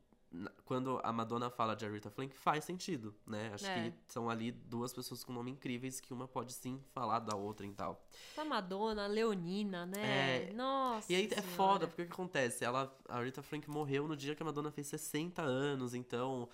quando 0.64 1.00
a 1.04 1.12
Madonna 1.12 1.50
fala 1.50 1.76
de 1.76 1.86
Aretha 1.86 2.10
Franklin, 2.10 2.34
faz 2.38 2.64
sentido, 2.64 3.14
né? 3.28 3.52
Acho 3.54 3.66
É. 3.66 3.90
que 3.90 3.94
são 4.08 4.30
ali 4.30 4.52
duas 4.52 4.94
pessoas 4.94 5.24
com 5.24 5.34
nome 5.34 5.52
incríveis 5.52 6.00
que 6.00 6.14
uma 6.14 6.28
pode 6.28 6.54
sim 6.54 6.82
falar 6.94 7.20
da 7.20 7.36
outra 7.36 7.66
e 7.66 7.72
tal. 7.74 8.02
A 8.38 8.46
Madonna, 8.46 9.04
a 9.04 9.08
Leonina, 9.08 9.86
né? 9.86 10.48
É, 10.50 10.54
Nossa. 10.54 11.12
E 11.12 11.16
aí 11.16 11.26
é 11.26 11.30
Senhora. 11.30 11.48
foda, 11.50 11.88
porque 11.88 12.04
o 12.04 12.06
que 12.06 12.14
acontece? 12.14 12.64
Ela, 12.64 12.96
a 13.10 13.18
Aretha 13.18 13.42
Frank 13.42 13.70
morreu 13.70 14.08
no 14.08 14.16
dia 14.16 14.34
que 14.34 14.42
a 14.42 14.46
Madonna 14.46 14.72
fez 14.72 14.88
60 14.88 15.42
anos, 15.42 15.94
então 15.94 16.48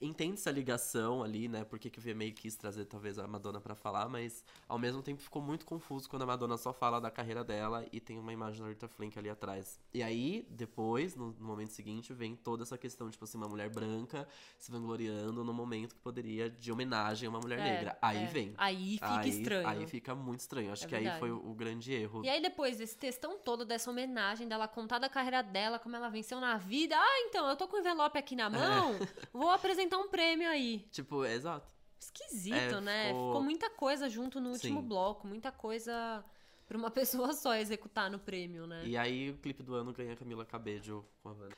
entende-se 0.00 0.48
a 0.48 0.52
ligação 0.52 1.22
ali, 1.22 1.48
né? 1.48 1.64
Porque 1.64 1.90
que 1.90 1.98
o 1.98 2.02
VMA 2.02 2.30
quis 2.30 2.54
trazer 2.56 2.84
talvez 2.84 3.18
a 3.18 3.26
Madonna 3.26 3.60
pra 3.60 3.74
falar, 3.74 4.08
mas 4.08 4.44
ao 4.68 4.78
mesmo 4.78 5.02
tempo 5.02 5.20
ficou 5.20 5.42
muito 5.42 5.66
confuso 5.66 6.08
quando 6.08 6.22
a 6.22 6.26
Madonna 6.26 6.56
só 6.56 6.72
fala 6.72 7.00
da 7.00 7.10
carreira 7.10 7.42
dela 7.42 7.84
e 7.92 8.00
tem 8.00 8.18
uma 8.18 8.32
imagem 8.32 8.60
da 8.60 8.66
Aretha 8.66 8.86
Frank 8.88 9.18
ali 9.18 9.28
atrás. 9.28 9.80
E 9.92 10.02
aí, 10.02 10.46
depois, 10.50 11.16
no, 11.16 11.32
no 11.32 11.44
momento 11.46 11.70
seguinte, 11.70 12.12
vem 12.12 12.36
toda 12.36 12.62
essa 12.62 12.78
questão, 12.78 13.10
tipo 13.10 13.24
assim, 13.24 13.36
uma 13.38 13.48
mulher 13.48 13.68
branca 13.70 14.26
se 14.56 14.70
vangloriando 14.70 15.42
no 15.42 15.52
momento 15.52 15.94
que 15.94 16.00
poderia 16.00 16.48
de 16.48 16.70
homenagem 16.70 17.26
a 17.26 17.30
uma 17.30 17.40
mulher 17.40 17.58
É, 17.58 17.62
negra. 17.62 17.98
Aí 18.00 18.22
é. 18.22 18.26
vem. 18.26 18.54
Aí 18.56 18.92
fica 18.94 19.18
aí, 19.20 19.28
estranho. 19.28 19.68
Aí 19.68 19.86
fica 19.86 20.14
muito 20.14 20.40
estranho. 20.40 20.72
Acho 20.72 20.84
É 20.84 20.88
que 20.88 20.94
aí 20.94 21.02
verdade. 21.02 21.20
foi 21.20 21.32
o, 21.32 21.50
o 21.50 21.54
grande 21.54 21.92
erro. 21.92 22.24
E 22.24 22.28
aí, 22.28 22.40
depois 22.40 22.76
desse 22.78 22.96
textão 22.96 23.36
todo, 23.38 23.64
dessa 23.64 23.90
homenagem, 23.90 24.46
dela 24.46 24.68
contar 24.68 24.98
da 24.98 25.08
carreira 25.08 25.42
dela, 25.42 25.78
como 25.78 25.96
ela 25.96 26.08
venceu 26.08 26.40
na 26.40 26.56
vida. 26.56 26.94
Ah, 26.96 27.20
então, 27.26 27.48
eu 27.48 27.56
tô 27.56 27.66
com 27.66 27.76
o 27.76 27.80
envelope 27.80 28.16
aqui 28.16 28.36
na 28.36 28.48
mão, 28.48 28.94
vou 29.32 29.50
apresentar 29.50 29.87
um 29.96 30.08
prêmio 30.08 30.48
aí. 30.48 30.86
Tipo, 30.90 31.24
exato. 31.24 31.72
Esquisito, 32.00 32.54
É, 32.54 32.80
né? 32.80 33.08
ficou- 33.08 33.28
Ficou... 33.28 33.42
muita 33.42 33.70
coisa 33.70 34.08
junto 34.08 34.40
no 34.40 34.50
último 34.50 34.80
Sim. 34.80 34.86
bloco, 34.86 35.26
muita 35.26 35.50
coisa 35.50 36.24
pra 36.66 36.76
uma 36.78 36.90
pessoa 37.30 37.32
só 37.32 37.54
executar 37.56 38.10
no 38.10 38.18
prêmio, 38.18 38.66
né? 38.66 38.82
E 38.86 38.96
aí 38.96 39.30
o 39.30 39.36
clipe 39.38 39.62
do 39.62 39.74
ano 39.74 39.92
ganha 39.92 40.14
Camila 40.16 40.44
Cabello 40.44 41.04
com 41.22 41.30
a 41.30 41.32
Wanda. 41.32 41.56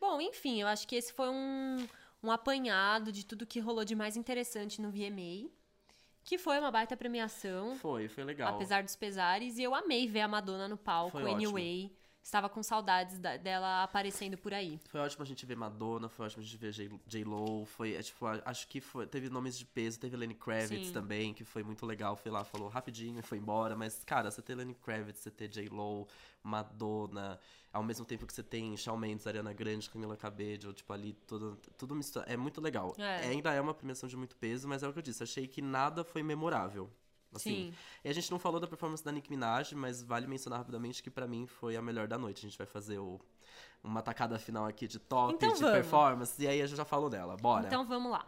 Bom, 0.00 0.20
enfim, 0.20 0.60
eu 0.60 0.66
acho 0.68 0.86
que 0.88 0.96
esse 0.96 1.12
foi 1.12 1.28
um, 1.28 1.86
um 2.22 2.30
apanhado 2.30 3.10
de 3.12 3.24
tudo 3.26 3.46
que 3.46 3.60
rolou 3.60 3.84
de 3.84 3.94
mais 3.94 4.16
interessante 4.16 4.80
no 4.80 4.90
VMA. 4.90 5.50
Que 6.22 6.38
foi 6.38 6.58
uma 6.58 6.70
baita 6.70 6.96
premiação. 6.96 7.74
Foi, 7.76 8.06
foi 8.06 8.22
legal. 8.24 8.54
Apesar 8.54 8.82
dos 8.82 8.94
pesares, 8.94 9.56
e 9.58 9.62
eu 9.62 9.74
amei 9.74 10.06
ver 10.06 10.20
a 10.20 10.28
Madonna 10.28 10.68
no 10.68 10.76
palco, 10.76 11.12
Foi 11.12 11.22
ótimo. 11.22 11.58
Estava 12.22 12.48
com 12.48 12.62
saudades 12.62 13.18
da- 13.18 13.36
dela 13.36 13.82
aparecendo 13.82 14.36
por 14.36 14.52
aí. 14.52 14.78
Foi 14.88 15.00
ótimo 15.00 15.22
a 15.22 15.26
gente 15.26 15.44
ver 15.46 15.56
Madonna, 15.56 16.08
foi 16.08 16.26
ótimo 16.26 16.42
a 16.42 16.44
gente 16.44 16.56
ver 16.56 16.72
J-Lo, 17.06 17.64
foi, 17.64 17.94
é, 17.94 18.02
tipo, 18.02 18.26
acho 18.26 18.68
que 18.68 18.80
foi, 18.80 19.06
teve 19.06 19.28
nomes 19.28 19.58
de 19.58 19.64
peso, 19.64 19.98
teve 19.98 20.16
Lenny 20.16 20.34
Kravitz 20.34 20.88
Sim. 20.88 20.92
também, 20.92 21.34
que 21.34 21.44
foi 21.44 21.62
muito 21.62 21.84
legal, 21.86 22.16
foi 22.16 22.30
lá, 22.30 22.44
falou 22.44 22.68
rapidinho 22.68 23.18
e 23.18 23.22
foi 23.22 23.38
embora, 23.38 23.76
mas, 23.76 24.04
cara, 24.04 24.30
você 24.30 24.42
ter 24.42 24.54
Lenny 24.54 24.74
Kravitz, 24.74 25.20
você 25.20 25.30
ter 25.30 25.48
J-Lo, 25.48 26.06
Madonna, 26.42 27.38
ao 27.72 27.82
mesmo 27.82 28.04
tempo 28.04 28.26
que 28.26 28.32
você 28.32 28.42
tem 28.42 28.76
Shawn 28.76 28.96
Mendes, 28.96 29.26
Ariana 29.26 29.52
Grande, 29.52 29.88
Camila 29.88 30.16
Cabello, 30.16 30.72
tipo, 30.72 30.92
ali, 30.92 31.12
tudo, 31.26 31.58
tudo 31.78 31.94
mistura, 31.94 32.24
é 32.26 32.36
muito 32.36 32.60
legal. 32.60 32.94
É. 32.98 33.28
Ainda 33.28 33.52
é 33.52 33.60
uma 33.60 33.74
premiação 33.74 34.08
de 34.08 34.16
muito 34.16 34.36
peso, 34.36 34.68
mas 34.68 34.82
é 34.82 34.88
o 34.88 34.92
que 34.92 34.98
eu 34.98 35.02
disse, 35.02 35.22
achei 35.22 35.46
que 35.46 35.62
nada 35.62 36.04
foi 36.04 36.22
memorável. 36.22 36.90
Assim, 37.32 37.70
Sim. 37.70 37.74
e 38.04 38.08
a 38.08 38.12
gente 38.12 38.28
não 38.30 38.38
falou 38.40 38.58
da 38.58 38.66
performance 38.66 39.04
da 39.04 39.12
Nicki 39.12 39.30
Minaj, 39.30 39.72
mas 39.74 40.02
vale 40.02 40.26
mencionar 40.26 40.58
rapidamente 40.58 41.00
que 41.02 41.10
pra 41.10 41.28
mim 41.28 41.46
foi 41.46 41.76
a 41.76 41.82
melhor 41.82 42.08
da 42.08 42.18
noite. 42.18 42.38
A 42.44 42.48
gente 42.48 42.58
vai 42.58 42.66
fazer 42.66 42.98
o- 42.98 43.20
uma 43.84 44.02
tacada 44.02 44.38
final 44.38 44.66
aqui 44.66 44.88
de 44.88 44.98
top, 44.98 45.34
Então 45.34 45.52
de 45.54 45.60
vamos. 45.60 45.74
performance, 45.76 46.42
e 46.42 46.48
aí 46.48 46.60
a 46.60 46.66
gente 46.66 46.76
já 46.76 46.84
falou 46.84 47.08
dela. 47.08 47.36
Bora. 47.36 47.66
Então 47.66 47.86
vamos 47.86 48.10
lá. 48.10 48.26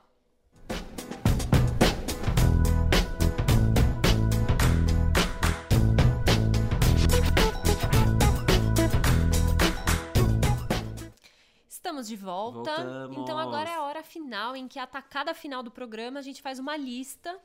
Estamos 11.68 12.06
de 12.06 12.16
volta. 12.16 12.74
Voltamos. 12.76 13.16
Então 13.18 13.38
agora 13.38 13.68
é 13.68 13.74
a 13.74 13.82
hora 13.82 14.02
final 14.02 14.54
em 14.54 14.68
que 14.68 14.78
a 14.78 14.86
tacada 14.86 15.34
final 15.34 15.62
do 15.62 15.70
programa 15.70 16.18
a 16.18 16.22
gente 16.22 16.40
faz 16.42 16.58
uma 16.58 16.76
lista, 16.76 17.38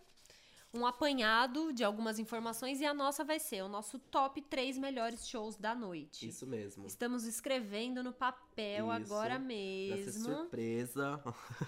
um 0.73 0.85
apanhado 0.85 1.71
de 1.71 1.83
algumas 1.83 2.19
informações 2.19 2.79
e 2.81 2.85
a 2.85 2.93
nossa 2.93 3.23
vai 3.23 3.39
ser 3.39 3.63
o 3.63 3.69
nosso 3.69 3.99
top 3.99 4.41
3 4.41 4.77
melhores 4.77 5.27
shows 5.27 5.55
da 5.55 5.73
noite. 5.73 6.27
Isso 6.27 6.45
mesmo. 6.45 6.85
Estamos 6.85 7.25
escrevendo 7.25 8.03
no 8.03 8.13
papel 8.13 8.46
Isso. 8.61 9.13
agora 9.13 9.39
Vai 9.39 9.39
ser 9.39 9.47
mesmo. 9.47 10.35
surpresa. 10.35 11.21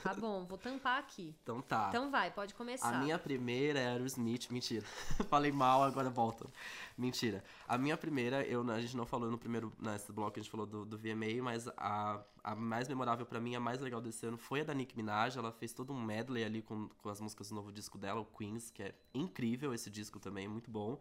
Tá 0.03 0.13
bom, 0.13 0.45
vou 0.45 0.57
tampar 0.57 0.99
aqui. 0.99 1.35
Então 1.43 1.61
tá. 1.61 1.87
Então 1.89 2.11
vai, 2.11 2.31
pode 2.31 2.53
começar. 2.53 2.89
A 2.89 2.99
minha 2.99 3.17
primeira 3.17 3.79
é 3.79 3.87
Aerosmith, 3.87 4.49
mentira. 4.51 4.85
Falei 5.29 5.51
mal, 5.51 5.83
agora 5.83 6.09
volta. 6.09 6.47
Mentira. 6.97 7.43
A 7.67 7.77
minha 7.77 7.97
primeira, 7.97 8.43
eu, 8.43 8.69
a 8.69 8.79
gente 8.79 8.95
não 8.95 9.05
falou 9.05 9.31
no 9.31 9.37
primeiro, 9.37 9.71
nesse 9.79 10.11
bloco, 10.11 10.39
a 10.39 10.41
gente 10.41 10.51
falou 10.51 10.65
do, 10.65 10.85
do 10.85 10.97
VMA, 10.97 11.41
mas 11.41 11.67
a, 11.77 12.21
a 12.43 12.55
mais 12.55 12.87
memorável 12.87 13.25
pra 13.25 13.39
mim, 13.39 13.55
a 13.55 13.59
mais 13.59 13.79
legal 13.79 14.01
desse 14.01 14.25
ano, 14.25 14.37
foi 14.37 14.61
a 14.61 14.63
da 14.63 14.73
Nicki 14.73 14.95
Minaj. 14.95 15.37
Ela 15.37 15.51
fez 15.51 15.73
todo 15.73 15.91
um 15.93 16.01
medley 16.01 16.43
ali 16.43 16.61
com, 16.61 16.87
com 17.01 17.09
as 17.09 17.19
músicas 17.19 17.49
do 17.49 17.55
novo 17.55 17.71
disco 17.71 17.97
dela, 17.97 18.19
o 18.19 18.25
Queens, 18.25 18.69
que 18.69 18.83
é 18.83 18.93
incrível 19.13 19.73
esse 19.73 19.89
disco 19.89 20.19
também, 20.19 20.47
muito 20.47 20.69
bom. 20.69 20.99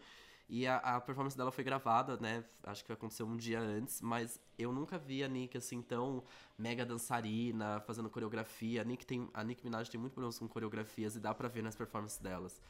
E 0.49 0.67
a, 0.67 0.77
a 0.79 1.01
performance 1.01 1.37
dela 1.37 1.53
foi 1.53 1.63
gravada, 1.63 2.17
né? 2.17 2.43
Acho 2.63 2.85
que 2.85 2.91
aconteceu 2.93 3.27
um 3.27 3.37
dia 3.37 3.61
antes, 3.61 4.01
mas 4.01 4.41
eu 4.59 4.73
nunca 4.73 4.97
vi 4.99 5.23
a 5.23 5.29
Nick 5.29 5.59
assim 5.59 5.83
tão 5.83 6.25
mega 6.57 6.87
dançarina, 6.87 7.81
fazendo 7.81 8.09
coreografia. 8.09 8.81
A 8.81 8.85
Nick, 8.85 9.05
tem, 9.05 9.29
a 9.35 9.45
Nick 9.45 9.63
Minaj 9.63 9.91
tem 9.91 10.01
muito 10.01 10.15
problemas 10.15 10.39
com 10.39 10.49
coreografias 10.49 11.17
e 11.17 11.21
dá 11.21 11.35
pra 11.35 11.49
ver 11.49 11.63
nas 11.63 11.77
performances 11.77 12.19
delas. 12.19 12.61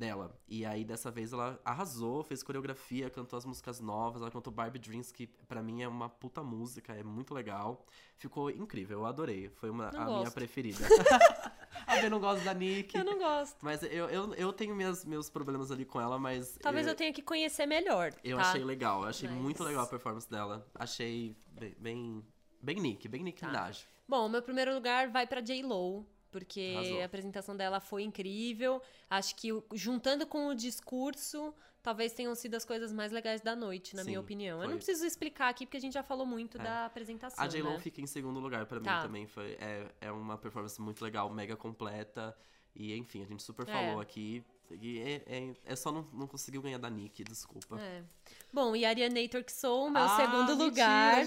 Dela. 0.00 0.34
E 0.48 0.64
aí, 0.64 0.82
dessa 0.82 1.10
vez, 1.10 1.30
ela 1.34 1.60
arrasou, 1.62 2.24
fez 2.24 2.42
coreografia, 2.42 3.10
cantou 3.10 3.36
as 3.36 3.44
músicas 3.44 3.80
novas. 3.80 4.22
Ela 4.22 4.30
cantou 4.30 4.50
Barbie 4.50 4.78
Dreams, 4.78 5.12
que 5.12 5.26
pra 5.46 5.62
mim 5.62 5.82
é 5.82 5.88
uma 5.88 6.08
puta 6.08 6.42
música, 6.42 6.94
é 6.94 7.02
muito 7.02 7.34
legal. 7.34 7.84
Ficou 8.16 8.50
incrível, 8.50 9.00
eu 9.00 9.06
adorei. 9.06 9.50
Foi 9.50 9.68
uma, 9.68 9.90
Não 9.92 10.00
a 10.00 10.04
minha 10.06 10.18
gosto. 10.20 10.34
preferida. 10.34 10.78
a 11.86 11.96
B 12.00 12.08
não 12.08 12.18
gosta 12.18 12.42
da 12.42 12.54
Nick. 12.54 12.96
Eu 12.96 13.04
não 13.04 13.18
gosto. 13.18 13.58
Mas 13.60 13.82
eu, 13.82 14.08
eu, 14.08 14.34
eu 14.34 14.52
tenho 14.54 14.74
minhas, 14.74 15.04
meus 15.04 15.28
problemas 15.28 15.70
ali 15.70 15.84
com 15.84 16.00
ela, 16.00 16.18
mas. 16.18 16.58
Talvez 16.62 16.86
eu, 16.86 16.92
eu 16.92 16.96
tenha 16.96 17.12
que 17.12 17.20
conhecer 17.20 17.66
melhor. 17.66 18.10
eu 18.24 18.38
tá? 18.38 18.44
achei 18.44 18.64
legal, 18.64 19.02
eu 19.02 19.08
achei 19.10 19.28
Mas- 19.28 19.38
muito 19.38 19.62
legal 19.62 19.84
a 19.84 19.86
performance 19.86 20.28
dela. 20.30 20.66
Achei 20.74 21.36
bem. 21.52 21.74
Bem, 21.78 22.24
bem 22.62 22.76
Nick, 22.80 23.06
bem 23.06 23.22
Nick 23.22 23.38
Tá. 23.40 23.48
Minaj. 23.48 23.86
Bom, 24.08 24.30
meu 24.30 24.40
primeiro 24.42 24.72
lugar 24.74 25.10
vai 25.10 25.26
pra 25.26 25.42
J-Lo. 25.42 26.06
Porque 26.30 26.74
Arrasou. 26.76 27.02
a 27.02 27.04
apresentação 27.04 27.56
dela 27.56 27.80
foi 27.80 28.02
incrível. 28.02 28.80
Acho 29.08 29.34
que 29.36 29.48
juntando 29.72 30.26
com 30.26 30.46
o 30.48 30.54
discurso, 30.54 31.54
talvez 31.82 32.12
tenham 32.12 32.34
sido 32.34 32.54
as 32.54 32.64
coisas 32.64 32.92
mais 32.92 33.10
legais 33.12 33.40
da 33.40 33.56
noite, 33.56 33.96
na 33.96 34.02
Sim, 34.02 34.10
minha 34.10 34.20
opinião. 34.20 34.58
Eu 34.58 34.62
foi. 34.64 34.68
não 34.70 34.76
preciso 34.76 35.04
explicar 35.04 35.48
aqui, 35.48 35.66
porque 35.66 35.76
a 35.76 35.80
gente 35.80 35.94
já 35.94 36.02
falou 36.02 36.24
muito 36.26 36.58
É. 36.58 36.62
da 36.62 36.86
apresentação. 36.86 37.42
A 37.42 37.48
J-Lo 37.48 37.70
né? 37.70 37.78
fica 37.78 38.00
em 38.00 38.06
segundo 38.06 38.38
lugar 38.40 38.66
mim 38.78 38.84
Tá. 38.86 39.02
também. 39.02 39.26
Foi, 39.26 39.52
é, 39.60 39.86
é 40.00 40.12
uma 40.12 40.38
performance 40.38 40.80
muito 40.80 41.02
legal, 41.02 41.28
mega 41.30 41.56
completa. 41.56 42.36
E 42.74 42.94
enfim, 42.96 43.22
a 43.22 43.26
gente 43.26 43.42
super 43.42 43.68
É. 43.68 43.72
falou 43.72 44.00
aqui. 44.00 44.44
E 44.70 45.00
é, 45.00 45.22
é, 45.26 45.54
é 45.64 45.74
só 45.74 45.90
não, 45.90 46.02
não 46.12 46.28
conseguiu 46.28 46.62
ganhar 46.62 46.78
da 46.78 46.88
Nick, 46.88 47.24
desculpa. 47.24 47.80
É. 47.80 48.04
Bom, 48.52 48.76
e 48.76 48.84
Arianator 48.84 49.42
que 49.42 49.52
sou, 49.52 49.90
meu 49.90 50.00
Ah, 50.00 50.16
segundo 50.16 50.56
mentira, 50.56 50.64
lugar. 50.64 51.26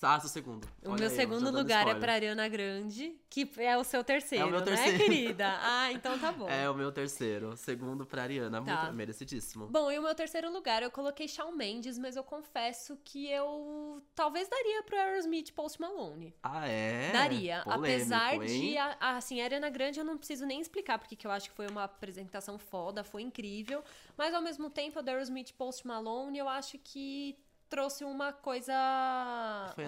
Ah, 0.00 0.20
seu 0.20 0.28
segundo. 0.28 0.64
O 0.84 0.90
Olha 0.90 1.00
meu 1.00 1.08
aí, 1.10 1.16
segundo 1.16 1.50
lugar 1.50 1.88
é 1.88 1.94
pra 1.94 2.12
Ariana 2.14 2.46
Grande, 2.48 3.18
que 3.28 3.50
é 3.56 3.76
o 3.76 3.82
seu 3.82 4.04
terceiro, 4.04 4.44
É 4.44 4.46
o 4.46 4.50
meu 4.50 4.60
né, 4.60 4.66
terceiro. 4.66 4.98
querida? 4.98 5.58
Ah, 5.60 5.92
então 5.92 6.18
tá 6.18 6.30
bom. 6.30 6.46
É 6.48 6.70
o 6.70 6.74
meu 6.74 6.92
terceiro. 6.92 7.56
Segundo 7.56 8.06
pra 8.06 8.22
Ariana. 8.22 8.62
Tá. 8.62 8.82
Muito 8.82 8.94
merecidíssimo. 8.94 9.66
Bom, 9.66 9.90
e 9.90 9.98
o 9.98 10.02
meu 10.02 10.14
terceiro 10.14 10.52
lugar 10.52 10.82
eu 10.82 10.90
coloquei 10.90 11.26
Shawn 11.26 11.52
Mendes, 11.52 11.98
mas 11.98 12.14
eu 12.16 12.22
confesso 12.24 12.96
que 13.04 13.28
eu 13.30 14.00
talvez 14.14 14.48
daria 14.48 14.82
pro 14.84 14.96
Aerosmith 14.96 15.52
Post 15.52 15.80
Malone. 15.80 16.34
Ah, 16.42 16.66
é? 16.68 17.10
Daria. 17.12 17.62
Polêmico, 17.64 17.84
Apesar 17.84 18.38
de, 18.38 18.52
hein? 18.52 18.78
a- 18.78 18.96
a- 19.00 19.16
assim, 19.16 19.40
a 19.40 19.44
Ariana 19.44 19.68
Grande 19.70 19.98
eu 19.98 20.04
não 20.04 20.16
preciso 20.16 20.46
nem 20.46 20.60
explicar, 20.60 20.98
porque 20.98 21.16
que 21.16 21.26
eu 21.26 21.30
acho 21.30 21.50
que 21.50 21.56
foi 21.56 21.66
uma 21.66 21.84
apresentação 21.84 22.56
foda, 22.58 23.02
foi 23.02 23.22
incrível. 23.22 23.82
Mas 24.16 24.32
ao 24.32 24.40
mesmo 24.42 24.70
tempo, 24.70 24.98
a 24.98 25.02
do 25.02 25.08
Aerosmith 25.08 25.52
Post 25.54 25.86
Malone, 25.86 26.38
eu 26.38 26.48
acho 26.48 26.78
que 26.78 27.36
trouxe 27.68 28.02
uma 28.04 28.32
coisa. 28.32 28.72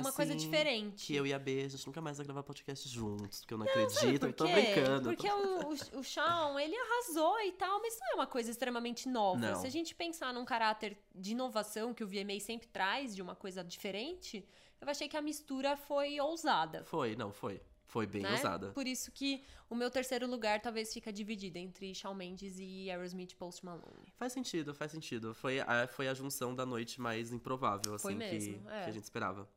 Uma 0.01 0.13
coisa 0.13 0.35
assim 0.35 0.45
diferente. 0.45 1.07
Que 1.07 1.15
eu 1.15 1.27
e 1.27 1.33
a 1.33 1.39
B, 1.39 1.65
a 1.65 1.69
gente 1.69 1.87
nunca 1.87 2.01
mais 2.01 2.17
vai 2.17 2.27
gravar 2.27 2.43
podcast 2.43 2.89
juntos, 2.89 3.41
porque 3.41 3.55
eu 3.55 3.59
não 3.59 3.67
acredito. 3.67 4.21
Por 4.21 4.29
Eu 4.29 4.33
tô 4.33 4.49
brincando. 4.49 5.09
Porque 5.11 5.31
o, 5.31 5.69
o, 5.69 6.01
o 6.01 6.03
Shawn, 6.03 6.59
ele 6.59 6.77
arrasou 6.77 7.41
e 7.41 7.53
tal, 7.53 7.81
mas 7.81 7.99
não 8.01 8.13
é 8.13 8.15
uma 8.15 8.27
coisa 8.27 8.51
extremamente 8.51 9.09
nova. 9.09 9.39
Não. 9.39 9.61
Se 9.61 9.67
a 9.67 9.71
gente 9.71 9.95
pensar 9.95 10.33
num 10.33 10.45
caráter 10.45 10.99
de 11.15 11.33
inovação 11.33 11.95
que 11.95 12.05
o 12.05 12.07
VMA 12.07 12.41
sempre 12.41 12.69
traz, 12.69 13.15
de 13.15 13.23
uma 13.23 13.35
coisa 13.35 13.63
diferente, 13.63 14.47
eu 14.81 14.89
achei 14.89 15.09
que 15.09 15.17
a 15.17 15.23
mistura 15.23 15.77
foi 15.77 16.19
ousada. 16.21 16.85
Foi, 16.85 17.15
não, 17.15 17.33
foi. 17.33 17.61
Foi 17.91 18.07
bem 18.07 18.23
né? 18.23 18.31
ousada. 18.31 18.71
Por 18.71 18.87
isso 18.87 19.11
que 19.11 19.43
o 19.69 19.75
meu 19.75 19.91
terceiro 19.91 20.25
lugar 20.27 20.61
talvez 20.61 20.93
fica 20.93 21.13
dividido 21.13 21.59
entre 21.59 21.93
Shawn 21.93 22.15
Mendes 22.15 22.57
e 22.59 22.89
Aerosmith 22.89 23.35
Post 23.35 23.65
Malone. 23.65 24.13
Faz 24.17 24.33
sentido, 24.33 24.73
faz 24.73 24.93
sentido. 24.93 25.35
Foi 25.35 25.59
a, 25.59 25.89
foi 25.89 26.07
a 26.07 26.15
junção 26.15 26.55
da 26.55 26.65
noite 26.65 27.01
mais 27.01 27.33
improvável, 27.33 27.95
assim, 27.97 28.17
que, 28.17 28.61
é. 28.69 28.85
que 28.85 28.91
a 28.91 28.93
gente 28.93 29.03
esperava. 29.03 29.49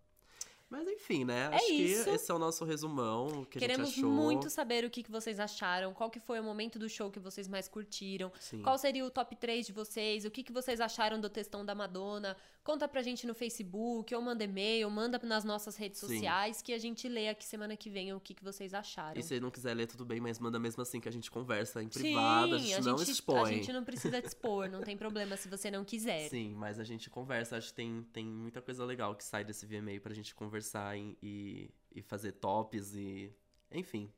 Mas 0.73 0.87
enfim, 0.87 1.23
né? 1.23 1.51
É 1.51 1.55
Acho 1.55 1.71
isso. 1.71 2.03
que 2.05 2.09
esse 2.09 2.31
é 2.31 2.33
o 2.33 2.39
nosso 2.39 2.65
resumão, 2.65 3.45
que 3.45 3.59
Queremos 3.59 3.83
a 3.83 3.89
gente 3.91 3.99
achou. 3.99 4.09
muito 4.09 4.49
saber 4.49 4.83
o 4.83 4.89
que 4.89 5.05
vocês 5.07 5.39
acharam, 5.39 5.93
qual 5.93 6.09
que 6.09 6.19
foi 6.19 6.39
o 6.39 6.43
momento 6.43 6.79
do 6.79 6.89
show 6.89 7.11
que 7.11 7.19
vocês 7.19 7.47
mais 7.47 7.67
curtiram, 7.67 8.31
Sim. 8.39 8.63
Qual 8.63 8.75
seria 8.79 9.05
o 9.05 9.11
top 9.11 9.35
3 9.35 9.67
de 9.67 9.71
vocês? 9.71 10.25
O 10.25 10.31
que, 10.31 10.41
que 10.41 10.51
vocês 10.51 10.81
acharam 10.81 11.21
do 11.21 11.29
textão 11.29 11.63
da 11.63 11.75
Madonna? 11.75 12.35
Conta 12.63 12.87
pra 12.87 13.01
gente 13.01 13.27
no 13.27 13.33
Facebook, 13.35 14.15
ou 14.15 14.21
manda 14.21 14.41
e-mail, 14.45 14.89
manda 14.89 15.19
nas 15.23 15.43
nossas 15.43 15.75
redes 15.75 15.99
Sim. 15.99 16.07
sociais, 16.07 16.61
que 16.61 16.71
a 16.71 16.77
gente 16.77 17.09
lê 17.09 17.27
aqui 17.27 17.43
semana 17.45 17.75
que 17.75 17.89
vem 17.89 18.13
o 18.13 18.21
que, 18.21 18.33
que 18.33 18.41
vocês 18.43 18.73
acharam. 18.73 19.19
E 19.19 19.23
se 19.23 19.37
não 19.39 19.51
quiser 19.51 19.73
ler, 19.73 19.85
tudo 19.85 20.05
bem, 20.05 20.21
mas 20.21 20.39
manda 20.39 20.57
mesmo 20.57 20.81
assim 20.81 21.01
que 21.01 21.09
a 21.09 21.11
gente 21.11 21.29
conversa 21.29 21.83
em 21.83 21.89
privado, 21.89 22.55
a 22.55 22.57
gente 22.57 22.73
a 22.75 22.81
não 22.81 22.97
gente, 22.97 23.11
expõe. 23.11 23.41
a 23.51 23.53
gente 23.53 23.73
não 23.73 23.83
precisa 23.83 24.17
expor, 24.17 24.69
não 24.69 24.81
tem 24.81 24.95
problema 24.95 25.35
se 25.35 25.49
você 25.49 25.69
não 25.69 25.83
quiser. 25.83 26.29
Sim, 26.29 26.53
mas 26.55 26.79
a 26.79 26.85
gente 26.85 27.09
conversa. 27.09 27.57
Acho 27.57 27.67
que 27.67 27.73
tem, 27.73 28.01
tem 28.13 28.25
muita 28.25 28.61
coisa 28.61 28.85
legal 28.85 29.13
que 29.13 29.25
sai 29.25 29.43
desse 29.43 29.65
VMA 29.65 29.99
pra 30.01 30.13
gente 30.13 30.33
conversar 30.33 30.95
em- 30.97 31.17
e, 31.21 31.69
e 31.93 32.01
fazer 32.01 32.31
tops 32.31 32.95
e. 32.95 33.29
Enfim. 33.71 34.09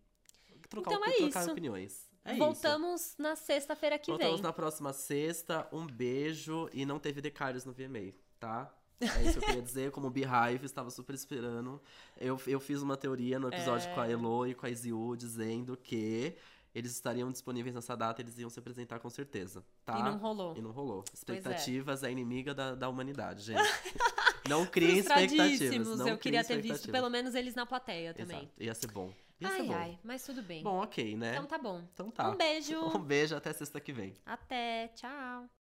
Trocar, 0.69 0.91
Então 0.93 1.05
é 1.05 1.11
trocar 1.17 1.41
isso. 1.41 1.51
opiniões. 1.51 2.09
É 2.23 2.31
isso. 2.31 2.39
Voltamos 2.39 3.15
na 3.17 3.35
sexta-feira 3.35 3.97
que 3.99 4.09
Voltamos 4.11 4.35
vem. 4.35 4.43
na 4.43 4.53
próxima 4.53 4.93
sexta. 4.93 5.67
Um 5.71 5.85
beijo 5.87 6.69
e 6.73 6.85
não 6.85 6.99
teve 6.99 7.21
decários 7.21 7.65
no 7.65 7.71
VMA, 7.73 8.13
tá? 8.39 8.73
É 9.01 9.05
isso 9.23 9.33
que 9.39 9.45
eu 9.45 9.47
queria 9.47 9.61
dizer. 9.61 9.91
Como 9.91 10.07
o 10.07 10.09
Beehive 10.09 10.65
estava 10.65 10.89
super 10.89 11.13
esperando. 11.13 11.81
Eu, 12.17 12.39
eu 12.47 12.59
fiz 12.59 12.81
uma 12.81 12.95
teoria 12.95 13.37
no 13.39 13.49
episódio 13.49 13.89
É. 13.89 13.93
com 13.93 14.01
a 14.01 14.09
Elo 14.09 14.47
e 14.47 14.55
com 14.55 14.65
a 14.65 14.69
Iziu 14.69 15.15
dizendo 15.17 15.75
que 15.75 16.35
eles 16.73 16.91
estariam 16.91 17.31
disponíveis 17.31 17.73
nessa 17.75 17.95
data, 17.95 18.21
eles 18.21 18.37
iam 18.37 18.49
se 18.49 18.59
apresentar 18.59 18.99
com 18.99 19.09
certeza, 19.09 19.63
tá? 19.85 19.99
E 19.99 20.03
não 20.03 20.17
rolou. 20.17 20.55
E 20.57 20.61
não 20.61 20.71
rolou. 20.71 21.03
é. 21.09 21.13
Expectativas 21.13 22.03
é. 22.03 22.11
inimiga 22.11 22.53
da, 22.53 22.75
da 22.75 22.89
humanidade, 22.89 23.43
gente. 23.43 23.61
Não 24.47 24.63
criem 24.63 24.99
expectativas. 24.99 25.97
Não 25.97 26.07
Eu 26.07 26.19
queria 26.19 26.43
ter 26.43 26.61
visto 26.61 26.91
pelo 26.91 27.09
menos 27.09 27.33
eles 27.33 27.55
na 27.55 27.65
plateia 27.65 28.13
também. 28.13 28.37
Exato. 28.37 28.53
Ia 28.59 28.73
ser 28.75 28.91
bom. 28.91 29.11
Ia 29.41 29.49
ser 29.49 29.61
Ai, 29.61 29.67
bom. 29.67 29.73
ai, 29.73 29.99
mas 30.03 30.23
tudo 30.23 30.43
bem. 30.43 30.61
Bom, 30.61 30.83
ok, 30.83 31.17
né? 31.17 31.33
Então 31.33 31.47
tá 31.47 31.57
bom. 31.57 31.81
Então 31.91 32.11
tá. 32.11 32.29
Um 32.29 32.35
beijo. 32.37 32.79
Um 32.95 32.99
beijo 32.99 33.35
até 33.35 33.51
sexta 33.51 33.79
que 33.79 33.91
vem. 33.91 34.13
Até, 34.23 34.89
tchau. 34.89 35.49